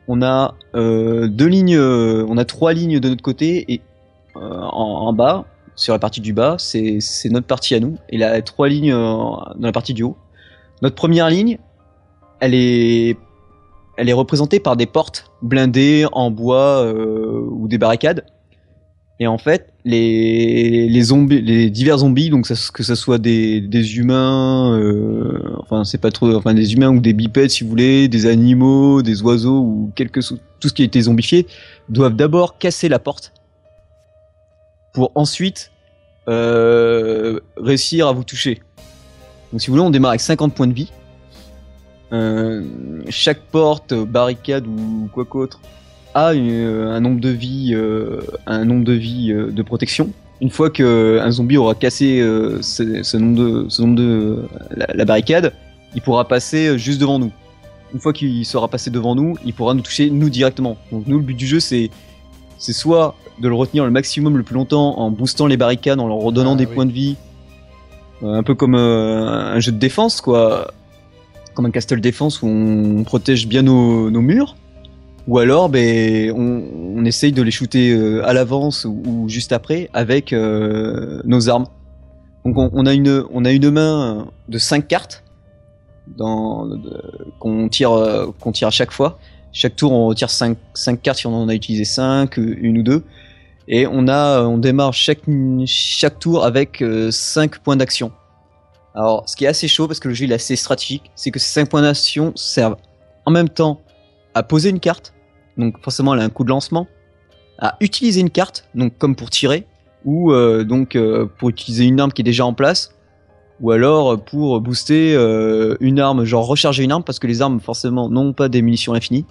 On 0.09 0.23
a 0.23 0.55
euh, 0.75 1.29
deux 1.29 1.47
lignes, 1.47 1.79
on 1.79 2.37
a 2.37 2.45
trois 2.45 2.73
lignes 2.73 3.01
de 3.01 3.09
notre 3.09 3.23
côté 3.23 3.64
et 3.73 3.81
en, 4.37 5.09
en 5.09 5.12
bas, 5.12 5.44
sur 5.77 5.92
la 5.92 5.99
partie 5.99 6.20
du 6.20 6.33
bas, 6.33 6.57
c'est 6.59 7.01
notre 7.31 7.47
partie 7.47 7.75
à 7.75 7.81
nous. 7.81 7.97
Et 8.09 8.18
là, 8.18 8.40
trois 8.42 8.68
lignes 8.68 8.92
euh, 8.92 9.07
dans 9.07 9.55
la 9.59 9.73
partie 9.73 9.94
du 9.94 10.03
haut. 10.03 10.16
Notre 10.83 10.94
première 10.94 11.29
ligne, 11.31 11.59
elle 12.40 12.55
est, 12.55 13.16
elle 13.97 14.09
est 14.09 14.12
représentée 14.14 14.61
par 14.61 14.77
des 14.77 14.87
portes 14.87 15.31
blindées 15.42 16.07
en 16.12 16.31
bois 16.31 16.85
euh, 16.85 17.40
ou 17.51 17.68
des 17.68 17.79
barricades. 17.79 18.25
Et 19.20 19.29
en 19.29 19.38
fait, 19.38 19.73
les, 19.85 20.88
les 20.88 21.03
zombies, 21.03 21.40
les 21.40 21.70
divers 21.70 21.99
zombies, 21.99 22.31
donc 22.31 22.47
ça- 22.49 22.73
que 22.73 22.83
ce 22.83 22.97
soit 22.97 23.18
des, 23.18 23.61
des 23.61 23.97
humains, 23.97 24.77
euh, 24.77 25.55
enfin 25.61 25.85
c'est 25.85 26.01
pas 26.01 26.11
trop, 26.11 26.35
enfin 26.35 26.53
des 26.53 26.75
humains 26.75 26.90
ou 26.90 26.99
des 27.01 27.12
bipèdes 27.12 27.51
si 27.51 27.62
vous 27.62 27.70
voulez, 27.70 28.09
des 28.09 28.27
animaux, 28.27 29.03
des 29.03 29.23
oiseaux 29.23 29.61
ou 29.61 29.92
quelque 29.94 30.18
tout 30.59 30.68
ce 30.68 30.73
qui 30.75 30.83
a 30.83 30.85
été 30.85 31.01
zombifié, 31.03 31.47
doivent 31.88 32.16
d'abord 32.16 32.59
casser 32.59 32.88
la 32.88 32.99
porte 32.99 33.33
pour 34.95 35.13
ensuite 35.15 35.71
euh, 36.29 37.39
réussir 37.59 38.09
à 38.09 38.13
vous 38.13 38.25
toucher. 38.25 38.63
Donc 39.53 39.61
si 39.61 39.67
vous 39.67 39.75
voulez, 39.75 39.87
on 39.87 39.91
démarre 39.91 40.11
avec 40.13 40.21
50 40.23 40.55
points 40.55 40.67
de 40.67 40.73
vie. 40.73 40.91
Euh, 42.13 42.63
chaque 43.11 43.41
porte, 43.41 43.93
barricade 43.93 44.67
ou 44.67 45.09
quoi 45.13 45.25
qu'autre 45.25 45.61
a 46.15 46.33
une- 46.33 46.65
un 46.89 47.01
nombre 47.01 47.21
de 47.21 47.29
vies, 47.31 47.73
euh, 47.75 48.21
un 48.47 48.65
nombre 48.65 48.85
de 48.85 48.93
vies 48.93 49.33
euh, 49.33 49.51
de 49.51 49.63
protection. 49.63 50.11
Une 50.41 50.51
fois 50.51 50.71
que 50.71 51.19
un 51.21 51.31
zombie 51.31 51.57
aura 51.57 51.75
cassé 51.75 52.21
euh, 52.21 52.63
ce, 52.63 53.17
nombre 53.17 53.37
de, 53.37 53.69
ce 53.69 53.83
nombre 53.83 53.97
de 53.97 54.43
la, 54.77 54.87
la 54.95 55.05
barricade, 55.05 55.53
il 55.95 56.03
pourra 56.03 56.27
passer 56.29 56.69
euh, 56.69 56.77
juste 56.77 57.01
devant 57.01 57.19
nous. 57.19 57.33
Une 57.93 58.01
fois 58.01 58.13
qu'il 58.13 58.45
sera 58.47 58.69
passé 58.69 58.91
devant 58.91 59.15
nous, 59.15 59.37
il 59.45 59.53
pourra 59.55 59.75
nous 59.75 59.83
toucher 59.83 60.11
nous 60.11 60.31
directement. 60.31 60.77
Donc 60.93 61.07
nous, 61.07 61.19
le 61.19 61.25
but 61.25 61.35
du 61.37 61.47
jeu, 61.47 61.61
c'est 61.61 61.91
c'est 62.59 62.73
soit 62.73 63.15
de 63.40 63.49
le 63.49 63.55
retenir 63.55 63.85
le 63.85 63.90
maximum 63.90 64.37
le 64.37 64.42
plus 64.42 64.55
longtemps 64.55 64.99
en 64.99 65.11
boostant 65.11 65.47
les 65.47 65.57
barricades, 65.57 65.99
en 66.01 66.07
leur 66.07 66.18
redonnant 66.18 66.53
Ah, 66.55 66.57
des 66.57 66.66
oui. 66.66 66.75
points 66.75 66.87
de 66.87 66.92
vie, 66.92 67.16
Euh, 68.23 68.35
un 68.35 68.42
peu 68.44 68.55
comme 68.55 68.75
euh, 68.77 69.55
un 69.57 69.59
jeu 69.61 69.73
de 69.73 69.77
défense, 69.79 70.20
quoi, 70.20 70.70
comme 71.55 71.66
un 71.66 71.70
castle 71.70 72.01
défense 72.01 72.42
où 72.42 72.47
on 72.47 73.03
protège 73.05 73.47
bien 73.49 73.62
nos, 73.62 74.09
nos 74.11 74.20
murs. 74.20 74.57
Ou 75.27 75.38
alors, 75.38 75.68
ben, 75.68 76.31
on, 76.33 76.62
on 76.99 77.05
essaye 77.05 77.33
de 77.33 77.42
les 77.42 77.51
shooter 77.51 77.90
euh, 77.92 78.25
à 78.27 78.33
l'avance 78.33 78.85
ou, 78.85 79.03
ou 79.05 79.29
juste 79.29 79.53
après 79.53 79.90
avec 79.94 80.33
euh, 80.33 81.20
nos 81.25 81.49
armes. 81.49 81.66
Donc 82.44 82.57
on, 82.59 82.70
on 82.73 82.87
a 82.87 82.92
une 82.94 83.25
on 83.33 83.44
a 83.44 83.51
une 83.51 83.70
main 83.70 84.27
de 84.49 84.59
5 84.59 84.87
cartes 84.87 85.25
dans 86.18 86.68
qu'on 87.40 87.68
tire 87.70 87.90
qu'on 88.38 88.53
tire 88.53 88.68
à 88.68 88.70
chaque 88.70 88.92
fois. 88.92 89.18
Chaque 89.55 89.77
tour 89.77 89.93
on 89.93 90.07
retire 90.09 90.29
5 90.29 90.59
cinq 90.75 91.01
cartes 91.01 91.21
si 91.21 91.27
on 91.27 91.35
en 91.35 91.49
a 91.49 91.55
utilisé 91.55 91.85
5, 91.85 92.37
une 92.37 92.79
ou 92.79 92.83
deux. 92.83 93.05
Et 93.67 93.87
on 93.87 94.09
a 94.09 94.43
on 94.43 94.59
démarre 94.59 94.93
chaque 94.93 95.23
chaque 95.64 96.19
tour 96.19 96.45
avec 96.45 96.85
5 97.11 97.61
points 97.61 97.77
d'action. 97.77 98.12
Alors 98.95 99.23
ce 99.27 99.37
qui 99.37 99.45
est 99.45 99.49
assez 99.49 99.69
chaud 99.69 99.87
parce 99.87 100.01
que 100.01 100.09
le 100.09 100.14
jeu 100.14 100.29
est 100.29 100.35
assez 100.35 100.57
stratégique, 100.57 101.11
c'est 101.14 101.31
que 101.31 101.38
ces 101.38 101.53
5 101.53 101.71
points 101.71 101.83
d'action 101.83 102.33
servent 102.35 102.77
en 103.25 103.31
même 103.31 103.49
temps 103.49 103.81
à 104.35 104.43
poser 104.43 104.71
une 104.71 104.81
carte, 104.81 105.14
donc 105.57 105.81
forcément 105.83 106.14
elle 106.14 106.21
a 106.21 106.25
un 106.25 106.29
coup 106.29 106.45
de 106.45 106.51
lancement, 106.51 106.87
à 107.59 107.77
utiliser 107.81 108.21
une 108.21 108.31
carte, 108.31 108.69
donc 108.75 108.99
comme 108.99 109.14
pour 109.17 109.31
tirer, 109.31 109.67
ou 110.05 110.33
euh, 110.33 110.64
donc 110.64 110.97
euh, 110.97 111.27
pour 111.38 111.49
utiliser 111.49 111.85
une 111.85 112.01
arme 112.01 112.12
qui 112.12 112.23
est 112.23 112.25
déjà 112.25 112.45
en 112.45 112.55
place, 112.55 112.95
ou 113.61 113.71
alors 113.71 114.21
pour 114.21 114.61
booster 114.61 115.14
euh, 115.14 115.77
une 115.81 116.01
arme, 116.01 116.25
genre 116.25 116.47
recharger 116.47 116.83
une 116.83 116.93
arme, 116.93 117.05
parce 117.05 117.19
que 117.19 117.27
les 117.27 117.40
armes 117.40 117.61
forcément 117.61 118.09
n'ont 118.09 118.33
pas 118.33 118.49
des 118.49 118.61
munitions 118.61 118.95
infinies, 118.95 119.25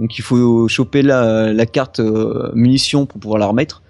donc 0.00 0.18
il 0.18 0.22
faut 0.22 0.68
choper 0.68 1.02
la, 1.02 1.52
la 1.52 1.66
carte 1.66 2.00
euh, 2.00 2.50
munitions 2.54 3.06
pour 3.06 3.20
pouvoir 3.20 3.38
la 3.38 3.46
remettre, 3.46 3.82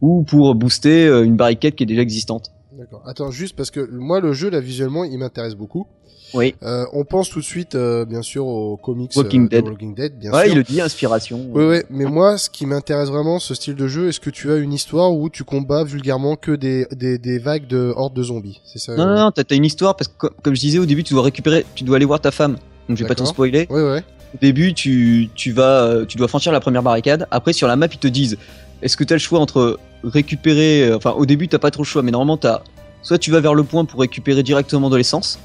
ou 0.00 0.22
pour 0.24 0.54
booster 0.54 1.06
euh, 1.06 1.24
une 1.24 1.36
barricade 1.36 1.74
qui 1.74 1.84
est 1.84 1.86
déjà 1.86 2.02
existante. 2.02 2.50
D'accord. 2.76 3.02
Attends, 3.06 3.30
juste 3.30 3.54
parce 3.56 3.70
que 3.70 3.88
moi, 3.92 4.20
le 4.20 4.32
jeu, 4.32 4.50
là, 4.50 4.58
visuellement, 4.60 5.04
il 5.04 5.18
m'intéresse 5.18 5.54
beaucoup. 5.54 5.86
Oui. 6.34 6.54
Euh, 6.62 6.86
on 6.94 7.04
pense 7.04 7.28
tout 7.28 7.40
de 7.40 7.44
suite, 7.44 7.74
euh, 7.74 8.06
bien 8.06 8.22
sûr, 8.22 8.46
aux 8.46 8.78
comics 8.78 9.12
Walking 9.14 9.42
euh, 9.42 9.44
de 9.44 9.48
Dead. 9.50 9.68
Walking 9.68 9.94
Dead, 9.94 10.18
bien 10.18 10.32
Ouais, 10.32 10.44
sûr. 10.44 10.52
il 10.52 10.56
le 10.56 10.62
dit, 10.62 10.80
inspiration. 10.80 11.38
Oui, 11.52 11.64
oui, 11.66 11.76
mais 11.90 12.06
moi, 12.06 12.38
ce 12.38 12.48
qui 12.48 12.64
m'intéresse 12.64 13.10
vraiment, 13.10 13.38
ce 13.38 13.54
style 13.54 13.74
de 13.74 13.86
jeu, 13.86 14.08
est-ce 14.08 14.18
que 14.18 14.30
tu 14.30 14.50
as 14.50 14.56
une 14.56 14.72
histoire 14.72 15.12
où 15.12 15.28
tu 15.28 15.44
combats 15.44 15.84
vulgairement 15.84 16.36
que 16.36 16.52
des, 16.52 16.86
des, 16.96 17.18
des 17.18 17.38
vagues 17.38 17.66
de 17.66 17.92
hordes 17.94 18.14
de 18.14 18.22
zombies 18.22 18.62
C'est 18.64 18.78
ça 18.78 18.96
Non, 18.96 19.04
non, 19.06 19.14
non, 19.16 19.30
t'as 19.30 19.44
une 19.54 19.66
histoire 19.66 19.94
parce 19.94 20.08
que 20.08 20.14
co- 20.16 20.30
comme 20.42 20.54
je 20.56 20.60
disais 20.60 20.78
au 20.78 20.86
début, 20.86 21.04
tu 21.04 21.12
dois 21.12 21.22
récupérer, 21.22 21.66
tu 21.74 21.84
dois 21.84 21.96
aller 21.96 22.06
voir 22.06 22.20
ta 22.22 22.30
femme. 22.30 22.56
Donc 22.88 22.96
je 22.96 23.02
vais 23.04 23.08
pas 23.08 23.14
t'en 23.14 23.26
spoiler. 23.26 23.66
Ouais, 23.68 23.82
ouais. 23.82 24.02
Au 24.34 24.38
début, 24.40 24.72
tu, 24.74 25.28
tu 25.34 25.52
vas, 25.52 25.82
euh, 25.82 26.04
tu 26.06 26.16
dois 26.16 26.28
franchir 26.28 26.52
la 26.52 26.60
première 26.60 26.82
barricade. 26.82 27.26
Après, 27.30 27.52
sur 27.52 27.68
la 27.68 27.76
map, 27.76 27.86
ils 27.92 27.98
te 27.98 28.08
disent, 28.08 28.38
est-ce 28.80 28.96
que 28.96 29.04
t'as 29.04 29.14
le 29.14 29.20
choix 29.20 29.40
entre 29.40 29.78
récupérer, 30.04 30.88
euh, 30.88 30.96
enfin, 30.96 31.12
au 31.12 31.26
début, 31.26 31.48
t'as 31.48 31.58
pas 31.58 31.70
trop 31.70 31.82
le 31.82 31.86
choix, 31.86 32.02
mais 32.02 32.10
normalement, 32.10 32.36
t'as, 32.36 32.62
soit 33.02 33.18
tu 33.18 33.30
vas 33.30 33.40
vers 33.40 33.54
le 33.54 33.62
point 33.62 33.84
pour 33.84 34.00
récupérer 34.00 34.42
directement 34.42 34.90
de 34.90 34.96
l'essence, 34.96 35.38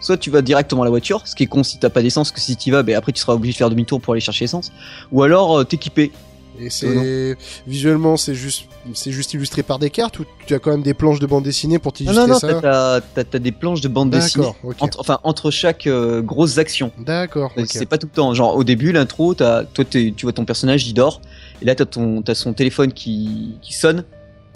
soit 0.00 0.16
tu 0.16 0.30
vas 0.30 0.42
directement 0.42 0.82
à 0.82 0.84
la 0.84 0.90
voiture, 0.90 1.22
ce 1.26 1.34
qui 1.34 1.44
est 1.44 1.46
con 1.46 1.62
si 1.62 1.78
t'as 1.78 1.90
pas 1.90 2.02
d'essence, 2.02 2.30
que 2.30 2.40
si 2.40 2.56
t'y 2.56 2.70
vas, 2.70 2.82
ben 2.82 2.96
après 2.96 3.12
tu 3.12 3.20
seras 3.20 3.34
obligé 3.34 3.52
de 3.52 3.58
faire 3.58 3.70
demi-tour 3.70 4.00
pour 4.00 4.12
aller 4.12 4.20
chercher 4.20 4.44
l'essence, 4.44 4.72
ou 5.12 5.22
alors 5.22 5.60
euh, 5.60 5.64
t'équiper. 5.64 6.12
Et 6.60 6.70
c'est 6.70 7.36
visuellement, 7.66 8.16
c'est 8.16 8.34
juste, 8.34 8.66
c'est 8.94 9.12
juste 9.12 9.34
illustré 9.34 9.62
par 9.62 9.78
des 9.78 9.90
cartes 9.90 10.18
ou 10.18 10.24
tu 10.46 10.54
as 10.54 10.58
quand 10.58 10.70
même 10.70 10.82
des 10.82 10.94
planches 10.94 11.18
de 11.18 11.26
bande 11.26 11.44
dessinée 11.44 11.78
pour 11.78 11.92
t'illustrer 11.92 12.22
non, 12.26 12.34
non, 12.34 12.38
ça 12.38 12.60
t'as, 12.60 13.00
t'as, 13.00 13.24
t'as 13.24 13.38
des 13.38 13.52
planches 13.52 13.80
de 13.80 13.88
bande 13.88 14.10
dessinée. 14.10 14.46
Entre, 14.80 15.00
enfin, 15.00 15.18
entre 15.24 15.50
chaque 15.50 15.86
euh, 15.86 16.22
grosse 16.22 16.58
action. 16.58 16.92
D'accord, 16.98 17.52
ok. 17.56 17.64
C'est 17.68 17.86
pas 17.86 17.98
tout 17.98 18.06
le 18.10 18.16
temps. 18.16 18.32
Genre, 18.34 18.56
au 18.56 18.64
début, 18.64 18.92
l'intro, 18.92 19.34
t'as, 19.34 19.64
toi, 19.64 19.84
tu 19.84 20.14
vois 20.22 20.32
ton 20.32 20.44
personnage, 20.44 20.86
il 20.86 20.94
dort. 20.94 21.20
Et 21.62 21.64
là, 21.64 21.74
t'as 21.74 21.84
ton, 21.86 22.22
t'as 22.22 22.34
son 22.34 22.52
téléphone 22.52 22.92
qui, 22.92 23.56
qui 23.62 23.72
sonne. 23.74 24.04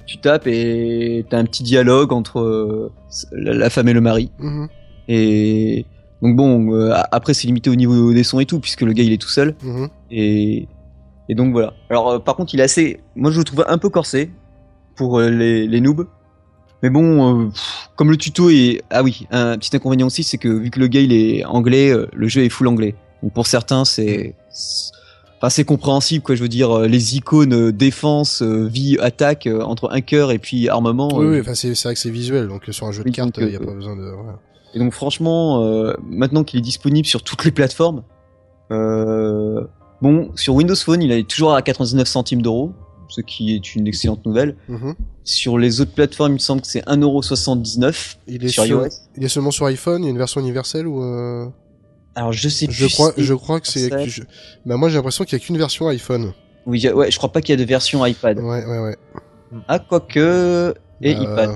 Tu 0.06 0.18
tapes 0.18 0.46
et 0.48 1.24
t'as 1.30 1.38
un 1.38 1.44
petit 1.44 1.62
dialogue 1.62 2.12
entre 2.12 2.40
euh, 2.40 2.90
la, 3.32 3.54
la 3.54 3.70
femme 3.70 3.88
et 3.88 3.92
le 3.92 4.00
mari. 4.00 4.30
Mhm, 4.40 4.68
Et 5.08 5.86
donc 6.20 6.36
bon, 6.36 6.74
euh, 6.74 6.92
après, 7.12 7.32
c'est 7.32 7.46
limité 7.46 7.70
au 7.70 7.76
niveau 7.76 8.12
des 8.12 8.24
sons 8.24 8.40
et 8.40 8.46
tout, 8.46 8.58
puisque 8.60 8.82
le 8.82 8.92
gars, 8.92 9.04
il 9.04 9.12
est 9.12 9.20
tout 9.22 9.28
seul. 9.28 9.54
mhm. 9.62 9.88
Et, 10.10 10.66
et 11.30 11.36
donc 11.36 11.52
voilà. 11.52 11.74
Alors, 11.90 12.08
euh, 12.10 12.18
par 12.18 12.34
contre, 12.34 12.54
il 12.54 12.60
est 12.60 12.64
assez. 12.64 12.98
Moi, 13.14 13.30
je 13.30 13.38
le 13.38 13.44
trouve 13.44 13.64
un 13.68 13.78
peu 13.78 13.88
corsé 13.88 14.32
pour 14.96 15.20
euh, 15.20 15.30
les, 15.30 15.68
les 15.68 15.80
noobs. 15.80 16.08
Mais 16.82 16.90
bon, 16.90 17.44
euh, 17.44 17.48
pff, 17.50 17.90
comme 17.94 18.10
le 18.10 18.16
tuto 18.16 18.50
est. 18.50 18.82
Ah 18.90 19.04
oui, 19.04 19.28
un 19.30 19.56
petit 19.56 19.74
inconvénient 19.76 20.08
aussi, 20.08 20.24
c'est 20.24 20.38
que 20.38 20.48
vu 20.48 20.70
que 20.70 20.80
le 20.80 20.88
gars 20.88 21.00
il 21.00 21.12
est 21.12 21.44
anglais, 21.44 21.94
le 22.12 22.28
jeu 22.28 22.42
est 22.42 22.48
full 22.48 22.66
anglais. 22.66 22.96
Donc 23.22 23.32
pour 23.32 23.46
certains, 23.46 23.84
c'est. 23.84 24.34
Enfin, 25.36 25.50
c'est 25.50 25.64
compréhensible, 25.64 26.24
quoi. 26.24 26.34
Je 26.34 26.42
veux 26.42 26.48
dire, 26.48 26.80
les 26.80 27.16
icônes 27.16 27.70
défense, 27.70 28.42
vie, 28.42 28.98
attaque, 29.00 29.48
entre 29.62 29.92
un 29.92 30.00
cœur 30.00 30.32
et 30.32 30.40
puis 30.40 30.68
armement. 30.68 31.10
Oui, 31.14 31.26
oui, 31.26 31.40
enfin 31.40 31.54
c'est 31.54 31.76
c'est 31.76 31.86
vrai 31.86 31.94
que 31.94 32.00
c'est 32.00 32.10
visuel, 32.10 32.48
donc 32.48 32.64
sur 32.70 32.88
un 32.88 32.92
jeu 32.92 33.04
de 33.04 33.10
cartes, 33.10 33.38
il 33.38 33.50
y 33.50 33.56
a 33.56 33.60
pas 33.60 33.72
besoin 33.72 33.94
de. 33.94 34.12
Et 34.74 34.80
donc 34.80 34.92
franchement, 34.94 35.62
maintenant 36.02 36.42
qu'il 36.42 36.58
est 36.58 36.62
disponible 36.62 37.06
sur 37.06 37.22
toutes 37.22 37.44
les 37.44 37.52
plateformes, 37.52 38.02
euh, 38.70 39.64
bon, 40.02 40.30
sur 40.36 40.54
Windows 40.54 40.74
Phone, 40.76 41.02
il 41.02 41.12
est 41.12 41.28
toujours 41.28 41.54
à 41.54 41.62
99 41.62 42.06
centimes 42.08 42.42
d'euros, 42.42 42.72
ce 43.08 43.20
qui 43.20 43.54
est 43.54 43.74
une 43.74 43.86
excellente 43.86 44.24
nouvelle. 44.26 44.56
Mhm. 44.68 44.94
Sur 45.24 45.58
les 45.58 45.80
autres 45.80 45.92
plateformes, 45.92 46.32
il 46.32 46.34
me 46.34 46.38
semble 46.38 46.62
que 46.62 46.66
c'est 46.66 46.82
1,79€ 46.88 48.16
Il 48.26 48.44
est 48.44 48.48
sur 48.48 48.64
sur- 48.64 48.82
iOS. 48.82 48.88
Il 49.16 49.24
est 49.24 49.28
seulement 49.28 49.50
sur 49.50 49.66
iPhone, 49.66 50.02
il 50.02 50.06
y 50.06 50.08
a 50.08 50.10
une 50.10 50.18
version 50.18 50.40
universelle 50.40 50.86
ou 50.86 51.02
euh, 51.02 51.46
Alors 52.14 52.32
je 52.32 52.48
sais 52.48 52.66
je 52.70 52.86
plus. 52.86 52.94
crois 52.94 53.12
je 53.16 53.34
crois 53.34 53.60
que 53.60 53.68
c'est 53.68 54.08
je- 54.08 54.22
bah 54.66 54.76
moi 54.76 54.88
j'ai 54.88 54.96
l'impression 54.96 55.24
qu'il 55.24 55.38
y 55.38 55.42
a 55.42 55.44
qu'une 55.44 55.58
version 55.58 55.86
iPhone. 55.88 56.32
Oui, 56.66 56.86
ouais, 56.88 57.10
je 57.10 57.16
crois 57.16 57.30
pas 57.32 57.40
qu'il 57.40 57.52
y 57.56 57.58
a 57.60 57.64
de 57.64 57.68
version 57.68 58.04
iPad. 58.04 58.38
Ouais 58.38 58.64
ouais 58.64 58.78
ouais. 58.80 58.96
Ah, 59.68 59.78
quoique 59.78 60.74
et 61.02 61.14
Bah, 61.14 61.22
iPad. 61.22 61.50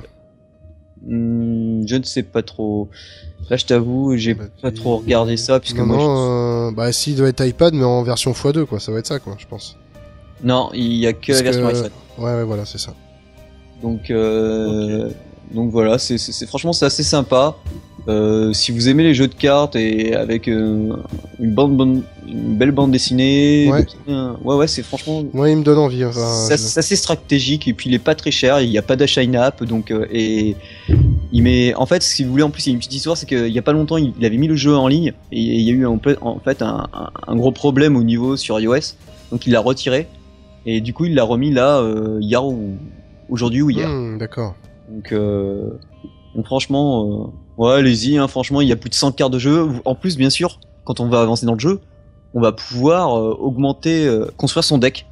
Hmm, 1.07 1.87
je 1.87 1.97
ne 1.97 2.03
sais 2.05 2.23
pas 2.23 2.43
trop. 2.43 2.89
Là, 3.51 3.57
je 3.57 3.65
t'avoue, 3.67 4.17
j'ai 4.17 4.35
Bah, 4.35 4.45
pas 4.63 4.71
trop 4.71 4.97
regardé 4.99 5.37
ça 5.37 5.61
puisque 5.61 5.79
non, 5.79 5.87
moi, 5.87 5.97
non, 5.99 6.69
euh, 6.69 6.71
bah 6.73 6.91
si, 6.93 7.11
il 7.13 7.17
doit 7.17 7.29
être 7.29 7.45
iPad, 7.47 7.75
mais 7.75 7.85
en 7.85 8.03
version 8.03 8.33
x2, 8.33 8.65
quoi. 8.65 8.81
Ça 8.81 8.91
va 8.93 8.99
être 9.01 9.07
ça, 9.07 9.19
quoi, 9.19 9.37
je 9.39 9.47
pense. 9.47 9.77
non, 10.43 10.71
il 10.75 10.95
y 10.95 11.07
a 11.07 11.13
que 11.13 11.27
Parce 11.33 11.39
la 11.43 11.45
version 11.53 11.69
que- 11.69 11.77
iPad. 11.79 11.91
Ouais, 12.19 12.25
ouais, 12.37 12.45
voilà, 12.45 12.65
c'est 12.65 12.79
ça. 12.79 12.95
Donc, 13.83 14.11
euh, 14.11 15.11
donc 15.53 15.71
voilà, 15.71 15.99
c'est, 15.99 16.17
franchement 16.47 16.73
c'est 16.73 16.87
assez 16.87 17.03
sympa. 17.03 17.55
Euh, 18.07 18.53
si 18.53 18.71
vous 18.71 18.89
aimez 18.91 19.03
les 19.03 19.15
jeux 19.15 19.29
de 19.29 19.35
cartes 19.35 19.77
et 19.77 20.15
avec 20.15 20.47
euh, 20.49 20.93
une 21.41 21.55
bande, 21.55 21.75
bande- 21.77 22.03
une 22.27 22.57
belle 22.57 22.71
bande 22.71 22.91
dessinée, 22.93 23.69
Ouais. 23.71 23.87
euh, 24.11 24.33
ouais 24.45 24.57
ouais, 24.57 24.69
c'est 24.69 24.83
franchement 24.83 25.23
Moi, 25.33 25.49
il 25.51 25.57
me 25.57 25.63
donne 25.65 25.79
envie. 25.79 26.05
Enfin, 26.05 26.21
c'est, 26.49 26.57
je- 26.59 26.79
assez 26.79 26.97
stratégique 26.97 27.67
et 27.67 27.73
puis 27.73 27.89
il 27.89 27.95
est 27.95 27.99
pas 27.99 28.15
très 28.15 28.31
cher, 28.31 28.61
il 28.61 28.69
n'y 28.71 28.77
a 28.79 28.83
pas 28.83 28.97
d'achat 28.97 29.23
in-app 29.23 29.65
donc 29.65 29.91
euh, 29.91 30.07
et 30.13 30.55
il 31.35 31.43
met 31.43 31.75
en 31.75 31.85
fait 31.85 32.03
si 32.03 32.25
vous 32.25 32.31
voulez 32.31 32.45
en 32.45 32.51
plus 32.51 32.65
il 32.65 32.69
y 32.71 32.73
a 32.73 32.75
une 32.75 32.79
petite 32.79 32.95
histoire 32.95 33.17
c'est 33.17 33.27
qu'il 33.27 33.49
y 33.49 33.59
a 33.59 33.63
pas 33.63 33.73
longtemps 33.73 33.99
il, 33.99 34.25
avait 34.25 34.37
mis 34.37 34.47
le 34.47 34.55
jeu 34.55 34.75
en 34.75 34.89
ligne 34.89 35.13
et 35.33 35.41
il 35.41 35.61
y 35.61 35.71
a 35.71 35.75
eu 35.75 35.85
en, 35.85 35.99
fait 35.99 36.63
un, 36.63 36.89
gros 37.37 37.51
problème 37.51 37.97
au 37.97 38.05
niveau 38.05 38.37
sur 38.37 38.59
iOS 38.59 38.95
donc 39.33 39.47
il 39.47 39.53
l'a 39.53 39.61
retiré 39.61 40.07
et 40.67 40.81
du 40.81 40.95
coup 40.95 41.05
il 41.05 41.15
l'a 41.15 41.25
remis 41.25 41.51
là 41.51 41.79
euh, 41.79 42.19
hier 42.21 42.45
ou 42.45 42.77
aujourd'hui 43.29 43.63
ou 43.63 43.71
hier. 43.71 43.89
Hmm, 43.89 44.19
D'accord. 44.19 44.55
Donc, 44.89 45.13
euh, 45.13 45.71
donc 46.35 46.47
franchement, 46.47 47.33
euh, 47.59 47.63
ouais, 47.63 47.73
allez-y, 47.75 48.19
hein, 48.19 48.29
franchement, 48.29 48.61
il 48.61 48.69
y 48.69 48.73
a 48.73 48.77
plus 48.77 48.91
de 48.91 48.95
100 48.95 49.13
cartes 49.13 49.33
de 49.33 49.39
jeu. 49.39 49.69
En 49.85 49.95
plus, 49.95 50.17
bien 50.17 50.31
sûr, 50.31 50.61
quand 50.85 51.01
on 51.01 51.09
va 51.09 51.21
avancer 51.21 51.47
dans 51.47 51.55
le 51.55 51.59
jeu, 51.59 51.81
on 52.35 52.41
va 52.41 52.53
pouvoir 52.53 53.13
augmenter, 53.41 54.11
construire 54.37 54.65
son 54.65 54.79
deck. 54.79 55.07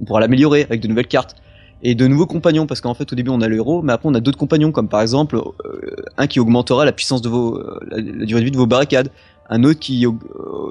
On 0.00 0.04
pourra 0.04 0.20
l'améliorer 0.20 0.62
avec 0.64 0.80
de 0.80 0.88
nouvelles 0.88 1.06
cartes. 1.06 1.36
Et 1.86 1.94
de 1.94 2.06
nouveaux 2.06 2.26
compagnons, 2.26 2.66
parce 2.66 2.80
qu'en 2.80 2.94
fait, 2.94 3.12
au 3.12 3.14
début, 3.16 3.30
on 3.30 3.42
a 3.42 3.46
le 3.48 3.56
héros, 3.56 3.82
mais 3.82 3.92
après, 3.92 4.08
on 4.08 4.14
a 4.14 4.20
d'autres 4.20 4.38
compagnons, 4.38 4.72
comme 4.72 4.88
par 4.88 5.02
exemple, 5.02 5.36
euh, 5.36 5.80
un 6.16 6.26
qui 6.26 6.40
augmentera 6.40 6.84
la 6.86 6.92
puissance 6.92 7.20
de 7.20 7.28
vos, 7.28 7.58
euh, 7.58 7.78
la, 7.90 7.98
la 7.98 8.24
durée 8.24 8.40
de 8.40 8.44
vie 8.46 8.50
de 8.50 8.56
vos 8.56 8.66
barricades, 8.66 9.10
un 9.50 9.64
autre 9.64 9.80
qui 9.80 10.06
euh, 10.06 10.10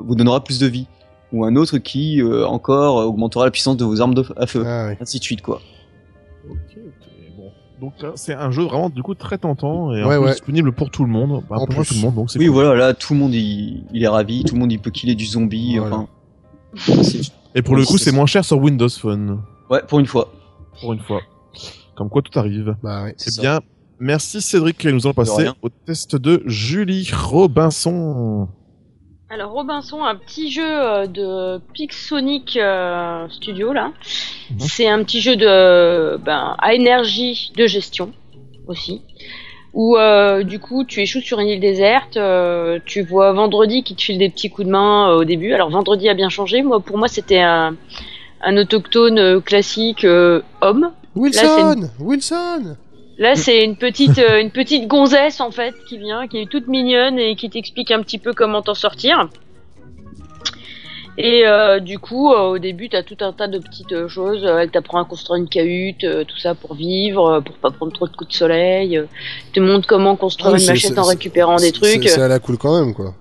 vous 0.04 0.16
donnera 0.16 0.44
plus 0.44 0.58
de 0.60 0.66
vie, 0.66 0.88
ou 1.32 1.46
un 1.46 1.56
autre 1.56 1.78
qui, 1.78 2.20
euh, 2.22 2.48
encore, 2.48 2.96
augmentera 3.08 3.46
la 3.46 3.52
puissance 3.52 3.78
de 3.78 3.86
vos 3.86 4.02
armes 4.02 4.16
de, 4.16 4.26
à 4.38 4.48
feu, 4.48 4.64
Ah, 4.66 4.88
oui. 4.90 4.96
ainsi 5.00 5.20
de 5.20 5.24
suite, 5.24 5.44
quoi. 5.44 5.62
Ok, 6.50 6.56
ok, 6.78 7.08
bon. 7.38 7.52
Donc 7.80 7.94
là, 8.02 8.12
c'est 8.16 8.34
un 8.34 8.50
jeu 8.50 8.64
vraiment 8.64 8.90
du 8.90 9.04
coup 9.04 9.14
très 9.14 9.38
tentant 9.38 9.94
et 9.96 10.04
Ouais, 10.04 10.18
ouais. 10.18 10.32
disponible 10.32 10.72
pour 10.72 10.90
tout 10.90 11.04
le 11.04 11.12
monde. 11.12 11.44
Bah, 11.48 11.58
En 11.60 11.66
pour 11.68 11.76
plus. 11.76 11.90
tout 11.90 11.94
le 11.94 12.00
monde, 12.02 12.16
donc 12.16 12.30
Oui, 12.36 12.46
cool. 12.48 12.54
voilà, 12.56 12.74
là, 12.74 12.94
tout 12.96 13.14
le 13.14 13.20
monde, 13.20 13.36
il, 13.36 13.84
il 13.94 14.02
est 14.04 14.08
ravi, 14.08 14.44
tout 14.46 14.56
le 14.56 14.62
monde, 14.62 14.72
il 14.72 14.80
peut 14.80 14.90
killer 14.92 15.14
du 15.14 15.26
zombie, 15.28 15.78
Voilà. 15.78 15.96
enfin. 15.98 16.08
c'est- 17.04 17.32
Et 17.54 17.62
pour 17.62 17.76
le 17.76 17.86
coup, 17.86 18.00
c'est 18.00 18.12
moins 18.12 18.26
cher 18.26 18.44
sur 18.44 18.58
Windows 18.58 18.90
Phone. 18.90 19.42
Ouais, 19.70 19.82
pour 19.88 20.00
une 20.00 20.08
fois. 20.08 20.32
Pour 20.84 20.94
une 20.94 21.00
fois. 21.00 21.22
Comme 21.96 22.10
quoi 22.10 22.22
tout 22.22 22.38
arrive. 22.38 22.76
Bah, 22.84 23.06
ouais. 23.06 23.14
C'est 23.18 23.32
ça. 23.32 23.42
bien, 23.42 23.60
merci 24.00 24.42
Cédric 24.42 24.84
nous 24.84 25.06
allons 25.06 25.14
passer 25.14 25.48
au 25.62 25.70
test 25.70 26.18
de 26.18 26.44
Julie 26.46 27.10
Robinson. 27.14 28.50
Alors 29.30 29.54
Robinson, 29.54 30.04
un 30.04 30.16
petit 30.16 30.52
jeu 30.52 30.62
euh, 30.64 31.08
de 31.08 31.60
Pixonic 31.74 32.58
euh, 32.58 33.28
Studio 33.30 33.72
là. 33.72 33.94
Mhm. 34.52 34.60
C'est 34.60 34.90
un 34.90 35.04
petit 35.04 35.22
jeu 35.22 35.38
de 35.38 36.18
ben, 36.18 36.56
à 36.60 36.74
énergie 36.74 37.52
de 37.56 37.66
gestion 37.66 38.12
aussi. 38.68 39.02
Où 39.74 39.98
euh, 39.98 40.44
du 40.44 40.60
coup 40.60 40.84
tu 40.84 41.02
échoues 41.02 41.22
sur 41.22 41.40
une 41.40 41.48
île 41.48 41.60
déserte, 41.60 42.18
euh, 42.18 42.78
tu 42.86 43.02
vois 43.02 43.34
Vendredi 43.34 43.84
qui 43.84 43.96
te 43.96 44.04
file 44.04 44.20
des 44.20 44.30
petits 44.30 44.52
coups 44.52 44.68
de 44.68 44.72
main 44.72 45.10
euh, 45.10 45.22
au 45.22 45.24
début. 45.24 45.54
Alors 45.54 45.72
Vendredi 45.72 46.10
a 46.10 46.14
bien 46.14 46.30
changé. 46.30 46.62
Moi 46.62 46.80
pour 46.80 47.00
moi 47.00 47.08
c'était 47.08 47.40
un, 47.40 47.76
un 48.44 48.58
autochtone 48.58 49.18
euh, 49.20 49.40
classique 49.40 50.04
euh, 50.06 50.42
homme. 50.62 50.92
Wilson 51.16 51.90
Wilson 52.00 52.76
Là, 53.20 53.36
c'est 53.36 53.64
une 53.64 53.76
petite, 53.76 54.18
euh, 54.18 54.42
une 54.42 54.50
petite 54.50 54.88
gonzesse 54.88 55.40
en 55.40 55.52
fait 55.52 55.76
qui 55.88 56.00
vient, 56.00 56.28
qui 56.28 56.40
est 56.42 56.50
toute 56.50 56.68
mignonne 56.68 57.20
et 57.20 57.36
qui 57.36 57.50
t'explique 57.50 57.92
un 57.92 58.02
petit 58.02 58.18
peu 58.18 58.34
comment 58.34 58.62
t'en 58.64 58.74
sortir. 58.74 59.30
Et 61.20 61.46
euh, 61.46 61.80
du 61.80 62.00
coup, 62.00 62.32
euh, 62.34 62.40
au 62.54 62.58
début, 62.58 62.90
t'as 62.90 63.04
tout 63.04 63.18
un 63.22 63.32
tas 63.34 63.48
de 63.48 63.60
petites 63.60 64.08
choses. 64.08 64.44
Elle 64.44 64.72
t'apprend 64.72 65.00
à 65.00 65.06
construire 65.06 65.40
une 65.40 65.48
cahute, 65.48 66.00
tout 66.28 66.38
ça 66.40 66.56
pour 66.56 66.74
vivre, 66.74 67.40
pour 67.46 67.56
pas 67.58 67.70
prendre 67.70 67.94
trop 67.94 68.08
de 68.08 68.16
coups 68.16 68.32
de 68.32 68.36
soleil. 68.36 69.00
Te 69.54 69.60
montre 69.60 69.88
comment 69.88 70.16
construire 70.16 70.56
Ah 70.56 70.60
une 70.60 70.66
machette 70.66 70.98
en 70.98 71.04
récupérant 71.04 71.58
des 71.58 71.72
trucs. 71.72 72.10
C'est 72.10 72.20
à 72.22 72.28
la 72.28 72.40
cool 72.40 72.58
quand 72.58 72.80
même, 72.84 72.96
quoi. 72.96 73.14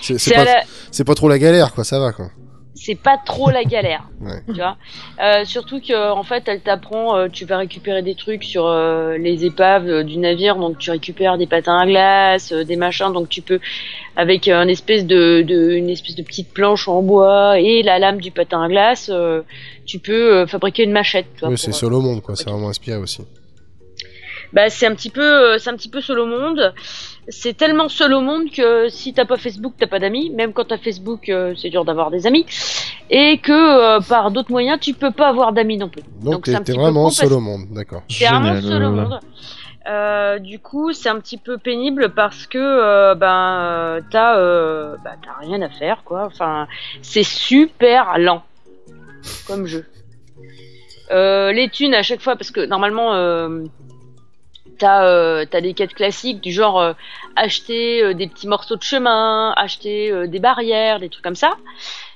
C'est 0.00 0.34
pas, 0.34 0.44
la- 0.44 1.04
pas 1.04 1.14
trop 1.14 1.28
la 1.28 1.38
galère, 1.38 1.74
quoi. 1.74 1.84
Ça 1.84 1.98
va, 1.98 2.12
quoi. 2.12 2.30
C'est 2.74 2.94
pas 2.96 3.16
trop 3.24 3.50
la 3.50 3.64
galère. 3.64 4.04
Ouais. 4.24 4.40
Tu 4.46 4.54
vois 4.54 4.76
Euh, 5.22 5.44
surtout 5.44 5.80
que 5.80 6.10
en 6.12 6.22
fait, 6.22 6.44
elle 6.46 6.60
t'apprend, 6.62 7.14
euh, 7.14 7.28
tu 7.28 7.44
vas 7.44 7.58
récupérer 7.58 8.00
des 8.00 8.14
trucs 8.14 8.42
sur 8.42 8.66
euh, 8.66 9.18
les 9.18 9.44
épaves 9.44 9.86
euh, 9.86 10.02
du 10.02 10.16
navire, 10.16 10.56
donc 10.56 10.78
tu 10.78 10.90
récupères 10.90 11.36
des 11.36 11.46
patins 11.46 11.76
à 11.78 11.84
glace, 11.84 12.52
euh, 12.52 12.64
des 12.64 12.76
machins, 12.76 13.12
donc 13.12 13.28
tu 13.28 13.42
peux 13.42 13.60
avec 14.16 14.48
euh, 14.48 14.62
une 14.62 14.70
espèce 14.70 15.04
de, 15.04 15.42
de 15.42 15.72
une 15.72 15.90
espèce 15.90 16.14
de 16.14 16.22
petite 16.22 16.54
planche 16.54 16.88
en 16.88 17.02
bois 17.02 17.58
et 17.60 17.82
la 17.82 17.98
lame 17.98 18.18
du 18.18 18.30
patin 18.30 18.62
à 18.62 18.68
glace, 18.68 19.10
euh, 19.12 19.42
tu 19.84 19.98
peux 19.98 20.34
euh, 20.38 20.46
fabriquer 20.46 20.84
une 20.84 20.92
machette. 20.92 21.26
Oui, 21.42 21.58
c'est 21.58 21.72
au 21.84 22.00
monde, 22.00 22.22
quoi. 22.22 22.34
C'est 22.34 22.48
vraiment 22.48 22.70
inspiré 22.70 22.96
aussi. 22.96 23.22
bah, 24.54 24.70
c'est 24.70 24.86
un 24.86 24.94
petit 24.94 25.10
peu, 25.10 25.20
euh, 25.54 25.58
c'est 25.58 25.68
un 25.68 25.76
petit 25.76 25.90
peu 25.90 26.00
au 26.18 26.26
monde. 26.26 26.72
C'est 27.28 27.56
tellement 27.56 27.88
seul 27.88 28.12
au 28.12 28.20
monde 28.20 28.50
que 28.50 28.88
si 28.88 29.14
t'as 29.14 29.24
pas 29.24 29.36
Facebook, 29.36 29.74
t'as 29.78 29.86
pas 29.86 29.98
d'amis. 29.98 30.30
Même 30.30 30.52
quand 30.52 30.64
t'as 30.64 30.78
Facebook, 30.78 31.28
euh, 31.28 31.54
c'est 31.56 31.70
dur 31.70 31.84
d'avoir 31.84 32.10
des 32.10 32.26
amis. 32.26 32.46
Et 33.10 33.38
que 33.38 33.52
euh, 33.52 34.00
par 34.00 34.30
d'autres 34.30 34.50
moyens, 34.50 34.78
tu 34.80 34.94
peux 34.94 35.10
pas 35.10 35.28
avoir 35.28 35.52
d'amis 35.52 35.78
non 35.78 35.88
plus. 35.88 36.02
Donc, 36.22 36.44
t'es 36.44 36.58
t'es 36.60 36.72
vraiment 36.72 37.10
seul 37.10 37.32
au 37.32 37.40
monde, 37.40 37.66
d'accord. 37.70 38.02
C'est 38.08 38.26
vraiment 38.26 38.60
seul 38.60 38.84
au 38.84 38.90
monde. 38.90 39.20
Euh, 39.86 40.38
du 40.38 40.58
coup, 40.60 40.92
c'est 40.92 41.10
un 41.10 41.20
petit 41.20 41.36
peu 41.36 41.58
pénible 41.58 42.14
parce 42.14 42.46
que 42.46 42.58
euh, 42.58 43.14
ben 43.14 44.00
t'as 44.10 44.38
euh, 44.38 44.96
bah, 45.04 45.16
t'as 45.22 45.46
rien 45.46 45.60
à 45.60 45.68
faire 45.68 46.04
quoi. 46.04 46.24
Enfin, 46.24 46.66
c'est 47.02 47.22
super 47.22 48.18
lent 48.18 48.42
comme 49.46 49.66
jeu. 49.66 49.84
Euh, 51.10 51.52
les 51.52 51.68
thunes 51.68 51.92
à 51.92 52.02
chaque 52.02 52.22
fois 52.22 52.36
parce 52.36 52.50
que 52.50 52.64
normalement 52.64 53.12
euh, 53.12 53.64
t'as 54.78 55.04
euh, 55.06 55.44
t'as 55.50 55.60
des 55.60 55.74
quêtes 55.74 55.94
classiques 55.94 56.40
du 56.40 56.52
genre 56.52 56.80
euh, 56.80 56.92
acheter 57.36 58.02
euh, 58.02 58.14
des 58.14 58.26
petits 58.26 58.46
morceaux 58.48 58.76
de 58.76 58.82
chemin, 58.82 59.52
acheter 59.56 60.10
euh, 60.10 60.26
des 60.26 60.38
barrières, 60.40 61.00
des 61.00 61.08
trucs 61.08 61.24
comme 61.24 61.34
ça. 61.36 61.52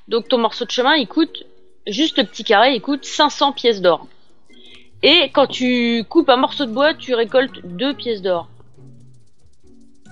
Donc 0.08 0.28
ton 0.28 0.38
morceau 0.38 0.64
de 0.64 0.70
chemin 0.70 0.94
il 0.94 1.06
coûte 1.06 1.44
juste 1.86 2.18
le 2.18 2.24
petit 2.24 2.44
carré 2.44 2.74
il 2.74 2.80
coûte 2.80 3.04
500 3.04 3.52
pièces 3.52 3.80
d'or. 3.80 4.06
Et 5.02 5.30
quand 5.32 5.46
tu 5.46 6.04
coupes 6.08 6.28
un 6.28 6.36
morceau 6.36 6.64
de 6.66 6.72
bois, 6.72 6.92
tu 6.94 7.14
récoltes 7.14 7.60
deux 7.64 7.94
pièces 7.94 8.20
d'or. 8.22 8.48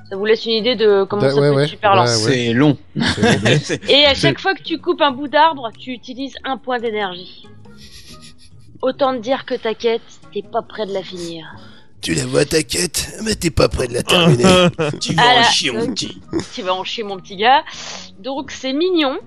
Ça 0.09 0.14
vous 0.16 0.24
laisse 0.24 0.46
une 0.46 0.52
idée 0.52 0.76
de 0.76 1.02
comment 1.02 1.22
Da- 1.22 1.30
ça 1.30 1.40
ouais, 1.40 1.48
peut 1.50 1.56
ouais, 1.56 1.62
être 1.64 1.68
super 1.70 1.96
lent. 1.96 2.02
ouais. 2.02 2.06
C'est 2.09 2.52
long. 2.52 2.78
Et 3.88 4.06
à 4.06 4.14
chaque 4.14 4.38
fois 4.38 4.54
que 4.54 4.62
tu 4.62 4.78
coupes 4.78 5.00
un 5.02 5.11
bout 5.11 5.26
d'arbre, 5.26 5.70
tu 5.76 5.90
utilises 5.90 6.37
un 6.44 6.56
point 6.59 6.78
d'énergie. 6.78 7.48
autant 8.82 9.14
te 9.14 9.18
dire 9.20 9.44
que 9.46 9.54
ta 9.54 9.74
quête, 9.74 10.02
t'es 10.32 10.42
pas 10.42 10.62
près 10.62 10.87
de 10.87 10.92
la 10.92 11.02
finir. 11.02 11.46
Tu 12.00 12.14
la 12.14 12.24
vois 12.26 12.44
ta 12.44 12.62
quête, 12.62 13.18
mais 13.24 13.35
t'es 13.35 13.50
pas 13.50 13.68
près 13.68 13.88
de 13.88 13.94
la 13.94 14.02
terminer. 14.02 14.44
tu 15.00 15.14
vas 15.14 15.40
en 15.40 15.42
chier, 15.42 15.70
mon 15.72 15.92
petit. 15.92 16.20
tu 16.54 16.62
vas 16.62 16.74
en 16.74 16.85
chier 16.85 17.02
mon 17.02 17.18
petit 17.18 17.37
gars. 17.37 17.64
Donc 18.18 18.50
c'est 18.50 18.72
mignon. 18.72 19.18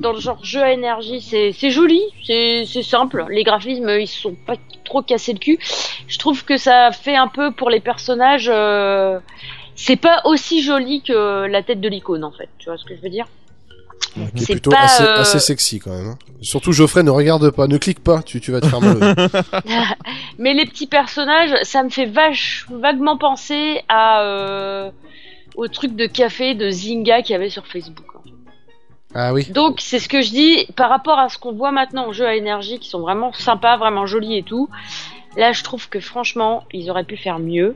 Dans 0.00 0.12
le 0.12 0.20
genre 0.20 0.44
jeu 0.44 0.62
à 0.62 0.72
énergie, 0.72 1.22
c'est 1.22 1.52
c'est 1.52 1.70
joli, 1.70 2.02
c'est 2.26 2.64
c'est 2.66 2.82
simple. 2.82 3.24
Les 3.30 3.44
graphismes, 3.44 3.88
ils 3.88 4.06
se 4.06 4.20
sont 4.20 4.34
pas 4.46 4.56
trop 4.84 5.00
cassés 5.00 5.32
le 5.32 5.38
cul. 5.38 5.58
Je 6.06 6.18
trouve 6.18 6.44
que 6.44 6.58
ça 6.58 6.92
fait 6.92 7.16
un 7.16 7.28
peu 7.28 7.50
pour 7.50 7.70
les 7.70 7.80
personnages. 7.80 8.50
euh, 8.52 9.18
c'est 9.74 9.96
pas 9.96 10.22
aussi 10.24 10.62
joli 10.62 11.02
que 11.02 11.46
la 11.46 11.62
tête 11.62 11.80
de 11.80 11.88
l'icône 11.88 12.24
en 12.24 12.32
fait. 12.32 12.48
Tu 12.58 12.68
vois 12.68 12.76
ce 12.78 12.84
que 12.84 12.94
je 12.96 13.00
veux 13.00 13.10
dire? 13.10 13.26
Qui 14.14 14.20
est 14.20 14.46
C'est 14.46 14.52
plutôt 14.54 14.70
pas, 14.70 14.80
assez, 14.84 15.02
euh, 15.02 15.20
assez 15.20 15.38
sexy 15.38 15.78
quand 15.78 15.90
même. 15.90 16.08
hein. 16.08 16.18
Surtout 16.40 16.72
Geoffrey, 16.72 17.02
ne 17.02 17.10
regarde 17.10 17.50
pas, 17.50 17.66
ne 17.66 17.76
clique 17.76 18.02
pas, 18.02 18.22
tu, 18.22 18.40
tu 18.40 18.50
vas 18.50 18.60
te 18.60 18.66
faire 18.66 18.80
mal. 18.80 18.98
Mais 20.38 20.54
les 20.54 20.64
petits 20.64 20.86
personnages, 20.86 21.54
ça 21.64 21.82
me 21.82 21.90
fait 21.90 22.06
vache, 22.06 22.66
vaguement 22.70 23.18
penser 23.18 23.82
à 23.88 24.22
euh, 24.22 24.90
au 25.54 25.68
truc 25.68 25.94
de 25.96 26.06
café 26.06 26.54
de 26.54 26.70
Zynga 26.70 27.20
qu'il 27.22 27.32
y 27.32 27.36
avait 27.36 27.50
sur 27.50 27.66
Facebook. 27.66 28.06
ah 29.14 29.32
oui. 29.34 29.46
Donc 29.50 29.80
c'est 29.80 29.98
ce 29.98 30.08
que 30.08 30.22
je 30.22 30.30
dis 30.30 30.66
par 30.76 30.88
rapport 30.88 31.18
à 31.18 31.28
ce 31.28 31.36
qu'on 31.38 31.52
voit 31.52 31.72
maintenant 31.72 32.08
en 32.08 32.12
jeux 32.12 32.26
à 32.26 32.34
énergie 32.36 32.78
qui 32.78 32.88
sont 32.88 33.00
vraiment 33.00 33.32
sympas, 33.34 33.76
vraiment 33.76 34.06
jolis 34.06 34.38
et 34.38 34.42
tout. 34.42 34.68
Là, 35.36 35.52
je 35.52 35.62
trouve 35.62 35.90
que 35.90 36.00
franchement, 36.00 36.64
ils 36.72 36.88
auraient 36.90 37.04
pu 37.04 37.18
faire 37.18 37.38
mieux. 37.38 37.74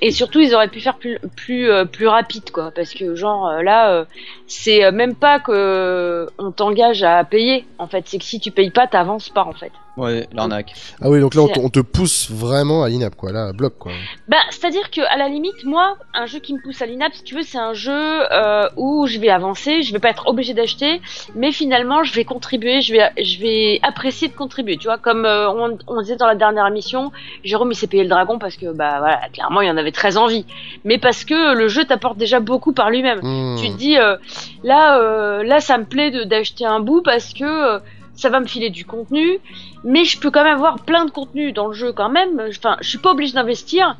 Et 0.00 0.10
surtout, 0.10 0.40
ils 0.40 0.54
auraient 0.54 0.68
pu 0.68 0.80
faire 0.80 0.96
plus 0.98 1.18
plus 1.36 1.70
euh, 1.70 1.84
plus 1.84 2.06
rapide 2.06 2.50
quoi 2.50 2.70
parce 2.74 2.94
que 2.94 3.14
genre 3.16 3.48
euh, 3.48 3.62
là 3.62 3.90
euh, 3.92 4.04
c'est 4.46 4.90
même 4.92 5.14
pas 5.16 5.40
que 5.40 6.28
on 6.38 6.50
t'engage 6.52 7.02
à 7.02 7.24
payer 7.24 7.64
en 7.78 7.86
fait, 7.86 8.04
c'est 8.06 8.18
que 8.18 8.24
si 8.24 8.38
tu 8.40 8.50
payes 8.50 8.70
pas, 8.70 8.86
t'avances 8.86 9.28
pas 9.30 9.44
en 9.44 9.52
fait. 9.52 9.72
Ouais, 9.96 10.28
l'arnaque. 10.32 10.74
Ah 11.02 11.10
oui, 11.10 11.18
donc 11.18 11.34
là, 11.34 11.42
on, 11.42 11.48
te- 11.48 11.58
on 11.58 11.70
te 11.70 11.80
pousse 11.80 12.30
vraiment 12.30 12.84
à 12.84 12.88
l'inap, 12.88 13.16
quoi. 13.16 13.32
Là, 13.32 13.46
à 13.48 13.52
bloc, 13.52 13.78
quoi. 13.78 13.90
Bah, 14.28 14.36
c'est-à-dire 14.50 14.92
que 14.92 15.00
à 15.12 15.16
la 15.16 15.28
limite, 15.28 15.64
moi, 15.64 15.96
un 16.14 16.26
jeu 16.26 16.38
qui 16.38 16.54
me 16.54 16.62
pousse 16.62 16.80
à 16.80 16.86
l'inap, 16.86 17.12
si 17.14 17.24
tu 17.24 17.34
veux, 17.34 17.42
c'est 17.42 17.58
un 17.58 17.72
jeu 17.72 17.90
euh, 17.92 18.68
où 18.76 19.08
je 19.08 19.18
vais 19.18 19.28
avancer, 19.28 19.82
je 19.82 19.92
vais 19.92 19.98
pas 19.98 20.10
être 20.10 20.28
obligé 20.28 20.54
d'acheter, 20.54 21.00
mais 21.34 21.50
finalement, 21.50 22.04
je 22.04 22.14
vais 22.14 22.22
contribuer, 22.24 22.80
je 22.80 22.92
vais, 22.92 23.10
je 23.20 23.40
vais 23.40 23.80
apprécier 23.82 24.28
de 24.28 24.34
contribuer. 24.34 24.76
Tu 24.76 24.84
vois, 24.86 24.98
comme 24.98 25.24
euh, 25.26 25.50
on, 25.50 25.76
on 25.88 26.00
disait 26.00 26.14
dans 26.14 26.28
la 26.28 26.36
dernière 26.36 26.68
émission, 26.68 27.10
Jérôme 27.42 27.72
il 27.72 27.74
s'est 27.74 27.88
payé 27.88 28.04
le 28.04 28.08
dragon 28.08 28.38
parce 28.38 28.54
que 28.56 28.66
bah 28.72 28.98
voilà, 29.00 29.22
clairement, 29.32 29.62
il 29.62 29.68
en 29.70 29.76
avait 29.76 29.87
très 29.92 30.16
envie, 30.16 30.44
mais 30.84 30.98
parce 30.98 31.24
que 31.24 31.54
le 31.54 31.68
jeu 31.68 31.84
t'apporte 31.84 32.18
déjà 32.18 32.40
beaucoup 32.40 32.72
par 32.72 32.90
lui-même. 32.90 33.20
Hmm. 33.22 33.56
Tu 33.60 33.70
te 33.70 33.76
dis 33.76 33.98
euh, 33.98 34.16
là, 34.64 34.98
euh, 35.00 35.42
là, 35.42 35.60
ça 35.60 35.78
me 35.78 35.84
plaît 35.84 36.26
d'acheter 36.26 36.64
un 36.64 36.80
bout 36.80 37.02
parce 37.02 37.32
que 37.32 37.44
euh, 37.44 37.78
ça 38.14 38.30
va 38.30 38.40
me 38.40 38.46
filer 38.46 38.70
du 38.70 38.84
contenu, 38.84 39.38
mais 39.84 40.04
je 40.04 40.18
peux 40.18 40.30
quand 40.30 40.44
même 40.44 40.56
avoir 40.56 40.80
plein 40.80 41.04
de 41.04 41.10
contenu 41.10 41.52
dans 41.52 41.68
le 41.68 41.74
jeu 41.74 41.92
quand 41.92 42.08
même. 42.08 42.40
Enfin, 42.48 42.76
je 42.80 42.88
suis 42.88 42.98
pas 42.98 43.12
obligé 43.12 43.34
d'investir, 43.34 43.96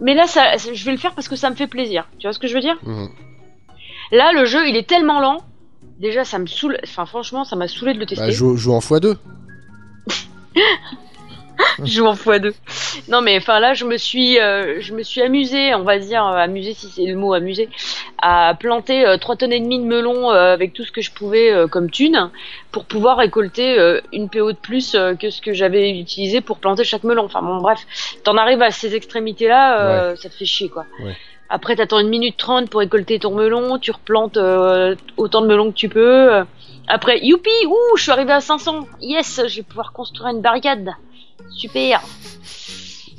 mais 0.00 0.14
là, 0.14 0.26
ça, 0.26 0.56
je 0.56 0.84
vais 0.84 0.92
le 0.92 0.98
faire 0.98 1.14
parce 1.14 1.28
que 1.28 1.36
ça 1.36 1.50
me 1.50 1.54
fait 1.54 1.66
plaisir. 1.66 2.06
Tu 2.18 2.26
vois 2.26 2.32
ce 2.32 2.38
que 2.38 2.48
je 2.48 2.54
veux 2.54 2.60
dire? 2.60 2.76
Mhm. 2.82 3.08
Là, 4.12 4.32
le 4.32 4.44
jeu, 4.44 4.68
il 4.68 4.76
est 4.76 4.88
tellement 4.88 5.20
lent. 5.20 5.38
Déjà, 6.00 6.24
ça 6.24 6.38
me 6.38 6.46
saoule. 6.46 6.78
Enfin, 6.82 7.06
franchement, 7.06 7.44
ça 7.44 7.56
m'a 7.56 7.68
saoulé 7.68 7.94
de 7.94 7.98
le 7.98 8.06
tester. 8.06 8.24
Bah, 8.24 8.30
joue, 8.30 8.56
joue 8.56 8.72
en 8.72 8.80
x2. 8.80 9.16
Je 11.84 11.92
joue 11.92 12.06
en 12.06 12.14
x2. 12.14 12.52
Non 13.08 13.20
mais 13.20 13.36
enfin 13.36 13.60
là 13.60 13.74
je 13.74 13.84
me 13.84 13.96
suis 13.96 14.38
euh, 14.38 14.80
je 14.80 14.94
me 14.94 15.02
suis 15.02 15.20
amusée, 15.22 15.74
on 15.74 15.82
va 15.82 15.98
dire 15.98 16.24
euh, 16.26 16.36
amusée 16.36 16.74
si 16.74 16.88
c'est 16.88 17.06
le 17.06 17.14
mot 17.16 17.32
amusée, 17.34 17.68
à 18.22 18.54
planter 18.58 19.06
euh, 19.06 19.16
3 19.16 19.36
tonnes 19.36 19.52
et 19.52 19.60
demie 19.60 19.78
de 19.78 19.84
melons 19.84 20.30
euh, 20.30 20.52
avec 20.52 20.72
tout 20.72 20.84
ce 20.84 20.92
que 20.92 21.00
je 21.00 21.10
pouvais 21.10 21.52
euh, 21.52 21.66
comme 21.66 21.90
thune 21.90 22.30
pour 22.72 22.84
pouvoir 22.84 23.18
récolter 23.18 23.78
euh, 23.78 24.00
une 24.12 24.28
PO 24.28 24.52
de 24.52 24.56
plus 24.56 24.94
euh, 24.94 25.14
que 25.14 25.30
ce 25.30 25.40
que 25.40 25.52
j'avais 25.52 25.90
utilisé 25.98 26.40
pour 26.40 26.58
planter 26.58 26.84
chaque 26.84 27.04
melon. 27.04 27.24
Enfin 27.24 27.42
bon 27.42 27.58
bref, 27.58 27.80
t'en 28.24 28.36
arrives 28.36 28.62
à 28.62 28.70
ces 28.70 28.94
extrémités 28.94 29.48
là, 29.48 30.14
ça 30.16 30.28
te 30.28 30.34
fait 30.34 30.44
chier 30.44 30.68
quoi. 30.68 30.86
Ouais. 31.02 31.16
Après 31.48 31.74
t'attends 31.74 31.98
une 31.98 32.08
minute 32.08 32.36
trente 32.36 32.70
pour 32.70 32.80
récolter 32.80 33.18
ton 33.18 33.34
melon, 33.34 33.78
tu 33.78 33.90
replantes 33.90 34.36
euh, 34.36 34.94
autant 35.16 35.42
de 35.42 35.48
melons 35.48 35.70
que 35.72 35.76
tu 35.76 35.88
peux. 35.88 36.44
Après 36.86 37.18
youpi, 37.20 37.50
ouh, 37.66 37.96
je 37.96 38.02
suis 38.02 38.12
arrivé 38.12 38.32
à 38.32 38.40
500. 38.40 38.86
Yes, 39.00 39.42
je 39.48 39.56
vais 39.56 39.62
pouvoir 39.62 39.92
construire 39.92 40.30
une 40.30 40.40
barricade. 40.40 40.90
Super. 41.56 42.02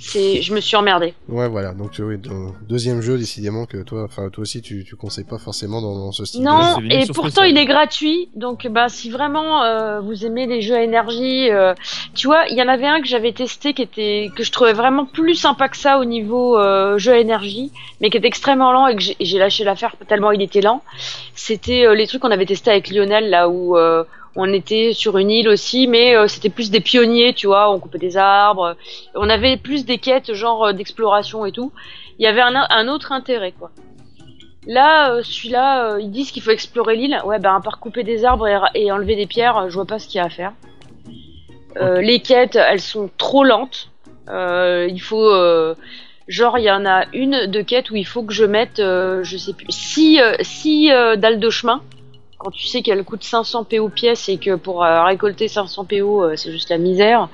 C'est, 0.04 0.42
je 0.42 0.54
me 0.54 0.60
suis 0.60 0.76
emmerdé. 0.76 1.14
Ouais, 1.30 1.48
voilà. 1.48 1.74
Donc, 1.74 2.00
euh, 2.00 2.04
oui, 2.04 2.18
donc, 2.18 2.56
deuxième 2.68 3.02
jeu, 3.02 3.18
décidément, 3.18 3.66
que 3.66 3.78
toi, 3.84 4.04
enfin, 4.04 4.30
toi 4.30 4.42
aussi, 4.42 4.62
tu, 4.62 4.84
tu 4.84 4.96
conseilles 4.98 5.24
pas 5.26 5.38
forcément 5.38 5.80
dans, 5.82 5.96
dans 5.96 6.12
ce 6.12 6.26
style 6.26 6.42
de 6.42 6.46
Non, 6.46 6.80
une 6.80 6.92
et 6.92 7.06
pourtant 7.14 7.44
il 7.44 7.56
est 7.58 7.66
gratuit. 7.66 8.28
Donc 8.36 8.68
bah 8.68 8.90
si 8.90 9.10
vraiment 9.10 9.64
euh, 9.64 10.02
vous 10.02 10.26
aimez 10.26 10.48
les 10.48 10.62
jeux 10.62 10.76
à 10.76 10.82
énergie, 10.84 11.50
euh, 11.52 11.76
tu 12.16 12.28
vois, 12.28 12.46
il 12.50 12.58
y 12.58 12.62
en 12.64 12.68
avait 12.68 12.88
un 12.88 13.00
que 13.00 13.08
j'avais 13.08 13.32
testé 13.32 13.74
qui 13.74 13.84
était 13.84 14.32
que 14.36 14.44
je 14.44 14.52
trouvais 14.52 14.74
vraiment 14.74 15.06
plus 15.06 15.36
sympa 15.36 15.70
que 15.70 15.78
ça 15.78 16.00
au 16.00 16.04
niveau 16.04 16.58
euh, 16.58 16.98
jeu 16.98 17.14
à 17.14 17.20
énergie, 17.20 17.72
mais 18.02 18.10
qui 18.10 18.18
était 18.18 18.28
extrêmement 18.28 18.72
lent 18.74 18.88
et 18.88 18.96
que 18.96 19.02
j'ai- 19.02 19.16
j'ai 19.20 19.38
lâché 19.38 19.64
l'affaire 19.64 19.96
tellement 20.10 20.32
il 20.32 20.42
était 20.42 20.62
lent. 20.62 20.84
C'était 21.36 21.86
euh, 21.86 21.94
les 21.96 22.08
trucs 22.08 22.22
qu'on 22.22 22.32
avait 22.32 22.46
testé 22.48 22.72
avec 22.72 22.90
Lionel 22.90 23.30
là 23.30 23.48
où 23.48 23.78
euh, 23.78 24.04
on 24.36 24.52
était 24.54 24.94
sur 24.94 25.18
une 25.18 25.30
île 25.30 25.50
aussi, 25.50 25.88
mais 25.88 26.16
euh, 26.16 26.28
c'était 26.28 26.50
plus 26.50 26.72
des 26.72 26.80
pionniers, 26.80 27.34
tu 27.34 27.48
vois, 27.48 27.72
on 27.72 27.80
coupait 27.80 27.98
des 27.98 28.18
arbres, 28.18 28.76
on 29.16 29.30
avait 29.30 29.58
plus 29.58 29.86
des 29.86 29.98
quêtes 29.98 30.34
genre 30.34 30.66
euh, 30.66 30.74
d'exploration 30.74 31.46
et 31.46 31.52
tout. 31.52 31.72
Il 32.20 32.24
y 32.24 32.28
avait 32.28 32.42
un, 32.42 32.56
un 32.56 32.88
autre 32.88 33.12
intérêt 33.12 33.54
quoi. 33.58 33.72
Là, 34.68 35.12
euh, 35.12 35.22
celui-là, 35.24 35.94
euh, 35.94 36.02
ils 36.02 36.12
disent 36.12 36.32
qu'il 36.32 36.44
faut 36.44 36.52
explorer 36.52 36.96
l'île. 36.96 37.20
Ouais, 37.26 37.40
ben, 37.40 37.56
à 37.56 37.62
part 37.62 37.80
couper 37.80 38.04
des 38.04 38.26
arbres 38.26 38.48
et, 38.48 38.60
et 38.76 38.92
enlever 38.92 39.16
des 39.16 39.26
pierres, 39.26 39.70
je 39.70 39.74
vois 39.74 39.86
pas 39.86 39.98
ce 39.98 40.08
qu'il 40.08 40.20
y 40.20 40.22
a 40.22 40.26
à 40.26 40.30
faire. 40.30 40.54
Les 41.80 42.20
quêtes, 42.20 42.58
elles 42.58 42.82
sont 42.82 43.10
trop 43.18 43.44
lentes. 43.44 43.90
Il 44.28 45.02
faut. 45.02 45.34
genre, 46.28 46.60
il 46.60 46.64
y 46.64 46.72
en 46.72 46.86
a 46.86 47.06
une 47.14 47.48
de 47.48 47.62
quête 47.62 47.90
où 47.92 47.96
il 47.96 48.06
faut 48.06 48.24
que 48.24 48.34
je 48.34 48.44
mette, 48.44 48.78
je 48.78 49.38
sais 49.38 49.54
plus, 49.54 49.66
6 49.70 50.20
six, 50.42 50.92
euh, 50.92 51.16
dalles 51.16 51.40
de 51.40 51.50
chemin. 51.50 51.82
Quand 52.44 52.52
tu 52.52 52.66
sais 52.68 52.82
qu'elle 52.82 53.04
coûte 53.04 53.24
500 53.24 53.66
PO 53.66 53.90
pièce 53.90 54.28
et 54.28 54.38
que 54.40 54.56
pour 54.56 54.84
euh, 54.84 55.04
récolter 55.04 55.48
500 55.48 55.86
PO, 55.86 56.24
euh, 56.24 56.36
c'est 56.36 56.52
juste 56.52 56.70
la 56.70 56.80
misère. 56.80 57.30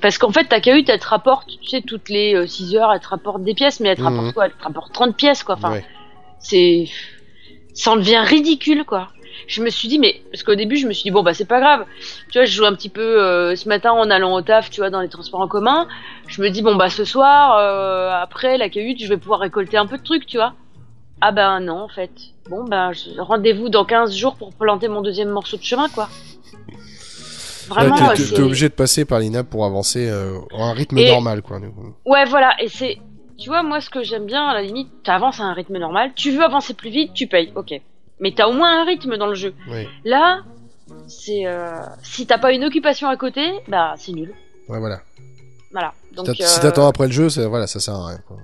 Parce 0.00 0.16
qu'en 0.16 0.30
fait, 0.30 0.44
ta 0.44 0.60
cahute, 0.60 0.88
elle 0.88 1.00
te 1.00 1.08
rapporte, 1.08 1.48
tu 1.60 1.68
sais, 1.68 1.82
toutes 1.82 2.08
les 2.08 2.46
6 2.46 2.76
heures, 2.76 2.92
elle 2.92 3.00
te 3.00 3.08
rapporte 3.08 3.42
des 3.42 3.54
pièces, 3.54 3.80
mais 3.80 3.88
elle 3.88 3.96
te 3.96 4.02
Mhm. 4.02 4.08
rapporte 4.08 4.34
quoi? 4.34 4.44
Elle 4.46 4.52
te 4.52 4.62
rapporte 4.62 4.92
30 4.92 5.16
pièces, 5.16 5.42
quoi. 5.42 5.56
Enfin, 5.56 5.72
Ouais. 5.72 5.84
c'est 6.38 6.88
ça 7.72 7.92
en 7.92 7.96
devient 7.96 8.22
ridicule 8.24 8.84
quoi 8.84 9.08
je 9.46 9.62
me 9.62 9.70
suis 9.70 9.86
dit 9.88 9.98
mais 10.00 10.20
parce 10.32 10.42
qu'au 10.42 10.56
début 10.56 10.76
je 10.76 10.86
me 10.88 10.92
suis 10.92 11.04
dit 11.04 11.10
bon 11.12 11.22
bah 11.22 11.32
c'est 11.32 11.44
pas 11.46 11.60
grave 11.60 11.86
tu 12.30 12.38
vois 12.38 12.44
je 12.44 12.52
joue 12.52 12.64
un 12.64 12.74
petit 12.74 12.88
peu 12.88 13.22
euh, 13.22 13.54
ce 13.54 13.68
matin 13.68 13.92
en 13.92 14.10
allant 14.10 14.34
au 14.34 14.42
taf 14.42 14.68
tu 14.70 14.80
vois 14.80 14.90
dans 14.90 15.00
les 15.00 15.08
transports 15.08 15.40
en 15.40 15.46
commun 15.48 15.86
je 16.26 16.42
me 16.42 16.48
dis 16.50 16.60
bon 16.62 16.74
bah 16.74 16.90
ce 16.90 17.04
soir 17.04 17.56
euh, 17.58 18.10
après 18.20 18.58
la 18.58 18.68
cahute 18.68 19.00
je 19.00 19.06
vais 19.08 19.16
pouvoir 19.16 19.40
récolter 19.40 19.76
un 19.76 19.86
peu 19.86 19.96
de 19.96 20.02
trucs 20.02 20.26
tu 20.26 20.38
vois 20.38 20.54
ah 21.20 21.32
ben 21.32 21.60
non 21.60 21.80
en 21.82 21.88
fait 21.88 22.10
bon 22.48 22.64
ben 22.64 22.92
rendez-vous 23.18 23.68
dans 23.68 23.84
15 23.84 24.14
jours 24.14 24.36
pour 24.36 24.52
planter 24.54 24.88
mon 24.88 25.00
deuxième 25.02 25.30
morceau 25.30 25.56
de 25.56 25.62
chemin 25.62 25.88
quoi 25.88 26.08
vraiment 27.68 27.96
Ouais, 27.96 28.14
t'es- 28.16 28.24
t'es 28.34 28.40
obligé 28.40 28.68
de 28.68 28.74
passer 28.74 29.04
par 29.04 29.18
l'inap 29.20 29.48
pour 29.48 29.64
avancer 29.64 30.08
euh, 30.08 30.38
à 30.56 30.62
un 30.64 30.72
rythme 30.72 30.96
Et- 30.98 31.10
normal, 31.10 31.42
quoi. 31.42 31.60
Ouais, 32.06 32.24
voilà, 32.24 32.54
et 32.62 32.68
c'est. 32.68 32.98
Tu 33.38 33.50
vois, 33.50 33.62
moi, 33.62 33.80
ce 33.80 33.90
que 33.90 34.02
j'aime 34.02 34.24
bien, 34.26 34.48
à 34.48 34.54
la 34.54 34.62
limite, 34.62 34.88
t'avances 35.04 35.38
à 35.38 35.44
un 35.44 35.52
rythme 35.52 35.76
normal. 35.78 36.12
Tu 36.16 36.30
veux 36.32 36.42
avancer 36.42 36.72
plus 36.74 36.90
vite, 36.90 37.12
tu 37.14 37.26
payes, 37.26 37.52
ok. 37.54 37.72
Mais 38.20 38.32
t'as 38.34 38.46
au 38.48 38.52
moins 38.52 38.80
un 38.80 38.84
rythme 38.84 39.16
dans 39.16 39.26
le 39.26 39.34
jeu. 39.34 39.54
Là, 40.04 40.40
c'est. 41.06 41.46
Euh... 41.46 41.78
Si 42.02 42.26
t'as 42.26 42.38
pas 42.38 42.52
une 42.52 42.64
occupation 42.64 43.06
à 43.08 43.16
côté, 43.16 43.42
bah, 43.68 43.94
c'est 43.98 44.12
nul. 44.12 44.32
Ouais, 44.68 44.78
voilà. 44.80 45.02
Voilà. 45.70 45.92
Donc, 46.16 46.30
euh, 46.30 46.32
Si 46.38 46.60
t'attends 46.60 46.88
après 46.88 47.06
le 47.06 47.12
jeu, 47.12 47.28
voilà, 47.46 47.66
ça 47.66 47.78
sert 47.80 47.94
à 47.94 48.06
rien. 48.08 48.18
Quoi. 48.26 48.38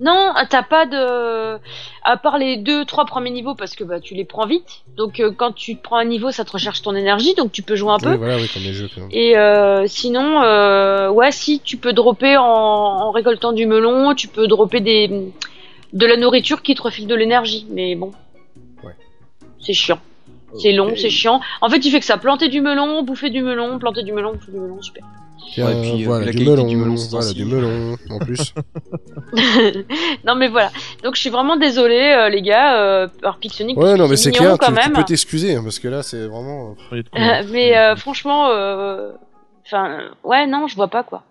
Non, 0.00 0.32
t'as 0.48 0.62
pas 0.62 0.86
de. 0.86 1.58
À 2.04 2.16
part 2.16 2.38
les 2.38 2.56
deux, 2.56 2.86
trois 2.86 3.04
premiers 3.04 3.30
niveaux, 3.30 3.54
parce 3.54 3.76
que 3.76 3.84
bah, 3.84 4.00
tu 4.00 4.14
les 4.14 4.24
prends 4.24 4.46
vite. 4.46 4.82
Donc, 4.96 5.20
euh, 5.20 5.30
quand 5.30 5.52
tu 5.52 5.76
te 5.76 5.82
prends 5.82 5.96
un 5.98 6.06
niveau, 6.06 6.30
ça 6.30 6.44
te 6.46 6.52
recherche 6.52 6.80
ton 6.80 6.94
énergie, 6.94 7.34
donc 7.34 7.52
tu 7.52 7.62
peux 7.62 7.76
jouer 7.76 7.92
un 7.92 7.98
peu. 7.98 8.12
Oui, 8.12 8.16
voilà, 8.16 8.36
oui, 8.36 8.48
comme 8.52 8.62
les 8.62 8.72
jeux. 8.72 8.88
quand 8.94 9.02
même. 9.02 9.10
Et 9.12 9.36
euh, 9.36 9.86
sinon, 9.86 10.42
euh, 10.42 11.10
ouais, 11.10 11.30
si 11.32 11.60
tu 11.60 11.76
peux 11.76 11.92
dropper 11.92 12.38
en, 12.38 12.44
en 12.44 13.10
récoltant 13.10 13.52
du 13.52 13.66
melon, 13.66 14.14
tu 14.14 14.26
peux 14.28 14.46
dropper 14.46 14.80
des 14.80 15.32
de 15.92 16.06
la 16.06 16.16
nourriture 16.16 16.62
qui 16.62 16.74
te 16.74 16.82
refile 16.82 17.06
de 17.06 17.14
l'énergie. 17.14 17.66
Mais 17.70 17.94
bon, 17.94 18.12
Ouais. 18.82 18.94
c'est 19.60 19.74
chiant, 19.74 19.98
c'est 20.56 20.72
long, 20.72 20.94
c'est 20.96 21.10
chiant. 21.10 21.40
En 21.60 21.68
fait, 21.68 21.78
tu 21.80 21.90
fais 21.90 21.98
que 22.00 22.06
ça 22.06 22.16
planter 22.16 22.48
du 22.48 22.62
melon, 22.62 23.02
bouffer 23.02 23.28
du 23.28 23.42
melon, 23.42 23.78
planter 23.78 24.02
du 24.02 24.12
melon, 24.14 24.32
bouffer 24.32 24.52
du 24.52 24.58
melon, 24.60 24.80
super. 24.80 25.04
Tiens, 25.52 25.66
Ouais, 25.66 25.80
puis, 25.82 26.02
euh, 26.02 26.06
voilà, 26.06 26.26
la 26.26 26.30
du 26.32 26.38
qualité 26.38 26.50
melon, 26.52 26.66
du 26.68 26.76
melon, 26.76 26.96
c'est 26.96 27.10
voilà, 27.10 27.26
ainsi. 27.26 27.34
du 27.34 27.44
melon, 27.44 27.96
en 28.10 28.18
plus. 28.18 28.54
non 30.26 30.34
mais 30.34 30.48
voilà. 30.48 30.70
Donc 31.02 31.14
je 31.16 31.20
suis 31.20 31.30
vraiment 31.30 31.56
désolée, 31.56 32.14
euh, 32.16 32.28
les 32.28 32.42
gars, 32.42 32.80
euh, 32.80 33.08
par 33.22 33.38
Pixonic. 33.38 33.76
Ouais, 33.76 33.96
non, 33.96 34.08
mais 34.08 34.16
c'est 34.16 34.30
clair, 34.32 34.52
tu, 34.52 34.58
quand 34.58 34.66
tu 34.72 34.72
même. 34.74 34.92
peux 34.92 35.04
t'excuser, 35.04 35.54
hein, 35.56 35.62
parce 35.62 35.78
que 35.78 35.88
là, 35.88 36.02
c'est 36.02 36.26
vraiment... 36.26 36.76
Euh, 36.92 37.02
mais 37.52 37.76
euh, 37.76 37.96
franchement, 37.96 38.48
euh, 38.50 39.10
enfin, 39.66 39.98
ouais, 40.24 40.46
non, 40.46 40.66
je 40.68 40.76
vois 40.76 40.88
pas 40.88 41.02
quoi. 41.02 41.22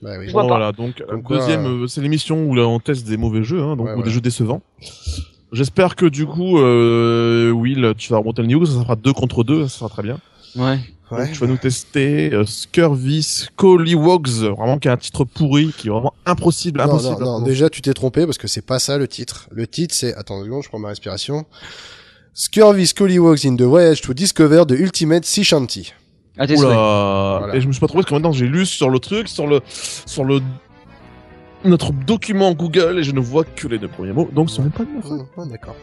Bah 0.00 0.12
oui. 0.18 0.26
Je 0.28 0.32
vois 0.32 0.42
Bon, 0.42 0.48
pas. 0.48 0.54
voilà, 0.58 0.72
donc 0.72 1.02
deuxième, 1.28 1.82
euh, 1.82 1.86
c'est 1.88 2.00
l'émission 2.00 2.44
où 2.44 2.54
là 2.54 2.62
on 2.68 2.78
teste 2.78 3.06
des 3.08 3.16
mauvais 3.16 3.42
jeux, 3.42 3.60
hein, 3.60 3.74
donc 3.76 3.88
Ouais, 3.88 3.94
ou 3.94 4.02
des 4.04 4.10
jeux 4.10 4.20
décevants. 4.20 4.62
J'espère 5.50 5.96
que 5.96 6.06
du 6.06 6.24
coup, 6.26 6.58
euh, 6.58 7.50
Will, 7.50 7.94
tu 7.98 8.12
vas 8.12 8.18
remonter 8.18 8.42
le 8.42 8.48
niveau, 8.48 8.64
ça 8.66 8.80
fera 8.82 8.94
deux 8.94 9.12
contre 9.12 9.42
deux, 9.42 9.66
ça 9.66 9.78
sera 9.80 9.88
très 9.88 10.02
bien. 10.02 10.18
Ouais. 10.54 10.78
Ouais. 11.10 11.24
Donc, 11.24 11.32
tu 11.32 11.38
vas 11.40 11.46
nous 11.46 11.56
tester 11.56 12.32
euh, 12.34 12.44
Scurvis 12.44 13.46
Collywogs, 13.56 14.28
vraiment 14.28 14.78
qui 14.78 14.88
a 14.88 14.92
un 14.92 14.96
titre 14.96 15.24
pourri, 15.24 15.72
qui 15.76 15.88
est 15.88 15.90
vraiment 15.90 16.12
impossible, 16.26 16.80
Non, 16.80 16.86
impossible. 16.86 17.24
non, 17.24 17.38
non, 17.38 17.44
déjà 17.44 17.70
tu 17.70 17.80
t'es 17.80 17.94
trompé 17.94 18.26
parce 18.26 18.36
que 18.38 18.46
c'est 18.48 18.64
pas 18.64 18.78
ça 18.78 18.98
le 18.98 19.08
titre. 19.08 19.48
Le 19.50 19.66
titre 19.66 19.94
c'est, 19.94 20.14
attends 20.14 20.38
une 20.38 20.44
seconde, 20.44 20.62
je 20.64 20.68
prends 20.68 20.78
ma 20.78 20.88
respiration. 20.88 21.46
Scurvis 22.34 22.92
Collywogs 22.94 23.44
in 23.46 23.56
the 23.56 23.62
Voyage 23.62 24.00
to 24.02 24.12
Discover 24.14 24.64
the 24.66 24.72
Ultimate 24.78 25.24
Sea 25.24 25.44
Shanty. 25.44 25.92
Ah. 26.38 26.44
Oula. 26.44 27.38
Voilà. 27.38 27.56
Et 27.56 27.60
je 27.60 27.66
me 27.66 27.72
suis 27.72 27.80
pas 27.80 27.88
trouvé 27.88 28.02
parce 28.02 28.10
que 28.10 28.14
maintenant 28.14 28.32
j'ai 28.32 28.46
lu 28.46 28.64
sur 28.66 28.90
le 28.90 28.98
truc, 29.00 29.28
sur 29.28 29.46
le, 29.46 29.60
sur 30.06 30.24
le, 30.24 30.40
notre 31.64 31.92
document 31.92 32.52
Google 32.52 32.98
et 33.00 33.02
je 33.02 33.10
ne 33.12 33.18
vois 33.20 33.44
que 33.44 33.66
les 33.66 33.78
deux 33.78 33.88
premiers 33.88 34.12
mots, 34.12 34.28
donc 34.32 34.50
ce 34.50 34.60
n'est 34.60 34.70
pas 34.70 34.84
de 34.84 34.90
ma 34.90 35.02
faute. 35.02 35.26
Ah, 35.36 35.42
d'accord. 35.50 35.74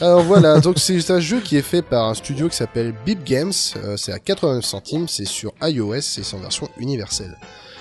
Alors 0.00 0.22
voilà, 0.22 0.60
donc 0.60 0.78
c'est 0.78 1.10
un 1.10 1.20
jeu 1.20 1.40
qui 1.40 1.56
est 1.56 1.62
fait 1.62 1.82
par 1.82 2.06
un 2.06 2.14
studio 2.14 2.48
qui 2.48 2.56
s'appelle 2.56 2.94
Beep 3.06 3.24
Games. 3.24 3.52
Euh, 3.76 3.96
c'est 3.96 4.12
à 4.12 4.18
89 4.18 4.64
centimes, 4.64 5.08
c'est 5.08 5.24
sur 5.26 5.52
iOS 5.62 5.94
et 5.94 6.00
c'est 6.00 6.34
en 6.34 6.40
version 6.40 6.68
universelle. 6.78 7.36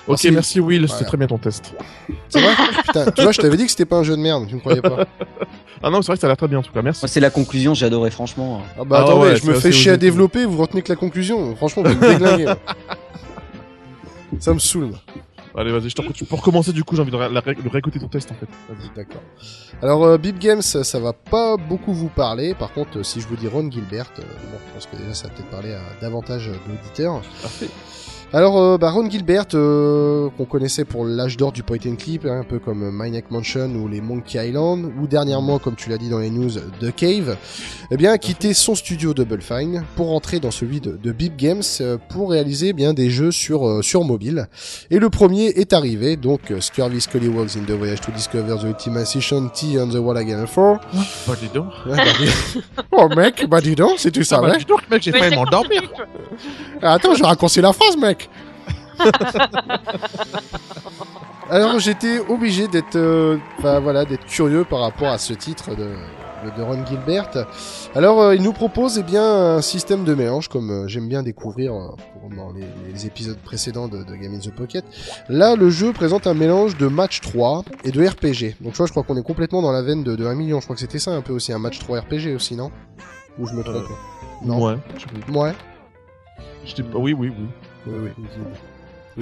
Ok, 0.08 0.18
Merci. 0.24 0.32
merci 0.32 0.60
Will, 0.60 0.86
Voilà. 0.86 1.00
c'est 1.00 1.06
très 1.06 1.18
bien 1.18 1.28
ton 1.28 1.38
test. 1.38 1.74
C'est 2.30 2.42
vrai 2.42 2.54
Putain, 2.86 3.12
tu 3.12 3.22
vois, 3.22 3.32
je 3.32 3.40
t'avais 3.40 3.56
dit 3.56 3.66
que 3.66 3.70
c'était 3.72 3.86
pas 3.86 3.98
un 3.98 4.04
jeu 4.04 4.16
de 4.18 4.22
merde, 4.22 4.48
tu 4.48 4.56
me 4.56 4.60
croyais 4.60 4.82
pas. 4.82 5.06
Ah 5.84 5.90
non, 5.90 6.04
c'est 6.04 6.08
vrai 6.10 6.16
que 6.18 6.22
ça 6.22 6.28
a 6.28 6.30
l'air 6.30 6.38
très 6.38 6.48
bien 6.48 6.60
en 6.60 6.62
tout 6.62 6.72
cas, 6.72 6.84
merci. 6.84 7.04
C'est 7.08 7.20
la 7.20 7.32
conclusion, 7.32 7.74
j'ai 7.74 7.88
adoré, 7.88 8.12
franchement. 8.12 8.62
Ah 8.80 8.84
bah 8.86 8.98
Ah 9.00 9.04
attendez, 9.04 9.30
ouais, 9.32 9.36
je 9.36 9.48
me 9.48 9.56
fais 9.56 9.72
chier 9.72 9.90
à 9.90 9.98
développer, 9.98 10.46
vous 10.46 10.58
retenez 10.62 10.84
que 10.84 10.90
la 10.90 10.96
conclusion. 10.96 11.56
Franchement, 11.56 11.82
vous 11.82 11.96
me 11.96 12.08
déglinguez. 12.08 12.54
Ça 14.40 14.54
me 14.54 14.60
saoule. 14.60 14.92
Allez, 15.56 15.72
vas-y, 15.72 15.90
je 15.90 15.96
t'en 15.96 16.04
prie. 16.04 16.26
Pour 16.26 16.40
recommencer, 16.40 16.72
du 16.72 16.84
coup, 16.84 16.96
j'ai 16.96 17.02
envie 17.02 17.12
de, 17.12 17.18
la 17.18 17.42
réécouter 17.42 18.00
ton 18.00 18.08
test 18.08 18.32
en 18.32 18.36
fait. 18.36 18.48
Vas-y. 18.70 18.96
D'accord. 18.96 19.22
Alors, 19.82 20.04
euh, 20.06 20.18
Games, 20.18 20.62
ça, 20.62 20.84
ça 20.84 21.00
va 21.00 21.14
pas 21.14 21.58
beaucoup 21.58 21.94
vous 21.94 22.10
parler. 22.10 22.54
Par 22.54 22.72
contre, 22.74 23.00
euh, 23.00 23.04
si 23.04 23.20
je 23.20 23.28
vous 23.28 23.36
dis 23.36 23.48
Ron 23.48 23.70
Gilbert, 23.70 24.12
euh, 24.20 24.22
bon, 24.22 24.58
je 24.68 24.74
pense 24.74 24.86
que 24.86 24.96
déjà 24.96 25.14
ça 25.14 25.28
va 25.28 25.34
peut-être 25.34 25.50
parler 25.50 25.74
à 25.74 25.82
davantage 26.02 26.50
d'auditeurs. 26.68 27.22
Parfait. 27.42 27.70
Alors, 28.34 28.58
euh, 28.58 28.78
bah, 28.78 28.92
Ron 28.92 29.10
Gilbert, 29.10 29.44
euh, 29.56 30.30
qu'on 30.38 30.46
connaissait 30.46 30.86
pour 30.86 31.04
l'âge 31.04 31.36
d'or 31.36 31.52
du 31.52 31.64
point 31.64 31.80
and 31.86 31.96
clip, 31.98 32.26
hein, 32.26 32.40
un 32.40 32.44
peu 32.46 32.60
comme 32.60 32.90
Maniac 32.90 33.30
Mansion 33.30 33.68
ou 33.76 33.90
les 33.90 34.00
Monkey 34.00 34.48
Island, 34.48 34.90
ou 35.02 35.06
dernièrement, 35.06 35.60
comme 35.60 35.76
tu 35.76 35.90
l'as 35.90 35.98
dit 35.98 36.08
dans 36.10 36.20
les 36.20 36.30
news, 36.30 36.52
The 36.80 36.96
Cave, 36.96 37.36
eh 37.92 37.98
bien, 37.98 38.14
a 38.14 38.18
quitté 38.18 38.54
son 38.54 38.74
studio 38.74 39.14
Double 39.14 39.42
Fine 39.42 39.84
pour 39.98 40.14
entrer 40.14 40.40
dans 40.40 40.50
celui 40.50 40.80
de, 40.80 40.96
de 40.96 41.12
Beep 41.12 41.36
Games 41.36 41.62
euh, 41.82 41.98
pour 42.08 42.32
réaliser 42.32 42.70
eh 42.70 42.74
bien 42.74 42.94
des 42.94 43.10
jeux 43.10 43.32
sur 43.32 43.68
euh, 43.68 43.82
sur 43.82 44.06
mobile. 44.06 44.48
Et 44.92 45.00
le 45.00 45.10
premier 45.10 45.48
est 45.48 45.74
arrivé, 45.74 46.16
donc 46.16 46.52
euh, 46.52 46.62
Scurvy 46.62 47.02
Scullywogs 47.02 47.58
in 47.58 47.66
the 47.68 47.72
Voyage 47.72 48.00
to 48.00 48.14
Discover 48.14 48.60
the 48.62 48.64
Ultimate 48.64 49.08
T 49.54 49.78
on 49.78 49.90
the 49.90 49.96
Wall 49.96 50.16
Again 50.16 50.46
4. 50.46 50.80
Bah, 51.28 51.36
dis 51.42 51.50
donc. 51.54 51.68
Ouais, 51.86 51.98
bah, 51.98 52.04
dis- 52.18 52.62
oh 52.94 53.10
mec, 53.10 53.46
bah 53.50 53.60
dis 53.60 53.76
donc, 53.76 53.96
c'est 53.98 54.12
tout 54.12 54.24
ça, 54.24 54.40
Ah, 54.42 54.48
bah, 54.48 54.58
dis 54.58 54.64
donc, 54.64 54.90
mec, 54.90 55.02
j'ai 55.02 55.12
failli 55.12 55.36
m'endormir. 55.36 55.82
Attends, 56.82 57.14
j'ai 57.16 57.24
raccourci 57.26 57.60
la 57.60 57.74
phrase, 57.74 57.98
mec. 57.98 58.21
Alors 61.50 61.80
j'étais 61.80 62.20
obligé 62.20 62.68
d'être, 62.70 62.96
euh, 62.96 63.38
voilà, 63.62 64.06
d'être 64.06 64.26
curieux 64.26 64.64
par 64.64 64.80
rapport 64.80 65.10
à 65.10 65.18
ce 65.18 65.34
titre 65.34 65.76
de, 65.76 65.96
Ron 66.62 66.86
Gilbert. 66.86 67.30
Alors 67.94 68.22
euh, 68.22 68.36
il 68.36 68.42
nous 68.42 68.54
propose 68.54 68.98
eh 68.98 69.04
bien 69.04 69.24
un 69.58 69.62
système 69.62 70.04
de 70.04 70.14
mélange 70.16 70.48
comme 70.48 70.72
euh, 70.72 70.88
j'aime 70.88 71.08
bien 71.08 71.24
découvrir 71.24 71.74
euh, 71.74 71.90
dans 72.36 72.52
les, 72.54 72.66
les 72.92 73.06
épisodes 73.06 73.38
précédents 73.38 73.88
de, 73.88 74.04
de 74.04 74.16
Game 74.16 74.34
in 74.34 74.40
the 74.40 74.50
Pocket. 74.50 74.86
Là 75.30 75.56
le 75.56 75.70
jeu 75.70 75.92
présente 75.92 76.26
un 76.26 76.34
mélange 76.34 76.78
de 76.78 76.88
match 76.88 77.20
3 77.22 77.64
et 77.84 77.92
de 77.92 78.02
RPG. 78.02 78.56
Donc 78.62 78.72
tu 78.72 78.78
vois, 78.78 78.86
je 78.86 78.92
crois 78.92 79.04
qu'on 79.04 79.18
est 79.18 79.24
complètement 79.24 79.62
dans 79.62 79.72
la 79.74 79.82
veine 79.82 80.04
de, 80.04 80.16
de 80.16 80.26
1 80.26 80.36
million. 80.36 80.60
Je 80.62 80.66
crois 80.66 80.76
que 80.76 80.82
c'était 80.82 81.00
ça 81.00 81.12
un 81.12 81.22
peu 81.22 81.34
aussi 81.34 81.52
un 81.52 81.60
match 81.60 81.80
3 81.80 82.00
RPG 82.00 82.34
aussi, 82.36 82.56
non? 82.56 82.72
Ou 83.38 83.46
je 83.46 83.54
me 83.54 83.64
trompe 83.64 83.90
Non? 84.44 84.64
Ouais. 84.64 84.78
je. 84.98 85.34
Ouais. 85.34 85.54
Oui, 86.94 87.14
oui, 87.14 87.14
oui. 87.14 87.34
Oui, 87.88 87.94
oui. 88.18 88.26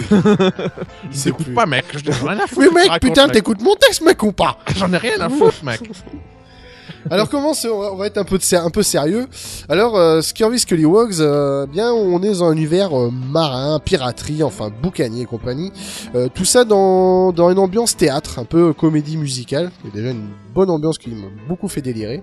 Il 0.11 1.17
C'est 1.17 1.25
t'écoute 1.25 1.45
plus- 1.45 1.53
pas, 1.55 1.65
mec. 1.65 1.85
Je 1.93 2.11
rien 2.11 2.39
à 2.39 2.47
foutre. 2.47 2.57
Oui 2.57 2.67
mec, 2.73 3.01
putain, 3.01 3.27
t'écoutes 3.27 3.61
mon 3.61 3.75
texte 3.75 4.01
mec 4.01 4.21
ou 4.23 4.31
pas? 4.31 4.57
J'en 4.75 4.91
ai 4.93 4.97
rien 4.97 5.19
à 5.19 5.29
foutre, 5.29 5.63
mec. 5.63 5.81
Alors 7.09 7.29
comment 7.29 7.53
on 7.65 7.95
va, 7.95 8.07
être 8.07 8.17
un 8.17 8.23
peu 8.23 8.37
de 8.37 8.55
un 8.55 8.69
peu 8.69 8.83
sérieux. 8.83 9.27
Alors 9.67 9.97
euh, 9.97 10.21
Scurvy 10.21 10.59
Scullywogs, 10.59 11.21
euh, 11.21 11.65
bien 11.65 11.91
on 11.91 12.21
est 12.21 12.27
dans 12.27 12.43
un 12.45 12.53
univers 12.53 12.97
euh, 12.97 13.09
marin, 13.11 13.79
piraterie, 13.79 14.43
enfin 14.43 14.69
boucanier 14.81 15.23
et 15.23 15.25
compagnie. 15.25 15.71
Euh, 16.15 16.27
tout 16.33 16.45
ça 16.45 16.65
dans 16.65 17.31
dans 17.31 17.49
une 17.51 17.59
ambiance 17.59 17.95
théâtre, 17.95 18.39
un 18.39 18.45
peu 18.45 18.73
comédie 18.73 19.17
musicale. 19.17 19.71
C'est 19.83 19.93
déjà 19.93 20.11
une 20.11 20.27
bonne 20.53 20.69
ambiance 20.69 20.97
qui 20.97 21.09
m'a 21.09 21.27
beaucoup 21.47 21.67
fait 21.67 21.81
délirer. 21.81 22.21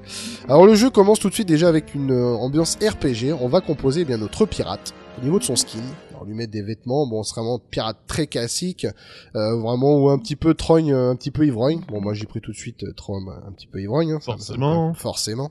Alors 0.48 0.66
le 0.66 0.74
jeu 0.74 0.90
commence 0.90 1.18
tout 1.18 1.28
de 1.30 1.34
suite 1.34 1.48
déjà 1.48 1.68
avec 1.68 1.94
une 1.94 2.12
euh, 2.12 2.36
ambiance 2.36 2.76
RPG. 2.80 3.34
On 3.40 3.48
va 3.48 3.60
composer 3.60 4.02
eh 4.02 4.04
bien 4.04 4.18
notre 4.18 4.46
pirate 4.46 4.92
au 5.20 5.24
niveau 5.24 5.38
de 5.38 5.44
son 5.44 5.56
skin. 5.56 5.80
Alors 6.16 6.26
lui 6.26 6.34
mettre 6.34 6.50
des 6.52 6.62
vêtements, 6.62 7.06
bon 7.06 7.22
c'est 7.22 7.34
vraiment 7.34 7.58
pirate 7.70 7.98
très 8.06 8.26
classique, 8.26 8.86
euh, 9.34 9.56
vraiment 9.60 9.96
ou 9.98 10.08
un 10.08 10.18
petit 10.18 10.34
peu 10.36 10.54
trogne, 10.54 10.92
euh, 10.94 11.10
un 11.10 11.16
petit 11.16 11.30
peu 11.30 11.46
ivrogne. 11.46 11.82
Bon 11.88 12.00
moi 12.00 12.14
j'ai 12.14 12.24
pris 12.24 12.40
tout 12.40 12.52
de 12.52 12.56
suite 12.56 12.84
euh, 12.84 12.92
trogne, 12.94 13.26
un 13.46 13.52
petit 13.52 13.66
peu 13.66 13.80
ivrogne. 13.82 14.12
hein, 14.12 14.18
ça- 14.20 14.32
Forcément. 14.32 14.94
forcément. 14.94 15.50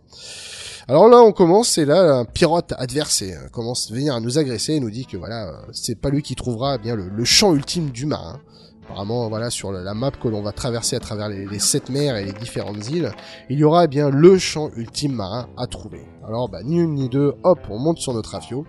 Alors 0.88 1.08
là, 1.10 1.20
on 1.22 1.32
commence, 1.32 1.78
et 1.78 1.86
là, 1.86 2.16
un 2.18 2.26
pirate 2.26 2.74
adversaire 2.78 3.42
euh, 3.46 3.50
commence 3.50 3.92
à 3.92 3.94
venir 3.96 4.14
à 4.16 4.20
nous 4.20 4.38
agresser 4.40 4.74
et 4.74 4.80
nous 4.80 4.90
dit 4.92 5.06
que 5.06 5.18
voilà, 5.18 5.50
euh, 5.50 5.54
c'est 5.72 5.96
pas 6.00 6.10
lui 6.10 6.22
qui 6.24 6.36
trouvera 6.36 6.76
eh 6.76 6.78
bien 6.80 6.96
le, 6.96 7.10
le 7.10 7.26
champ 7.26 7.54
ultime 7.56 7.90
du 7.92 8.06
marin. 8.08 8.40
Apparemment, 8.88 9.28
voilà, 9.30 9.50
sur 9.50 9.72
la, 9.72 9.82
la 9.82 9.96
map 9.96 10.12
que 10.12 10.28
l'on 10.28 10.44
va 10.44 10.52
traverser 10.52 10.96
à 10.96 11.00
travers 11.00 11.28
les, 11.28 11.48
les 11.48 11.58
sept 11.60 11.90
mers 11.90 12.18
et 12.18 12.26
les 12.26 12.34
différentes 12.34 12.88
îles, 12.90 13.12
il 13.50 13.58
y 13.58 13.64
aura 13.64 13.86
eh 13.86 13.88
bien 13.88 14.12
le 14.12 14.38
champ 14.38 14.70
ultime 14.76 15.14
marin 15.14 15.48
à 15.58 15.66
trouver. 15.66 16.02
Alors, 16.28 16.50
bah, 16.50 16.64
ni 16.64 16.78
une 16.80 16.96
ni 16.96 17.08
deux, 17.08 17.34
hop, 17.44 17.60
on 17.70 17.78
monte 17.78 18.00
sur 18.00 18.12
notre 18.14 18.32
rafio 18.32 18.66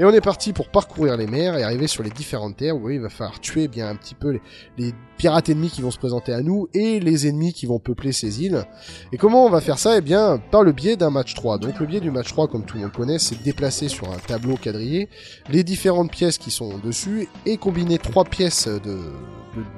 et 0.00 0.04
on 0.04 0.10
est 0.10 0.20
parti 0.20 0.52
pour 0.52 0.68
parcourir 0.68 1.16
les 1.16 1.28
mers 1.28 1.56
et 1.56 1.62
arriver 1.62 1.86
sur 1.86 2.02
les 2.02 2.10
différentes 2.10 2.56
terres 2.56 2.76
où 2.76 2.90
il 2.90 3.00
va 3.00 3.08
falloir 3.08 3.38
tuer 3.38 3.68
bien 3.68 3.88
un 3.88 3.94
petit 3.94 4.16
peu 4.16 4.40
les, 4.76 4.92
pirates 5.16 5.48
ennemis 5.48 5.70
qui 5.70 5.80
vont 5.80 5.90
se 5.90 5.98
présenter 5.98 6.34
à 6.34 6.42
nous 6.42 6.68
et 6.74 7.00
les 7.00 7.26
ennemis 7.26 7.54
qui 7.54 7.64
vont 7.64 7.78
peupler 7.78 8.12
ces 8.12 8.42
îles. 8.44 8.64
Et 9.12 9.16
comment 9.16 9.46
on 9.46 9.50
va 9.50 9.62
faire 9.62 9.78
ça? 9.78 9.96
Eh 9.96 10.00
bien, 10.02 10.38
par 10.50 10.62
le 10.62 10.72
biais 10.72 10.96
d'un 10.96 11.08
match 11.08 11.34
3. 11.34 11.58
Donc 11.58 11.80
le 11.80 11.86
biais 11.86 12.00
du 12.00 12.10
match 12.10 12.28
3, 12.28 12.48
comme 12.48 12.64
tout 12.64 12.76
le 12.76 12.82
monde 12.82 12.92
connaît, 12.92 13.18
c'est 13.18 13.42
déplacer 13.42 13.88
sur 13.88 14.10
un 14.10 14.18
tableau 14.18 14.56
quadrillé 14.56 15.08
les 15.48 15.64
différentes 15.64 16.10
pièces 16.10 16.36
qui 16.36 16.50
sont 16.50 16.76
dessus 16.78 17.28
et 17.46 17.56
combiner 17.56 17.96
trois 17.98 18.24
pièces 18.24 18.68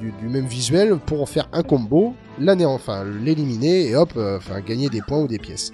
du, 0.00 0.12
du 0.12 0.28
même 0.28 0.46
visuel 0.46 0.96
pour 0.96 1.22
en 1.22 1.26
faire 1.26 1.48
un 1.52 1.62
combo, 1.62 2.14
l'année 2.40 2.64
enfin 2.64 3.04
l'éliminer 3.04 3.88
et 3.88 3.96
hop, 3.96 4.12
euh, 4.16 4.38
enfin 4.38 4.60
gagner 4.60 4.88
des 4.88 5.02
points 5.02 5.20
ou 5.20 5.28
des 5.28 5.38
pièces. 5.38 5.72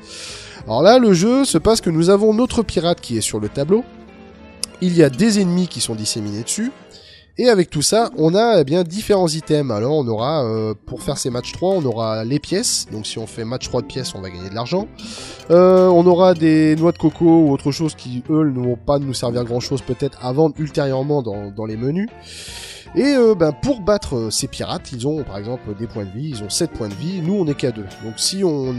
Alors 0.67 0.83
là, 0.83 0.99
le 0.99 1.13
jeu 1.13 1.45
se 1.45 1.59
passe 1.59 1.81
que 1.81 1.91
nous 1.91 2.11
avons 2.11 2.33
notre 2.33 2.63
pirate 2.63 3.01
qui 3.01 3.19
est 3.19 3.23
sur 3.23 3.41
le 3.41 3.49
tableau. 3.49 3.85
Il 4.81 4.97
y 4.97 5.03
a 5.03 5.11
des 5.11 5.41
ennemis 5.41 5.69
qui 5.69 5.81
sont 5.81 5.95
disséminés 5.95 6.43
dessus. 6.43 6.73
Et 7.37 7.49
avec 7.49 7.69
tout 7.69 7.83
ça, 7.83 8.11
on 8.17 8.37
a 8.37 8.61
eh 8.61 8.65
bien 8.65 8.85
différents 8.85 9.27
items. 9.27 9.73
Alors 9.73 9.97
on 9.97 10.07
aura, 10.07 10.45
euh, 10.45 10.73
pour 10.87 11.03
faire 11.03 11.19
ces 11.19 11.31
matchs 11.31 11.53
3, 11.53 11.75
on 11.75 11.85
aura 11.85 12.25
les 12.25 12.39
pièces. 12.39 12.87
Donc 12.93 13.07
si 13.07 13.19
on 13.19 13.27
fait 13.27 13.45
match 13.45 13.69
3 13.69 13.83
de 13.83 13.87
pièces, 13.87 14.15
on 14.15 14.21
va 14.21 14.31
gagner 14.31 14.49
de 14.49 14.55
l'argent. 14.55 14.87
Euh, 15.51 15.89
on 15.89 16.07
aura 16.07 16.35
des 16.35 16.77
noix 16.77 16.93
de 16.93 16.99
coco 16.99 17.25
ou 17.25 17.51
autre 17.51 17.73
chose 17.73 17.97
qui, 17.97 18.23
eux, 18.31 18.45
ne 18.45 18.61
vont 18.61 18.77
pas 18.77 19.01
nous 19.01 19.15
servir 19.15 19.45
grand 19.45 19.59
chose 19.59 19.83
peut-être 19.83 20.21
vendre 20.33 20.55
ultérieurement 20.61 21.23
dans, 21.23 21.51
dans 21.51 21.67
les 21.67 21.77
menus. 21.77 22.09
Et 22.97 23.17
euh, 23.17 23.35
ben, 23.35 23.51
pour 23.51 23.81
battre 23.81 24.15
euh, 24.15 24.31
ces 24.31 24.47
pirates, 24.47 24.93
ils 24.93 25.09
ont 25.09 25.25
par 25.25 25.37
exemple 25.37 25.75
des 25.77 25.89
points 25.89 26.05
de 26.05 26.11
vie, 26.11 26.29
ils 26.29 26.45
ont 26.45 26.49
7 26.49 26.71
points 26.71 26.89
de 26.89 26.95
vie, 26.95 27.21
nous 27.23 27.35
on 27.35 27.45
est 27.47 27.55
qu'à 27.55 27.73
2. 27.73 27.83
Donc 28.05 28.15
si 28.19 28.45
on 28.45 28.73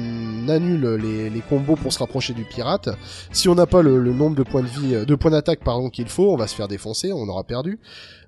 annule 0.47 0.87
les, 0.95 1.41
combos 1.41 1.75
pour 1.75 1.91
se 1.91 1.99
rapprocher 1.99 2.33
du 2.33 2.45
pirate, 2.45 2.87
si 3.33 3.49
on 3.49 3.55
n'a 3.55 3.65
pas 3.65 3.81
le, 3.81 3.99
nombre 4.13 4.37
de 4.37 4.43
points 4.43 4.61
de 4.61 4.67
vie, 4.67 4.95
euh, 4.95 5.03
de 5.03 5.15
points 5.15 5.31
d'attaque 5.31 5.59
qu'il 5.91 6.07
faut, 6.07 6.31
on 6.31 6.37
va 6.37 6.47
se 6.47 6.55
faire 6.55 6.69
défoncer, 6.69 7.11
on 7.11 7.27
aura 7.27 7.43
perdu. 7.43 7.77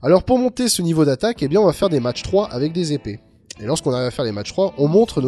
Alors 0.01 0.23
pour 0.23 0.38
monter 0.39 0.67
ce 0.67 0.81
niveau 0.81 1.05
d'attaque, 1.05 1.41
eh 1.41 1.47
bien 1.47 1.61
on 1.61 1.65
va 1.65 1.73
faire 1.73 1.89
des 1.89 2.01
matchs 2.01 2.23
3 2.23 2.49
avec 2.49 2.73
des 2.73 2.91
épées. 2.91 3.21
Et 3.61 3.65
lorsqu'on 3.65 3.93
arrive 3.93 4.07
à 4.07 4.11
faire 4.11 4.25
les 4.25 4.33
matchs 4.33 4.51
3, 4.51 4.73
on 4.77 4.89
montre 4.89 5.21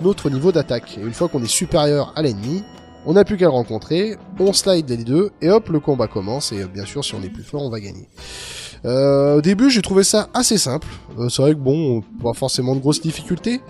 notre 0.00 0.30
niveau 0.30 0.52
d'attaque. 0.52 0.96
Et 0.96 1.00
une 1.00 1.12
fois 1.12 1.28
qu'on 1.28 1.42
est 1.42 1.50
supérieur 1.50 2.12
à 2.14 2.22
l'ennemi, 2.22 2.62
on 3.06 3.14
n'a 3.14 3.24
plus 3.24 3.36
qu'à 3.36 3.46
le 3.46 3.50
rencontrer, 3.50 4.16
on 4.38 4.52
slide 4.52 4.88
les 4.88 5.04
deux, 5.04 5.30
et 5.42 5.50
hop, 5.50 5.68
le 5.68 5.80
combat 5.80 6.06
commence, 6.06 6.52
et 6.52 6.62
euh, 6.62 6.66
bien 6.66 6.86
sûr, 6.86 7.04
si 7.04 7.14
on 7.14 7.22
est 7.22 7.28
plus 7.28 7.42
fort, 7.42 7.62
on 7.62 7.68
va 7.68 7.80
gagner. 7.80 8.08
Euh, 8.84 9.36
au 9.36 9.40
début, 9.40 9.70
j'ai 9.70 9.80
trouvé 9.80 10.04
ça 10.04 10.28
assez 10.34 10.58
simple. 10.58 10.86
Euh, 11.18 11.28
c'est 11.28 11.40
vrai 11.40 11.52
que 11.52 11.58
bon, 11.58 12.02
pas 12.22 12.34
forcément 12.34 12.74
de 12.74 12.80
grosses 12.80 13.00
difficultés. 13.00 13.60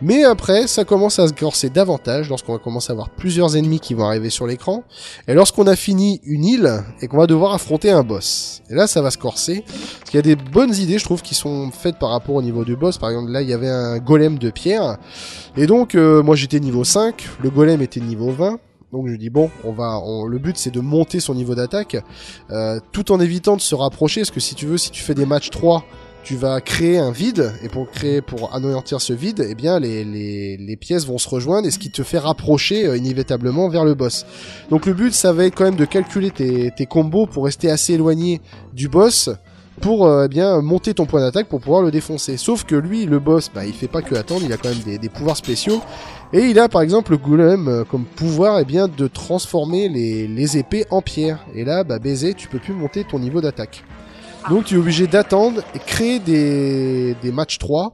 Mais 0.00 0.24
après, 0.24 0.66
ça 0.66 0.84
commence 0.84 1.18
à 1.18 1.28
se 1.28 1.32
corser 1.32 1.68
davantage 1.68 2.28
lorsqu'on 2.28 2.52
va 2.52 2.58
commencer 2.58 2.90
à 2.90 2.92
avoir 2.92 3.10
plusieurs 3.10 3.56
ennemis 3.56 3.80
qui 3.80 3.94
vont 3.94 4.04
arriver 4.04 4.30
sur 4.30 4.46
l'écran. 4.46 4.82
Et 5.28 5.34
lorsqu'on 5.34 5.66
a 5.66 5.76
fini 5.76 6.20
une 6.24 6.44
île 6.44 6.82
et 7.00 7.06
qu'on 7.08 7.18
va 7.18 7.26
devoir 7.26 7.52
affronter 7.52 7.90
un 7.90 8.02
boss. 8.02 8.62
Et 8.70 8.74
là, 8.74 8.86
ça 8.86 9.02
va 9.02 9.10
se 9.10 9.18
corser. 9.18 9.62
Parce 9.66 10.10
qu'il 10.10 10.16
y 10.16 10.18
a 10.18 10.22
des 10.22 10.36
bonnes 10.36 10.74
idées, 10.74 10.98
je 10.98 11.04
trouve, 11.04 11.22
qui 11.22 11.34
sont 11.34 11.70
faites 11.70 11.98
par 11.98 12.10
rapport 12.10 12.34
au 12.34 12.42
niveau 12.42 12.64
du 12.64 12.74
boss. 12.74 12.98
Par 12.98 13.10
exemple, 13.10 13.30
là, 13.30 13.42
il 13.42 13.48
y 13.48 13.52
avait 13.52 13.68
un 13.68 13.98
golem 13.98 14.38
de 14.38 14.50
pierre. 14.50 14.96
Et 15.56 15.66
donc, 15.66 15.94
euh, 15.94 16.22
moi, 16.22 16.34
j'étais 16.34 16.60
niveau 16.60 16.84
5. 16.84 17.28
Le 17.42 17.50
golem 17.50 17.82
était 17.82 18.00
niveau 18.00 18.30
20. 18.30 18.58
Donc 18.92 19.08
je 19.08 19.14
dis 19.16 19.30
bon, 19.30 19.50
on 19.64 19.72
va, 19.72 19.98
on- 20.04 20.26
le 20.26 20.38
but 20.38 20.56
c'est 20.58 20.70
de 20.70 20.80
monter 20.80 21.18
son 21.20 21.34
niveau 21.34 21.54
d'attaque, 21.54 21.96
euh, 22.50 22.78
tout 22.92 23.10
en 23.10 23.20
évitant 23.20 23.56
de 23.56 23.60
se 23.62 23.74
rapprocher, 23.74 24.20
parce 24.20 24.30
que 24.30 24.40
si 24.40 24.54
tu 24.54 24.66
veux, 24.66 24.76
si 24.78 24.90
tu 24.90 25.02
fais 25.02 25.14
des 25.14 25.26
matchs 25.26 25.50
3 25.50 25.84
tu 26.24 26.36
vas 26.36 26.60
créer 26.60 26.98
un 26.98 27.10
vide 27.10 27.52
et 27.64 27.68
pour 27.68 27.90
créer 27.90 28.20
pour 28.22 28.54
anéantir 28.54 29.00
ce 29.00 29.12
vide, 29.12 29.44
eh 29.48 29.56
bien 29.56 29.80
les, 29.80 30.04
les, 30.04 30.56
les 30.56 30.76
pièces 30.76 31.04
vont 31.04 31.18
se 31.18 31.28
rejoindre 31.28 31.66
et 31.66 31.72
ce 31.72 31.80
qui 31.80 31.90
te 31.90 32.04
fait 32.04 32.18
rapprocher 32.20 32.86
euh, 32.86 32.96
inévitablement 32.96 33.68
vers 33.68 33.84
le 33.84 33.94
boss. 33.94 34.24
Donc 34.70 34.86
le 34.86 34.92
but 34.94 35.12
ça 35.12 35.32
va 35.32 35.46
être 35.46 35.56
quand 35.56 35.64
même 35.64 35.74
de 35.74 35.84
calculer 35.84 36.30
tes, 36.30 36.70
tes 36.76 36.86
combos 36.86 37.26
pour 37.26 37.44
rester 37.46 37.70
assez 37.72 37.94
éloigné 37.94 38.40
du 38.72 38.88
boss 38.88 39.30
pour 39.80 40.06
euh, 40.06 40.26
eh 40.26 40.28
bien 40.28 40.60
monter 40.60 40.94
ton 40.94 41.06
point 41.06 41.20
d'attaque 41.20 41.48
pour 41.48 41.60
pouvoir 41.60 41.82
le 41.82 41.90
défoncer. 41.90 42.36
Sauf 42.36 42.62
que 42.64 42.76
lui, 42.76 43.04
le 43.06 43.18
boss, 43.18 43.50
bah, 43.52 43.64
il 43.66 43.72
fait 43.72 43.88
pas 43.88 44.02
que 44.02 44.14
attendre, 44.14 44.42
il 44.44 44.52
a 44.52 44.58
quand 44.58 44.68
même 44.68 44.78
des, 44.84 44.98
des 44.98 45.08
pouvoirs 45.08 45.36
spéciaux. 45.36 45.80
Et 46.34 46.46
il 46.46 46.58
a 46.58 46.68
par 46.68 46.80
exemple 46.80 47.12
le 47.12 47.18
golem 47.18 47.68
euh, 47.68 47.84
comme 47.84 48.04
pouvoir 48.04 48.58
eh 48.58 48.64
bien 48.64 48.88
de 48.88 49.06
transformer 49.06 49.90
les, 49.90 50.26
les 50.26 50.56
épées 50.56 50.86
en 50.90 51.02
pierre. 51.02 51.44
Et 51.54 51.64
là, 51.64 51.84
bah 51.84 51.98
baiser, 51.98 52.32
tu 52.32 52.48
peux 52.48 52.58
plus 52.58 52.72
monter 52.72 53.04
ton 53.04 53.18
niveau 53.18 53.42
d'attaque. 53.42 53.84
Donc 54.48 54.64
tu 54.64 54.74
es 54.74 54.78
obligé 54.78 55.06
d'attendre 55.06 55.62
et 55.74 55.78
créer 55.78 56.18
des, 56.18 57.14
des 57.22 57.32
matchs 57.32 57.58
3 57.58 57.92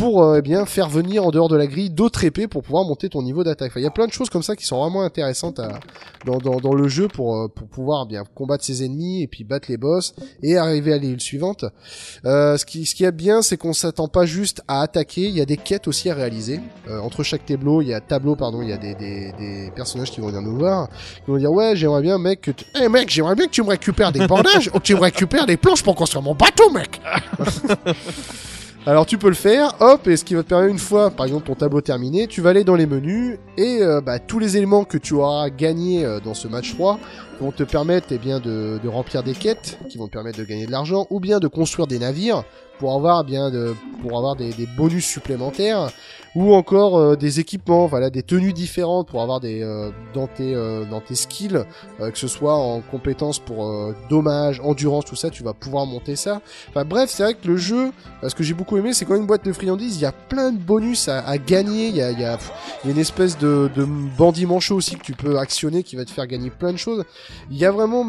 pour 0.00 0.22
euh, 0.22 0.38
eh 0.38 0.42
bien 0.42 0.64
faire 0.64 0.88
venir 0.88 1.26
en 1.26 1.30
dehors 1.30 1.48
de 1.48 1.56
la 1.56 1.66
grille 1.66 1.90
d'autres 1.90 2.24
épées 2.24 2.48
pour 2.48 2.62
pouvoir 2.62 2.84
monter 2.84 3.10
ton 3.10 3.20
niveau 3.20 3.44
d'attaque. 3.44 3.72
Enfin, 3.72 3.80
il 3.80 3.82
y 3.82 3.86
a 3.86 3.90
plein 3.90 4.06
de 4.06 4.12
choses 4.12 4.30
comme 4.30 4.42
ça 4.42 4.56
qui 4.56 4.64
sont 4.64 4.80
vraiment 4.80 5.02
intéressantes 5.02 5.58
à, 5.58 5.78
dans, 6.24 6.38
dans, 6.38 6.56
dans 6.56 6.72
le 6.72 6.88
jeu 6.88 7.06
pour, 7.06 7.36
euh, 7.36 7.48
pour 7.48 7.68
pouvoir 7.68 8.06
bien 8.06 8.24
combattre 8.34 8.64
ses 8.64 8.82
ennemis 8.82 9.22
et 9.22 9.26
puis 9.26 9.44
battre 9.44 9.66
les 9.68 9.76
boss 9.76 10.14
et 10.42 10.56
arriver 10.56 10.94
à 10.94 10.96
l'île 10.96 11.20
suivante. 11.20 11.66
Euh, 12.24 12.56
ce 12.56 12.64
qui 12.64 12.86
ce 12.86 12.94
qui 12.94 13.04
est 13.04 13.12
bien, 13.12 13.42
c'est 13.42 13.58
qu'on 13.58 13.74
s'attend 13.74 14.08
pas 14.08 14.24
juste 14.24 14.62
à 14.68 14.80
attaquer. 14.80 15.24
Il 15.24 15.36
y 15.36 15.42
a 15.42 15.44
des 15.44 15.58
quêtes 15.58 15.86
aussi 15.86 16.08
à 16.08 16.14
réaliser. 16.14 16.60
Euh, 16.88 16.98
entre 17.00 17.22
chaque 17.22 17.44
tableau, 17.44 17.82
il 17.82 17.88
y 17.88 17.92
a 17.92 18.00
tableau 18.00 18.36
pardon, 18.36 18.62
il 18.62 18.70
y 18.70 18.72
a 18.72 18.78
des, 18.78 18.94
des, 18.94 19.32
des 19.32 19.70
personnages 19.76 20.10
qui 20.10 20.22
vont 20.22 20.28
venir 20.28 20.40
nous 20.40 20.56
voir, 20.56 20.88
qui 21.26 21.30
vont 21.30 21.36
dire 21.36 21.52
ouais 21.52 21.76
j'aimerais 21.76 22.00
bien 22.00 22.16
mec 22.16 22.40
que 22.40 22.52
tu... 22.52 22.64
Eh, 22.80 22.88
mec 22.88 23.10
j'aimerais 23.10 23.34
bien 23.34 23.44
que 23.44 23.52
tu 23.52 23.62
me 23.62 23.68
récupères 23.68 24.12
des 24.12 24.26
bandages 24.26 24.70
ou 24.72 24.78
que 24.78 24.84
tu 24.84 24.94
me 24.94 25.00
récupères 25.00 25.44
des 25.44 25.58
planches 25.58 25.82
pour 25.82 25.94
construire 25.94 26.22
mon 26.22 26.34
bateau 26.34 26.70
mec. 26.70 27.02
Alors 28.86 29.04
tu 29.04 29.18
peux 29.18 29.28
le 29.28 29.34
faire, 29.34 29.74
hop, 29.80 30.08
et 30.08 30.16
ce 30.16 30.24
qui 30.24 30.34
va 30.34 30.42
te 30.42 30.48
permettre 30.48 30.72
une 30.72 30.78
fois, 30.78 31.10
par 31.10 31.26
exemple 31.26 31.46
ton 31.46 31.54
tableau 31.54 31.82
terminé, 31.82 32.26
tu 32.26 32.40
vas 32.40 32.50
aller 32.50 32.64
dans 32.64 32.76
les 32.76 32.86
menus 32.86 33.38
et 33.58 33.82
euh, 33.82 34.00
bah, 34.00 34.18
tous 34.18 34.38
les 34.38 34.56
éléments 34.56 34.84
que 34.84 34.96
tu 34.96 35.12
auras 35.12 35.50
gagnés 35.50 36.06
euh, 36.06 36.18
dans 36.18 36.32
ce 36.32 36.48
match 36.48 36.72
3 36.74 36.98
vont 37.42 37.52
te 37.52 37.62
permettre 37.62 38.06
eh 38.10 38.16
bien 38.16 38.40
de, 38.40 38.80
de 38.82 38.88
remplir 38.88 39.22
des 39.22 39.34
quêtes 39.34 39.78
qui 39.90 39.98
vont 39.98 40.06
te 40.06 40.12
permettre 40.12 40.38
de 40.38 40.44
gagner 40.44 40.64
de 40.64 40.70
l'argent 40.70 41.06
ou 41.10 41.20
bien 41.20 41.40
de 41.40 41.46
construire 41.46 41.88
des 41.88 41.98
navires 41.98 42.42
pour 42.80 42.94
avoir 42.94 43.22
bien 43.24 43.50
de 43.50 43.76
pour 44.02 44.16
avoir 44.16 44.34
des, 44.34 44.50
des 44.54 44.66
bonus 44.66 45.04
supplémentaires 45.04 45.90
ou 46.34 46.54
encore 46.54 46.96
euh, 46.96 47.16
des 47.16 47.40
équipements, 47.40 47.86
voilà, 47.86 48.08
des 48.08 48.22
tenues 48.22 48.52
différentes 48.52 49.08
pour 49.08 49.20
avoir 49.20 49.40
des 49.40 49.62
euh, 49.62 49.90
dans 50.14 50.28
tes 50.28 50.54
euh, 50.54 50.84
dans 50.84 51.00
tes 51.00 51.14
skills, 51.14 51.64
euh, 52.00 52.10
que 52.10 52.18
ce 52.18 52.28
soit 52.28 52.54
en 52.54 52.80
compétences 52.80 53.38
pour 53.38 53.66
euh, 53.66 53.94
dommage, 54.08 54.60
endurance, 54.60 55.04
tout 55.04 55.16
ça, 55.16 55.28
tu 55.28 55.42
vas 55.42 55.52
pouvoir 55.52 55.84
monter 55.86 56.16
ça. 56.16 56.40
Enfin 56.70 56.84
bref, 56.84 57.10
c'est 57.10 57.22
vrai 57.24 57.34
que 57.34 57.46
le 57.46 57.56
jeu, 57.58 57.90
euh, 58.22 58.28
ce 58.28 58.34
que 58.34 58.42
j'ai 58.42 58.54
beaucoup 58.54 58.78
aimé, 58.78 58.94
c'est 58.94 59.04
quand 59.04 59.12
même 59.12 59.22
une 59.22 59.26
boîte 59.26 59.44
de 59.44 59.52
friandises, 59.52 59.96
il 59.96 60.02
y 60.02 60.06
a 60.06 60.12
plein 60.12 60.52
de 60.52 60.58
bonus 60.58 61.08
à, 61.08 61.18
à 61.18 61.36
gagner, 61.36 61.88
il 61.88 61.96
y 61.96 62.02
a 62.02 62.12
il 62.12 62.20
y 62.20 62.24
a, 62.24 62.38
y 62.84 62.88
a 62.88 62.90
une 62.90 62.98
espèce 62.98 63.36
de, 63.36 63.70
de 63.74 63.84
bandit 63.84 64.46
manchot 64.46 64.76
aussi 64.76 64.96
que 64.96 65.02
tu 65.02 65.12
peux 65.12 65.38
actionner 65.38 65.82
qui 65.82 65.96
va 65.96 66.04
te 66.06 66.10
faire 66.10 66.26
gagner 66.26 66.50
plein 66.50 66.72
de 66.72 66.78
choses. 66.78 67.04
Il 67.50 67.58
y 67.58 67.66
a 67.66 67.72
vraiment 67.72 68.06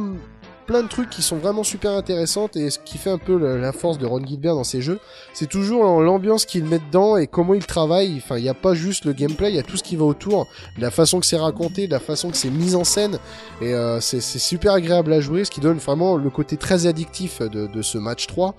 plein 0.65 0.83
de 0.83 0.87
trucs 0.87 1.09
qui 1.09 1.21
sont 1.21 1.37
vraiment 1.37 1.63
super 1.63 1.91
intéressantes 1.91 2.55
et 2.55 2.69
ce 2.69 2.79
qui 2.79 2.97
fait 2.97 3.09
un 3.09 3.17
peu 3.17 3.37
la 3.57 3.71
force 3.71 3.97
de 3.97 4.05
Ron 4.05 4.25
Gilbert 4.25 4.55
dans 4.55 4.63
ses 4.63 4.81
jeux, 4.81 4.99
c'est 5.33 5.49
toujours 5.49 6.01
l'ambiance 6.01 6.45
qu'il 6.45 6.65
met 6.65 6.79
dedans 6.79 7.17
et 7.17 7.27
comment 7.27 7.53
il 7.53 7.65
travaille. 7.65 8.17
Enfin, 8.17 8.37
il 8.37 8.43
n'y 8.43 8.49
a 8.49 8.53
pas 8.53 8.73
juste 8.73 9.05
le 9.05 9.13
gameplay, 9.13 9.49
il 9.49 9.55
y 9.55 9.59
a 9.59 9.63
tout 9.63 9.77
ce 9.77 9.83
qui 9.83 9.95
va 9.95 10.05
autour, 10.05 10.47
la 10.77 10.91
façon 10.91 11.19
que 11.19 11.25
c'est 11.25 11.37
raconté, 11.37 11.87
la 11.87 11.99
façon 11.99 12.29
que 12.29 12.37
c'est 12.37 12.49
mis 12.49 12.75
en 12.75 12.83
scène 12.83 13.19
et 13.61 13.73
euh, 13.73 13.99
c'est 13.99 14.21
super 14.21 14.73
agréable 14.73 15.13
à 15.13 15.21
jouer, 15.21 15.45
ce 15.45 15.51
qui 15.51 15.61
donne 15.61 15.77
vraiment 15.77 16.17
le 16.17 16.29
côté 16.29 16.57
très 16.57 16.85
addictif 16.87 17.41
de, 17.41 17.81
ce 17.81 17.97
match 17.97 18.27
3. 18.27 18.55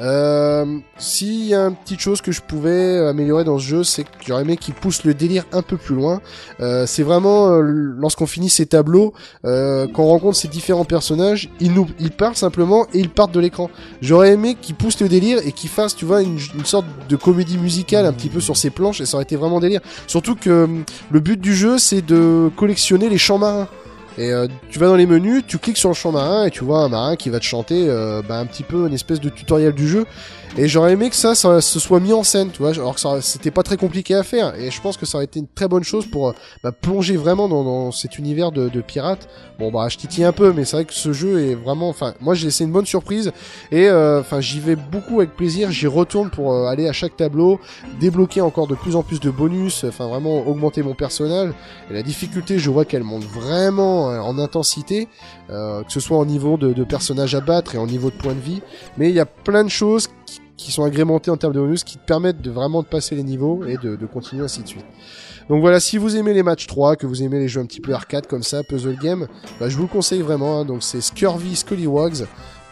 Euh, 0.00 0.78
S'il 0.98 1.44
y 1.46 1.54
a 1.54 1.66
une 1.66 1.76
petite 1.76 2.00
chose 2.00 2.20
que 2.20 2.32
je 2.32 2.40
pouvais 2.40 2.98
améliorer 2.98 3.44
dans 3.44 3.58
ce 3.58 3.64
jeu, 3.64 3.84
c'est 3.84 4.04
que 4.04 4.08
j'aurais 4.26 4.42
aimé 4.42 4.56
qu'il 4.56 4.74
pousse 4.74 5.04
le 5.04 5.14
délire 5.14 5.44
un 5.52 5.62
peu 5.62 5.76
plus 5.76 5.94
loin. 5.94 6.20
Euh, 6.60 6.86
c'est 6.86 7.02
vraiment 7.02 7.50
euh, 7.50 7.60
lorsqu'on 7.60 8.26
finit 8.26 8.50
ces 8.50 8.66
tableaux, 8.66 9.12
euh, 9.44 9.86
quand 9.92 10.04
on 10.04 10.08
rencontre 10.08 10.36
ces 10.36 10.48
différents 10.48 10.84
personnages, 10.84 11.33
nous, 11.60 11.86
ils 12.00 12.10
simplement 12.34 12.86
et 12.94 12.98
ils 12.98 13.10
partent 13.10 13.32
de 13.32 13.40
l'écran. 13.40 13.70
J'aurais 14.00 14.32
aimé 14.32 14.56
qu'ils 14.60 14.74
poussent 14.74 15.00
le 15.00 15.08
délire 15.08 15.38
et 15.44 15.52
qu'ils 15.52 15.70
fassent, 15.70 15.94
tu 15.94 16.04
vois, 16.04 16.22
une, 16.22 16.38
sorte 16.64 16.86
de 17.08 17.16
comédie 17.16 17.58
musicale 17.58 18.06
un 18.06 18.12
petit 18.12 18.28
peu 18.28 18.40
sur 18.40 18.56
ces 18.56 18.70
planches 18.70 19.00
et 19.00 19.06
ça 19.06 19.16
aurait 19.16 19.24
été 19.24 19.36
vraiment 19.36 19.60
délire. 19.60 19.80
Surtout 20.06 20.34
que 20.34 20.64
hum, 20.64 20.84
le 21.10 21.20
but 21.20 21.40
du 21.40 21.54
jeu, 21.54 21.78
c'est 21.78 22.04
de 22.04 22.50
collectionner 22.56 23.08
les 23.08 23.18
champs 23.18 23.38
marins. 23.38 23.68
Et 24.16 24.32
euh, 24.32 24.46
tu 24.70 24.78
vas 24.78 24.86
dans 24.86 24.96
les 24.96 25.06
menus, 25.06 25.42
tu 25.46 25.58
cliques 25.58 25.76
sur 25.76 25.88
le 25.88 25.94
champ 25.94 26.12
marin 26.12 26.46
et 26.46 26.50
tu 26.50 26.62
vois 26.62 26.84
un 26.84 26.88
marin 26.88 27.16
qui 27.16 27.30
va 27.30 27.40
te 27.40 27.44
chanter 27.44 27.86
euh, 27.88 28.22
bah, 28.26 28.38
un 28.38 28.46
petit 28.46 28.62
peu 28.62 28.86
une 28.86 28.94
espèce 28.94 29.20
de 29.20 29.28
tutoriel 29.28 29.72
du 29.72 29.88
jeu. 29.88 30.06
Et 30.56 30.68
j'aurais 30.68 30.92
aimé 30.92 31.10
que 31.10 31.16
ça, 31.16 31.34
ça 31.34 31.60
se 31.60 31.80
soit 31.80 31.98
mis 31.98 32.12
en 32.12 32.22
scène, 32.22 32.50
tu 32.52 32.58
vois, 32.58 32.70
alors 32.70 32.94
que 32.94 33.20
c'était 33.22 33.50
pas 33.50 33.64
très 33.64 33.76
compliqué 33.76 34.14
à 34.14 34.22
faire. 34.22 34.54
Et 34.54 34.70
je 34.70 34.80
pense 34.80 34.96
que 34.96 35.04
ça 35.04 35.18
aurait 35.18 35.24
été 35.24 35.40
une 35.40 35.48
très 35.48 35.66
bonne 35.66 35.82
chose 35.82 36.06
pour 36.06 36.28
euh, 36.28 36.32
bah, 36.62 36.70
plonger 36.70 37.16
vraiment 37.16 37.48
dans, 37.48 37.64
dans 37.64 37.90
cet 37.90 38.18
univers 38.20 38.52
de, 38.52 38.68
de 38.68 38.80
pirates. 38.80 39.28
Bon 39.58 39.72
bah 39.72 39.88
je 39.88 39.96
titille 39.96 40.22
un 40.22 40.32
peu, 40.32 40.52
mais 40.52 40.64
c'est 40.64 40.76
vrai 40.76 40.84
que 40.84 40.94
ce 40.94 41.12
jeu 41.12 41.48
est 41.48 41.54
vraiment, 41.56 41.88
enfin 41.88 42.14
moi 42.20 42.34
j'ai 42.34 42.50
c'est 42.50 42.64
une 42.64 42.72
bonne 42.72 42.86
surprise 42.86 43.30
et 43.70 43.88
euh, 43.88 44.20
enfin 44.20 44.40
j'y 44.40 44.60
vais 44.60 44.76
beaucoup 44.76 45.18
avec 45.18 45.34
plaisir. 45.34 45.72
J'y 45.72 45.88
retourne 45.88 46.30
pour 46.30 46.52
euh, 46.52 46.66
aller 46.66 46.88
à 46.88 46.92
chaque 46.92 47.16
tableau, 47.16 47.58
débloquer 48.00 48.40
encore 48.40 48.68
de 48.68 48.76
plus 48.76 48.94
en 48.94 49.02
plus 49.02 49.18
de 49.18 49.30
bonus, 49.30 49.82
enfin 49.82 50.06
vraiment 50.06 50.46
augmenter 50.46 50.82
mon 50.82 50.94
personnage. 50.94 51.50
Et 51.90 51.94
la 51.94 52.02
difficulté, 52.02 52.60
je 52.60 52.70
vois 52.70 52.84
qu'elle 52.84 53.02
monte 53.02 53.24
vraiment 53.24 54.06
en 54.06 54.38
intensité, 54.38 55.08
que 55.48 55.84
ce 55.88 56.00
soit 56.00 56.16
en 56.16 56.24
niveau 56.24 56.56
de, 56.56 56.72
de 56.72 56.84
à 57.36 57.40
battre 57.40 57.74
et 57.74 57.78
en 57.78 57.86
niveau 57.86 58.10
de 58.10 58.14
points 58.14 58.34
de 58.34 58.40
vie. 58.40 58.62
Mais 58.96 59.08
il 59.08 59.14
y 59.14 59.20
a 59.20 59.26
plein 59.26 59.64
de 59.64 59.68
choses 59.68 60.08
qui, 60.26 60.40
qui 60.56 60.72
sont 60.72 60.84
agrémentées 60.84 61.30
en 61.30 61.36
termes 61.36 61.52
de 61.52 61.60
bonus 61.60 61.84
qui 61.84 61.98
te 61.98 62.04
permettent 62.04 62.40
de 62.40 62.50
vraiment 62.50 62.82
de 62.82 62.86
passer 62.86 63.14
les 63.16 63.22
niveaux 63.24 63.64
et 63.64 63.76
de, 63.76 63.96
de 63.96 64.06
continuer 64.06 64.44
ainsi 64.44 64.62
de 64.62 64.68
suite. 64.68 64.84
Donc 65.48 65.60
voilà, 65.60 65.78
si 65.78 65.98
vous 65.98 66.16
aimez 66.16 66.32
les 66.32 66.42
matchs 66.42 66.66
3, 66.66 66.96
que 66.96 67.06
vous 67.06 67.22
aimez 67.22 67.38
les 67.38 67.48
jeux 67.48 67.60
un 67.60 67.66
petit 67.66 67.80
peu 67.80 67.92
arcade 67.92 68.26
comme 68.26 68.42
ça, 68.42 68.62
puzzle 68.62 68.96
game, 68.96 69.26
bah, 69.60 69.68
je 69.68 69.76
vous 69.76 69.82
le 69.82 69.88
conseille 69.88 70.22
vraiment. 70.22 70.60
hein. 70.60 70.64
donc 70.64 70.82
c'est 70.82 71.00
Scurvy 71.02 71.54
Scallywags. 71.56 72.24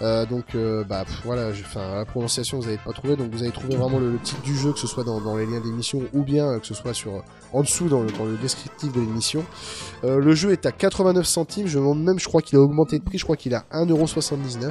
Euh, 0.02 0.26
donc 0.26 0.54
euh, 0.54 0.84
bah 0.84 1.04
voilà, 1.24 1.50
enfin 1.50 1.96
la 1.96 2.04
prononciation 2.04 2.58
vous 2.58 2.66
avez 2.66 2.78
pas 2.78 2.92
trouvé, 2.92 3.16
donc 3.16 3.30
vous 3.32 3.42
avez 3.42 3.52
trouvé 3.52 3.76
vraiment 3.76 3.98
le, 3.98 4.18
titre 4.18 4.42
du 4.42 4.56
jeu, 4.56 4.72
que 4.72 4.78
ce 4.78 4.86
soit 4.86 5.04
dans, 5.04 5.36
les 5.36 5.46
liens 5.46 5.60
d'émission 5.60 6.00
ou 6.12 6.22
bien 6.22 6.46
euh, 6.46 6.58
que 6.58 6.66
ce 6.66 6.74
soit 6.74 6.92
sur 6.92 7.22
en 7.52 7.62
dessous 7.62 7.88
dans 7.88 8.02
le, 8.02 8.36
descriptif 8.40 8.92
de 8.92 9.00
l'émission. 9.00 9.44
Euh, 10.04 10.18
le 10.18 10.34
jeu 10.34 10.52
est 10.52 10.66
à 10.66 10.72
89 10.72 11.26
centimes, 11.26 11.66
je 11.66 11.78
demande 11.78 12.02
même, 12.02 12.18
je 12.18 12.26
crois 12.26 12.42
qu'il 12.42 12.58
a 12.58 12.62
augmenté 12.62 12.98
de 12.98 13.04
prix, 13.04 13.18
je 13.18 13.24
crois 13.24 13.36
qu'il 13.36 13.54
a 13.54 13.64
1,79€. 13.72 14.66
En 14.66 14.70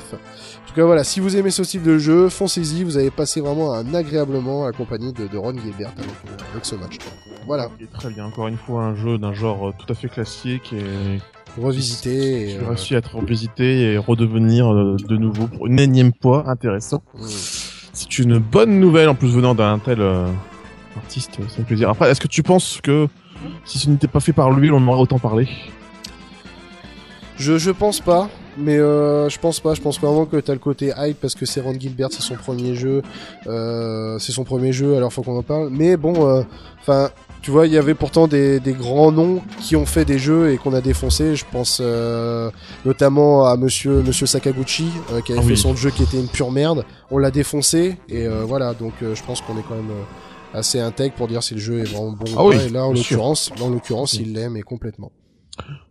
tout 0.67 0.73
cas 0.75 0.86
voilà, 0.86 1.03
si 1.03 1.19
vous 1.19 1.38
aimez 1.38 1.51
ce 1.51 1.63
style 1.63 1.84
de 1.84 1.97
jeu, 1.97 2.29
foncez-y, 2.29 2.84
vous 2.84 2.97
avez 2.97 3.11
passé 3.11 3.41
vraiment 3.41 3.73
un 3.73 3.93
agréablement 3.93 4.65
accompagné 4.65 5.11
de, 5.11 5.27
de 5.27 5.38
Ron 5.38 5.53
Gilbert 5.53 5.91
avec, 5.97 6.09
euh, 6.09 6.59
ce 6.63 6.75
match. 6.75 6.97
Voilà, 7.45 7.69
très 7.93 8.09
bien. 8.09 8.25
Encore 8.25 8.47
une 8.47 8.57
fois, 8.57 8.84
un 8.84 8.95
jeu 8.95 9.17
d'un 9.17 9.34
genre 9.34 9.69
euh, 9.69 9.73
tout 9.77 9.91
à 9.91 9.95
fait 9.95 10.09
classique 10.09 10.73
et 10.73 11.19
qui 11.55 12.09
Et, 12.09 12.57
a 12.57 12.61
euh, 12.61 12.67
réussi 12.69 12.95
à 12.95 12.99
être 12.99 13.15
revisité 13.15 13.93
et 13.93 13.97
redevenir 13.97 14.71
euh, 14.71 14.95
de 15.07 15.17
nouveau 15.17 15.47
pour 15.47 15.67
une 15.67 15.79
énième 15.79 16.11
fois 16.21 16.49
intéressant. 16.49 17.03
mm. 17.15 17.25
C'est 17.93 18.19
une 18.19 18.37
bonne 18.37 18.79
nouvelle 18.79 19.09
en 19.09 19.15
plus 19.15 19.27
venant 19.29 19.53
d'un 19.53 19.77
tel 19.79 20.01
euh, 20.01 20.27
artiste, 20.95 21.35
ça 21.49 21.55
fait 21.57 21.63
plaisir. 21.63 21.89
Après, 21.89 22.09
est-ce 22.09 22.21
que 22.21 22.27
tu 22.27 22.41
penses 22.41 22.79
que 22.81 23.07
si 23.65 23.79
ce 23.79 23.89
n'était 23.89 24.07
pas 24.07 24.19
fait 24.19 24.33
par 24.33 24.51
lui, 24.51 24.71
on 24.71 24.77
en 24.77 24.87
aurait 24.87 25.01
autant 25.01 25.19
parlé? 25.19 25.47
Je, 27.37 27.57
je 27.57 27.71
pense 27.71 27.99
pas, 27.99 28.29
mais 28.57 28.77
euh, 28.77 29.29
je 29.29 29.39
pense 29.39 29.59
pas. 29.59 29.73
Je 29.73 29.81
pense 29.81 29.99
vraiment 29.99 30.25
que 30.25 30.37
t'as 30.37 30.53
le 30.53 30.59
côté 30.59 30.91
hype 30.97 31.19
parce 31.19 31.35
que 31.35 31.45
c'est 31.45 31.61
Ron 31.61 31.73
Gilbert, 31.79 32.09
c'est 32.11 32.21
son 32.21 32.35
premier 32.35 32.75
jeu, 32.75 33.01
euh, 33.47 34.17
c'est 34.19 34.31
son 34.31 34.43
premier 34.43 34.71
jeu, 34.73 34.95
alors 34.95 35.11
faut 35.13 35.21
qu'on 35.21 35.37
en 35.37 35.43
parle. 35.43 35.69
Mais 35.71 35.97
bon, 35.97 36.43
enfin, 36.81 37.09
tu 37.41 37.49
vois, 37.49 37.65
il 37.65 37.73
y 37.73 37.77
avait 37.77 37.95
pourtant 37.95 38.27
des, 38.27 38.59
des 38.59 38.73
grands 38.73 39.11
noms 39.11 39.41
qui 39.59 39.75
ont 39.75 39.85
fait 39.87 40.05
des 40.05 40.19
jeux 40.19 40.51
et 40.51 40.57
qu'on 40.57 40.73
a 40.73 40.81
défoncé. 40.81 41.35
Je 41.35 41.45
pense 41.51 41.79
euh, 41.81 42.51
notamment 42.85 43.45
à 43.47 43.57
Monsieur 43.57 44.01
Monsieur 44.03 44.27
Sakaguchi 44.27 44.89
euh, 45.11 45.21
qui 45.21 45.31
avait 45.31 45.41
Ah 45.41 45.43
fait 45.45 45.53
oui. 45.53 45.57
son 45.57 45.75
jeu 45.75 45.89
qui 45.89 46.03
était 46.03 46.19
une 46.19 46.27
pure 46.27 46.51
merde. 46.51 46.85
On 47.09 47.17
l'a 47.17 47.31
défoncé 47.31 47.97
et 48.09 48.27
euh, 48.27 48.43
voilà. 48.45 48.73
Donc 48.75 48.93
euh, 49.01 49.15
je 49.15 49.23
pense 49.23 49.41
qu'on 49.41 49.57
est 49.57 49.63
quand 49.67 49.75
même 49.75 49.89
euh, 49.89 50.59
assez 50.59 50.79
intègre 50.79 51.15
pour 51.15 51.27
dire 51.27 51.41
si 51.41 51.55
le 51.55 51.59
jeu 51.59 51.79
est 51.79 51.83
vraiment 51.91 52.11
bon 52.11 52.25
Ah 52.37 52.43
ou 52.45 52.49
oui, 52.49 52.57
pas. 52.57 52.63
Et 52.65 52.69
là, 52.69 52.85
en 52.85 52.93
l'occurrence, 52.93 53.49
là, 53.57 53.65
en 53.65 53.69
l'occurrence, 53.69 54.13
il 54.13 54.33
l'aime 54.33 54.55
et 54.55 54.61
complètement. 54.61 55.11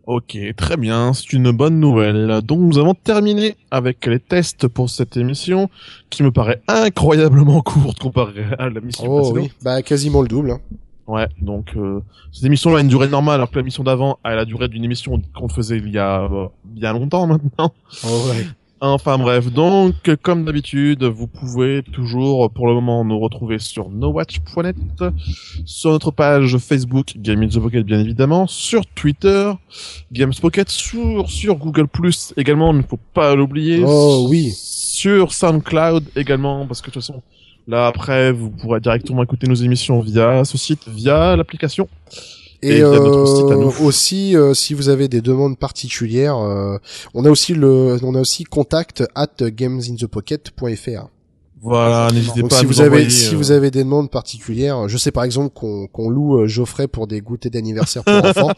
Ok, 0.07 0.37
très 0.57 0.75
bien, 0.77 1.13
c'est 1.13 1.31
une 1.33 1.51
bonne 1.51 1.79
nouvelle. 1.79 2.41
Donc 2.41 2.59
nous 2.59 2.77
avons 2.79 2.93
terminé 2.93 3.55
avec 3.69 4.05
les 4.07 4.19
tests 4.19 4.67
pour 4.67 4.89
cette 4.89 5.15
émission, 5.15 5.69
qui 6.09 6.23
me 6.23 6.31
paraît 6.31 6.61
incroyablement 6.67 7.61
courte 7.63 7.99
comparée 7.99 8.45
à 8.57 8.69
la 8.69 8.81
mission 8.81 9.05
Oh 9.07 9.17
précédente. 9.21 9.43
oui, 9.43 9.51
bah 9.63 9.81
quasiment 9.81 10.21
le 10.21 10.27
double. 10.27 10.51
Hein. 10.51 10.59
Ouais, 11.07 11.27
donc 11.41 11.75
euh, 11.75 12.01
cette 12.31 12.45
émission 12.45 12.75
a 12.75 12.81
une 12.81 12.87
durée 12.87 13.07
normale, 13.07 13.35
alors 13.35 13.51
que 13.51 13.57
la 13.57 13.63
mission 13.63 13.83
d'avant 13.83 14.19
a 14.23 14.33
la 14.35 14.45
durée 14.45 14.67
d'une 14.67 14.83
émission 14.83 15.21
qu'on 15.35 15.49
faisait 15.49 15.77
il 15.77 15.89
y 15.89 15.97
a 15.97 16.23
euh, 16.23 16.47
bien 16.65 16.93
longtemps 16.93 17.27
maintenant. 17.27 17.73
Oh 18.05 18.29
ouais. 18.29 18.45
Enfin 18.83 19.19
bref, 19.19 19.51
donc 19.51 19.93
comme 20.23 20.43
d'habitude, 20.43 21.03
vous 21.03 21.27
pouvez 21.27 21.83
toujours 21.83 22.51
pour 22.51 22.65
le 22.67 22.73
moment 22.73 23.05
nous 23.05 23.19
retrouver 23.19 23.59
sur 23.59 23.89
nowatch.net, 23.89 24.75
sur 25.65 25.91
notre 25.91 26.09
page 26.09 26.57
Facebook 26.57 27.13
Game 27.17 27.43
in 27.43 27.47
the 27.47 27.59
Pocket 27.59 27.85
bien 27.85 27.99
évidemment, 27.99 28.47
sur 28.47 28.85
Twitter 28.87 29.51
Games 30.11 30.33
Pocket, 30.41 30.67
sur, 30.69 31.29
sur 31.29 31.55
Google 31.57 31.87
Plus 31.87 32.33
également, 32.37 32.73
il 32.73 32.79
ne 32.79 32.83
faut 32.83 32.99
pas 33.13 33.35
l'oublier. 33.35 33.83
Oh, 33.85 34.25
oui. 34.27 34.51
Sur 34.51 34.91
sur 35.01 35.33
SoundCloud 35.33 36.09
également, 36.15 36.67
parce 36.67 36.81
que 36.81 36.87
de 36.87 36.93
toute 36.93 37.01
façon, 37.01 37.23
là 37.67 37.87
après, 37.87 38.31
vous 38.31 38.51
pourrez 38.51 38.79
directement 38.79 39.23
écouter 39.23 39.47
nos 39.47 39.55
émissions 39.55 39.99
via 39.99 40.45
ce 40.45 40.57
site, 40.59 40.87
via 40.87 41.35
l'application. 41.35 41.89
Et, 42.63 42.69
Et 42.69 42.75
via 42.75 42.89
notre 42.89 43.19
euh, 43.19 43.25
site 43.25 43.51
à 43.51 43.55
nous. 43.55 43.73
aussi, 43.85 44.35
euh, 44.35 44.53
si 44.53 44.73
vous 44.73 44.89
avez 44.89 45.07
des 45.07 45.21
demandes 45.21 45.57
particulières, 45.57 46.37
euh, 46.37 46.77
on 47.13 47.25
a 47.25 47.29
aussi 47.29 47.53
le, 47.53 47.97
on 48.03 48.13
a 48.15 48.19
aussi 48.19 48.43
contact 48.43 49.03
at 49.15 49.27
gamesinthepocket.fr. 49.39 51.07
Voilà, 51.63 52.11
n'hésitez 52.11 52.41
pas 52.41 52.55
si 52.55 52.55
à 52.55 52.67
vous 52.67 52.73
nous 52.73 52.81
avez, 52.81 52.89
envoyer, 52.89 53.09
si 53.11 53.35
euh, 53.35 53.37
vous 53.37 53.51
avez 53.51 53.69
des 53.69 53.83
demandes 53.83 54.09
particulières, 54.09 54.89
je 54.89 54.97
sais 54.97 55.11
par 55.11 55.23
exemple 55.23 55.51
qu'on 55.53 55.85
qu'on 55.85 56.09
loue 56.09 56.39
euh, 56.39 56.47
Geoffrey 56.47 56.87
pour 56.87 57.05
des 57.05 57.21
goûters 57.21 57.51
d'anniversaire 57.51 58.03
pour 58.03 58.13
enfants. 58.25 58.51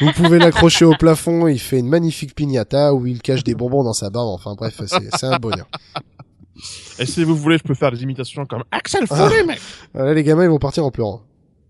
vous 0.00 0.12
pouvez 0.12 0.38
l'accrocher 0.38 0.84
au 0.84 0.94
plafond, 0.94 1.48
il 1.48 1.58
fait 1.58 1.80
une 1.80 1.88
magnifique 1.88 2.32
piñata 2.32 2.94
où 2.94 3.06
il 3.06 3.20
cache 3.22 3.42
des 3.42 3.56
bonbons 3.56 3.82
dans 3.82 3.92
sa 3.92 4.08
barbe. 4.08 4.28
Enfin 4.28 4.54
bref, 4.56 4.80
c'est 4.86 5.26
un 5.26 5.38
bonheur. 5.38 5.66
Et 7.00 7.06
si 7.06 7.24
vous 7.24 7.34
voulez, 7.34 7.58
je 7.58 7.64
peux 7.64 7.74
faire 7.74 7.90
des 7.90 8.04
imitations 8.04 8.46
comme 8.46 8.62
Axel 8.70 9.06
Ah. 9.10 9.28
Foley, 9.28 9.42
mec. 9.42 9.58
Là, 9.92 10.14
les 10.14 10.22
gamins, 10.22 10.44
ils 10.44 10.50
vont 10.50 10.60
partir 10.60 10.84
en 10.84 10.92
pleurant. 10.92 11.22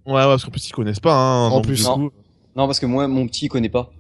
Ouais, 0.07 0.13
ouais, 0.15 0.25
parce 0.25 0.45
qu'en 0.45 0.51
plus 0.51 0.69
ils 0.69 0.73
connaissent 0.73 1.01
pas. 1.01 1.15
Hein, 1.15 1.49
En 1.51 1.61
plus. 1.63 1.85
Non. 1.85 1.95
coup- 1.95 2.11
Non, 2.57 2.67
parce 2.67 2.79
que 2.81 2.87
moi, 2.87 3.09
mon 3.09 3.27
petit, 3.27 3.47
il 3.47 3.49
connaît 3.49 3.69
pas. 3.69 3.91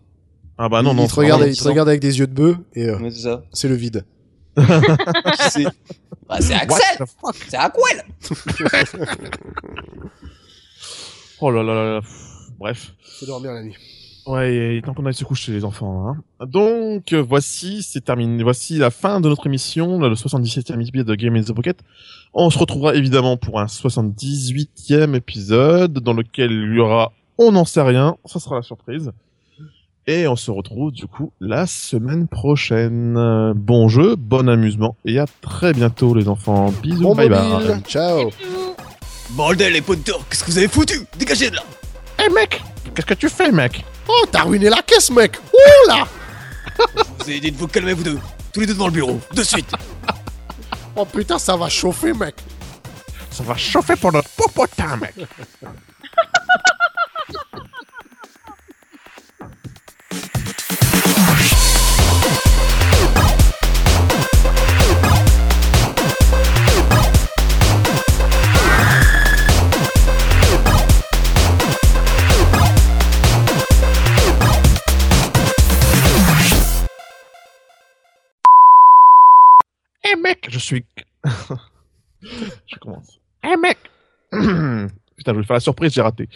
Ah 0.58 0.68
bah 0.68 0.82
non, 0.82 0.92
il, 0.92 0.96
non. 0.96 1.04
il 1.04 1.08
te 1.08 1.14
regarde, 1.16 1.42
il 1.46 1.56
te 1.56 1.64
regarde 1.64 1.88
avec 1.88 2.00
des 2.00 2.18
yeux 2.18 2.26
de 2.28 2.32
bœuf 2.32 2.56
et 2.74 2.84
euh, 2.88 2.98
Ouais, 2.98 3.10
c'est 3.10 3.22
ça. 3.22 3.42
c'est 3.52 3.68
le 3.68 3.74
vide. 3.74 4.04
C'est 5.50 5.64
Bah, 6.28 6.36
c'est 6.40 6.54
What 6.54 6.78
Axel 6.78 7.06
C'est 7.48 7.56
Aquel 7.56 8.04
Oh 11.40 11.50
là 11.50 11.62
là 11.62 11.74
là 11.74 11.94
là. 11.94 12.00
Bref. 12.58 12.94
Faut 13.18 13.26
dormir 13.26 13.52
la 13.52 13.62
nuit. 13.62 13.74
Ouais, 14.26 14.76
et 14.76 14.82
tant 14.82 14.94
qu'on 14.94 15.04
aille 15.04 15.12
se 15.14 15.24
coucher 15.24 15.52
les 15.52 15.64
enfants. 15.64 16.08
Hein. 16.08 16.46
Donc 16.46 17.12
euh, 17.12 17.22
voici, 17.22 17.82
c'est 17.82 18.00
terminé. 18.02 18.42
Voici 18.42 18.78
la 18.78 18.90
fin 18.90 19.20
de 19.20 19.28
notre 19.28 19.46
émission, 19.46 19.98
là, 20.00 20.08
le 20.08 20.14
77e 20.14 20.80
épisode 20.80 21.06
de 21.08 21.14
Game 21.14 21.36
in 21.36 21.42
the 21.42 21.52
Pocket. 21.52 21.78
On 22.32 22.48
se 22.50 22.58
retrouvera 22.58 22.94
évidemment 22.94 23.36
pour 23.36 23.60
un 23.60 23.66
78e 23.66 25.14
épisode 25.14 25.92
dans 26.00 26.14
lequel 26.14 26.50
il 26.52 26.74
y 26.76 26.80
aura, 26.80 27.12
on 27.38 27.52
n'en 27.52 27.64
sait 27.64 27.82
rien, 27.82 28.16
ça 28.24 28.40
sera 28.40 28.56
la 28.56 28.62
surprise. 28.62 29.12
Et 30.06 30.26
on 30.28 30.36
se 30.36 30.50
retrouve 30.50 30.92
du 30.92 31.06
coup 31.06 31.32
la 31.40 31.66
semaine 31.66 32.26
prochaine. 32.28 33.14
Bon 33.56 33.88
jeu, 33.88 34.16
bon 34.16 34.48
amusement 34.48 34.96
et 35.04 35.18
à 35.18 35.26
très 35.40 35.72
bientôt 35.72 36.14
les 36.14 36.28
enfants. 36.28 36.72
Bisous, 36.82 37.02
Bon 37.02 37.14
bye 37.14 37.28
mobile, 37.28 37.66
bye. 37.68 37.82
ciao. 37.86 38.30
Bordel, 39.30 39.72
les 39.72 39.80
pointers, 39.80 40.18
qu'est-ce 40.28 40.44
que 40.44 40.50
vous 40.50 40.58
avez 40.58 40.68
foutu? 40.68 41.00
Dégagez 41.18 41.50
de 41.50 41.56
là 41.56 41.62
Hey 42.18 42.28
mec, 42.34 42.62
qu'est-ce 42.94 43.06
que 43.06 43.14
tu 43.14 43.28
fais 43.28 43.50
mec? 43.50 43.84
Oh, 44.08 44.24
t'as 44.30 44.42
ruiné 44.42 44.68
la 44.68 44.82
caisse, 44.82 45.10
mec. 45.10 45.38
Oh 45.52 45.88
là. 45.88 46.06
Vous 47.18 47.22
avez 47.22 47.40
dit 47.40 47.52
de 47.52 47.56
vous 47.56 47.68
calmer, 47.68 47.92
vous 47.92 48.02
deux. 48.02 48.18
Tous 48.52 48.60
les 48.60 48.66
deux 48.66 48.74
devant 48.74 48.86
le 48.86 48.92
bureau, 48.92 49.20
de 49.32 49.42
suite. 49.42 49.72
Oh 50.96 51.04
putain, 51.04 51.38
ça 51.38 51.56
va 51.56 51.68
chauffer, 51.68 52.12
mec. 52.12 52.36
Ça 53.30 53.42
va 53.42 53.56
chauffer 53.56 53.96
pour 53.96 54.12
notre 54.12 54.28
popotin 54.30 54.96
mec. 54.96 55.14
Eh 80.14 80.20
mec, 80.20 80.46
je 80.48 80.58
suis. 80.58 80.84
je 82.22 82.76
commence. 82.80 83.20
Eh 83.42 83.56
mec 83.56 83.78
Putain, 84.30 84.90
je 85.26 85.32
voulais 85.32 85.46
faire 85.46 85.54
la 85.54 85.60
surprise, 85.60 85.92
j'ai 85.92 86.02
raté. 86.02 86.28